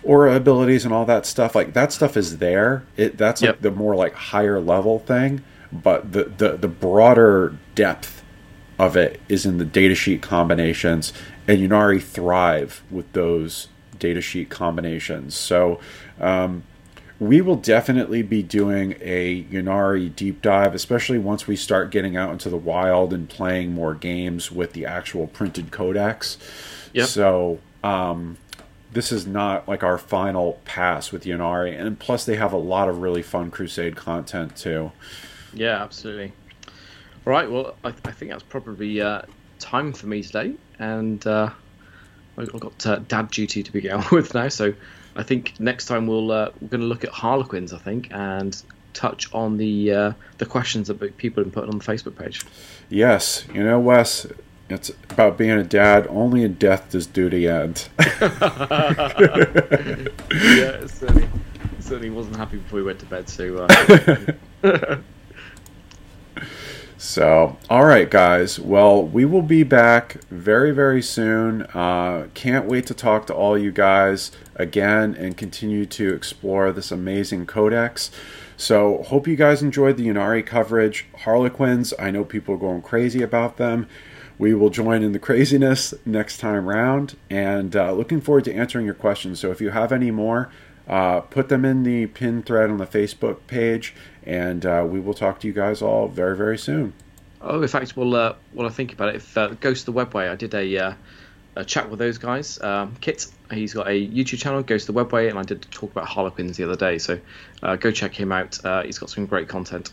aura 0.03 0.35
abilities 0.35 0.85
and 0.85 0.93
all 0.93 1.05
that 1.05 1.25
stuff. 1.25 1.53
Like 1.53 1.73
that 1.73 1.93
stuff 1.93 2.17
is 2.17 2.39
there. 2.39 2.83
It 2.97 3.17
that's 3.17 3.41
yep. 3.41 3.55
like 3.55 3.61
the 3.61 3.71
more 3.71 3.95
like 3.95 4.13
higher 4.13 4.59
level 4.59 4.99
thing. 4.99 5.43
But 5.71 6.11
the, 6.11 6.25
the 6.25 6.57
the 6.57 6.67
broader 6.67 7.55
depth 7.75 8.20
of 8.81 8.97
it 8.97 9.19
is 9.29 9.45
in 9.45 9.59
the 9.59 9.65
datasheet 9.65 10.23
combinations, 10.23 11.13
and 11.47 11.59
Ynnari 11.59 12.01
thrive 12.01 12.81
with 12.89 13.11
those 13.13 13.67
datasheet 13.99 14.49
combinations. 14.49 15.35
So 15.35 15.79
um, 16.19 16.63
we 17.19 17.41
will 17.41 17.57
definitely 17.57 18.23
be 18.23 18.41
doing 18.41 18.95
a 18.99 19.43
Ynnari 19.43 20.13
deep 20.15 20.41
dive, 20.41 20.73
especially 20.73 21.19
once 21.19 21.45
we 21.45 21.55
start 21.55 21.91
getting 21.91 22.17
out 22.17 22.31
into 22.31 22.49
the 22.49 22.57
wild 22.57 23.13
and 23.13 23.29
playing 23.29 23.71
more 23.71 23.93
games 23.93 24.51
with 24.51 24.73
the 24.73 24.87
actual 24.87 25.27
printed 25.27 25.69
codex. 25.69 26.39
Yep. 26.93 27.07
So 27.07 27.59
um, 27.83 28.37
this 28.91 29.11
is 29.11 29.27
not 29.27 29.67
like 29.67 29.83
our 29.83 29.99
final 29.99 30.59
pass 30.65 31.11
with 31.11 31.25
Ynnari, 31.25 31.79
and 31.79 31.99
plus 31.99 32.25
they 32.25 32.37
have 32.37 32.51
a 32.51 32.57
lot 32.57 32.89
of 32.89 32.97
really 32.97 33.21
fun 33.21 33.51
Crusade 33.51 33.95
content 33.95 34.55
too. 34.57 34.91
Yeah, 35.53 35.83
absolutely. 35.83 36.33
All 37.25 37.31
right, 37.31 37.49
well, 37.49 37.75
I, 37.83 37.89
I 37.89 38.11
think 38.11 38.31
that's 38.31 38.43
probably 38.43 38.99
uh, 38.99 39.21
time 39.59 39.93
for 39.93 40.07
me 40.07 40.23
today, 40.23 40.55
and 40.79 41.25
uh, 41.27 41.51
I've 42.35 42.59
got 42.59 42.87
uh, 42.87 42.95
dad 43.07 43.29
duty 43.29 43.61
to 43.61 43.71
begin 43.71 44.03
with 44.11 44.33
now, 44.33 44.47
so 44.47 44.73
I 45.15 45.21
think 45.21 45.59
next 45.59 45.85
time 45.85 46.07
we'll 46.07 46.31
uh, 46.31 46.49
we're 46.59 46.69
going 46.69 46.81
to 46.81 46.87
look 46.87 47.03
at 47.03 47.11
Harlequins, 47.11 47.73
I 47.73 47.77
think, 47.77 48.07
and 48.11 48.59
touch 48.93 49.31
on 49.33 49.57
the 49.57 49.91
uh, 49.91 50.13
the 50.39 50.47
questions 50.47 50.87
that 50.87 50.99
people 51.17 51.43
have 51.43 51.51
been 51.51 51.61
putting 51.61 51.69
on 51.71 51.77
the 51.77 51.85
Facebook 51.85 52.17
page. 52.17 52.43
Yes, 52.89 53.45
you 53.53 53.63
know, 53.63 53.79
Wes, 53.79 54.25
it's 54.69 54.89
about 55.11 55.37
being 55.37 55.51
a 55.51 55.63
dad. 55.63 56.07
Only 56.09 56.43
in 56.43 56.55
death 56.55 56.89
does 56.89 57.05
duty 57.05 57.47
end. 57.47 57.87
yeah, 57.99 58.07
certainly, 60.87 61.29
certainly 61.79 62.09
wasn't 62.09 62.35
happy 62.37 62.57
before 62.57 62.77
we 62.77 62.83
went 62.83 62.97
to 62.99 63.05
bed. 63.05 63.29
So. 63.29 63.67
So, 67.03 67.57
all 67.67 67.85
right, 67.85 68.07
guys. 68.07 68.59
Well, 68.59 69.01
we 69.01 69.25
will 69.25 69.41
be 69.41 69.63
back 69.63 70.23
very, 70.29 70.69
very 70.69 71.01
soon. 71.01 71.63
Uh, 71.73 72.27
can't 72.35 72.67
wait 72.67 72.85
to 72.85 72.93
talk 72.93 73.25
to 73.25 73.33
all 73.33 73.57
you 73.57 73.71
guys 73.71 74.31
again 74.53 75.15
and 75.15 75.35
continue 75.35 75.87
to 75.87 76.13
explore 76.13 76.71
this 76.71 76.91
amazing 76.91 77.47
codex. 77.47 78.11
So, 78.55 79.01
hope 79.01 79.27
you 79.27 79.35
guys 79.35 79.63
enjoyed 79.63 79.97
the 79.97 80.09
Ynnari 80.09 80.45
coverage. 80.45 81.07
Harlequins, 81.17 81.91
I 81.97 82.11
know 82.11 82.23
people 82.23 82.53
are 82.53 82.59
going 82.59 82.83
crazy 82.83 83.23
about 83.23 83.57
them. 83.57 83.87
We 84.37 84.53
will 84.53 84.69
join 84.69 85.01
in 85.01 85.11
the 85.11 85.17
craziness 85.17 85.95
next 86.05 86.37
time 86.37 86.69
round, 86.69 87.17
and 87.31 87.75
uh, 87.75 87.93
looking 87.93 88.21
forward 88.21 88.43
to 88.45 88.53
answering 88.53 88.85
your 88.85 88.93
questions. 88.93 89.39
So, 89.39 89.49
if 89.49 89.59
you 89.59 89.71
have 89.71 89.91
any 89.91 90.11
more, 90.11 90.51
uh, 90.91 91.21
put 91.21 91.49
them 91.49 91.63
in 91.63 91.83
the 91.83 92.05
pin 92.07 92.43
thread 92.43 92.69
on 92.69 92.77
the 92.77 92.85
Facebook 92.85 93.37
page, 93.47 93.95
and 94.23 94.65
uh, 94.65 94.85
we 94.87 94.99
will 94.99 95.13
talk 95.13 95.39
to 95.39 95.47
you 95.47 95.53
guys 95.53 95.81
all 95.81 96.07
very, 96.09 96.35
very 96.35 96.57
soon. 96.57 96.93
Oh, 97.41 97.61
in 97.61 97.67
fact, 97.67 97.95
well, 97.95 98.13
uh, 98.13 98.35
while 98.51 98.67
I 98.67 98.69
think 98.69 98.93
about 98.93 99.09
it, 99.09 99.15
if 99.15 99.37
uh, 99.37 99.47
Ghost 99.61 99.87
of 99.87 99.95
the 99.95 100.05
Webway, 100.05 100.29
I 100.29 100.35
did 100.35 100.53
a, 100.53 100.77
uh, 100.77 100.93
a 101.55 101.65
chat 101.65 101.89
with 101.89 101.97
those 101.97 102.17
guys. 102.17 102.61
Um, 102.61 102.93
Kit, 103.01 103.25
he's 103.51 103.73
got 103.73 103.87
a 103.87 104.07
YouTube 104.07 104.39
channel, 104.39 104.61
Ghost 104.61 104.89
of 104.89 104.93
the 104.95 105.03
Webway, 105.05 105.29
and 105.29 105.39
I 105.39 105.43
did 105.43 105.63
talk 105.71 105.91
about 105.91 106.05
Harlequins 106.07 106.57
the 106.57 106.65
other 106.65 106.75
day. 106.75 106.97
So 106.97 107.19
uh, 107.63 107.77
go 107.77 107.89
check 107.89 108.13
him 108.13 108.31
out. 108.31 108.63
Uh, 108.63 108.83
he's 108.83 108.99
got 108.99 109.09
some 109.09 109.25
great 109.25 109.47
content. 109.47 109.91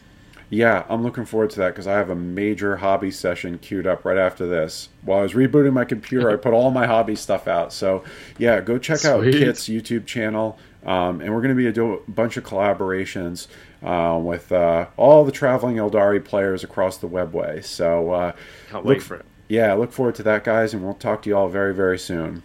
Yeah, 0.51 0.85
I'm 0.89 1.03
looking 1.03 1.27
forward 1.27 1.51
to 1.51 1.61
that 1.61 1.69
because 1.71 1.87
I 1.87 1.93
have 1.93 2.09
a 2.09 2.15
major 2.15 2.79
hobby 2.79 3.11
session 3.11 3.59
queued 3.59 3.87
up 3.87 4.05
right 4.07 4.17
after 4.17 4.47
this. 4.47 4.89
While 5.03 5.19
I 5.21 5.23
was 5.23 5.35
rebooting 5.35 5.75
my 5.75 5.85
computer, 5.85 6.31
I 6.31 6.37
put 6.37 6.55
all 6.55 6.71
my 6.71 6.87
hobby 6.87 7.17
stuff 7.17 7.47
out. 7.47 7.71
So, 7.73 8.03
yeah, 8.39 8.61
go 8.61 8.79
check 8.79 8.99
Sweet. 9.01 9.11
out 9.11 9.23
Kit's 9.25 9.69
YouTube 9.69 10.07
channel. 10.07 10.59
Um, 10.89 11.21
and 11.21 11.35
we're 11.35 11.43
going 11.43 11.55
to 11.55 11.63
be 11.63 11.71
doing 11.71 12.01
a 12.07 12.11
bunch 12.11 12.39
of 12.39 12.45
collaborations 12.45 13.47
uh, 13.83 14.19
with 14.19 14.51
uh, 14.51 14.87
all 14.97 15.23
the 15.23 15.31
traveling 15.31 15.77
Aeldari 15.77 16.25
players 16.25 16.65
across 16.65 16.97
the 16.97 17.07
webway. 17.07 17.63
So, 17.63 18.11
uh, 18.13 18.33
can't 18.71 18.87
wait 18.87 19.03
for 19.03 19.17
it. 19.17 19.27
Yeah, 19.49 19.75
look 19.75 19.93
forward 19.93 20.15
to 20.15 20.23
that, 20.23 20.45
guys, 20.45 20.73
and 20.73 20.83
we'll 20.83 20.95
talk 20.95 21.23
to 21.23 21.29
you 21.29 21.37
all 21.37 21.49
very, 21.49 21.75
very 21.75 21.99
soon. 21.99 22.43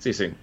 See 0.00 0.10
you 0.10 0.14
soon. 0.14 0.36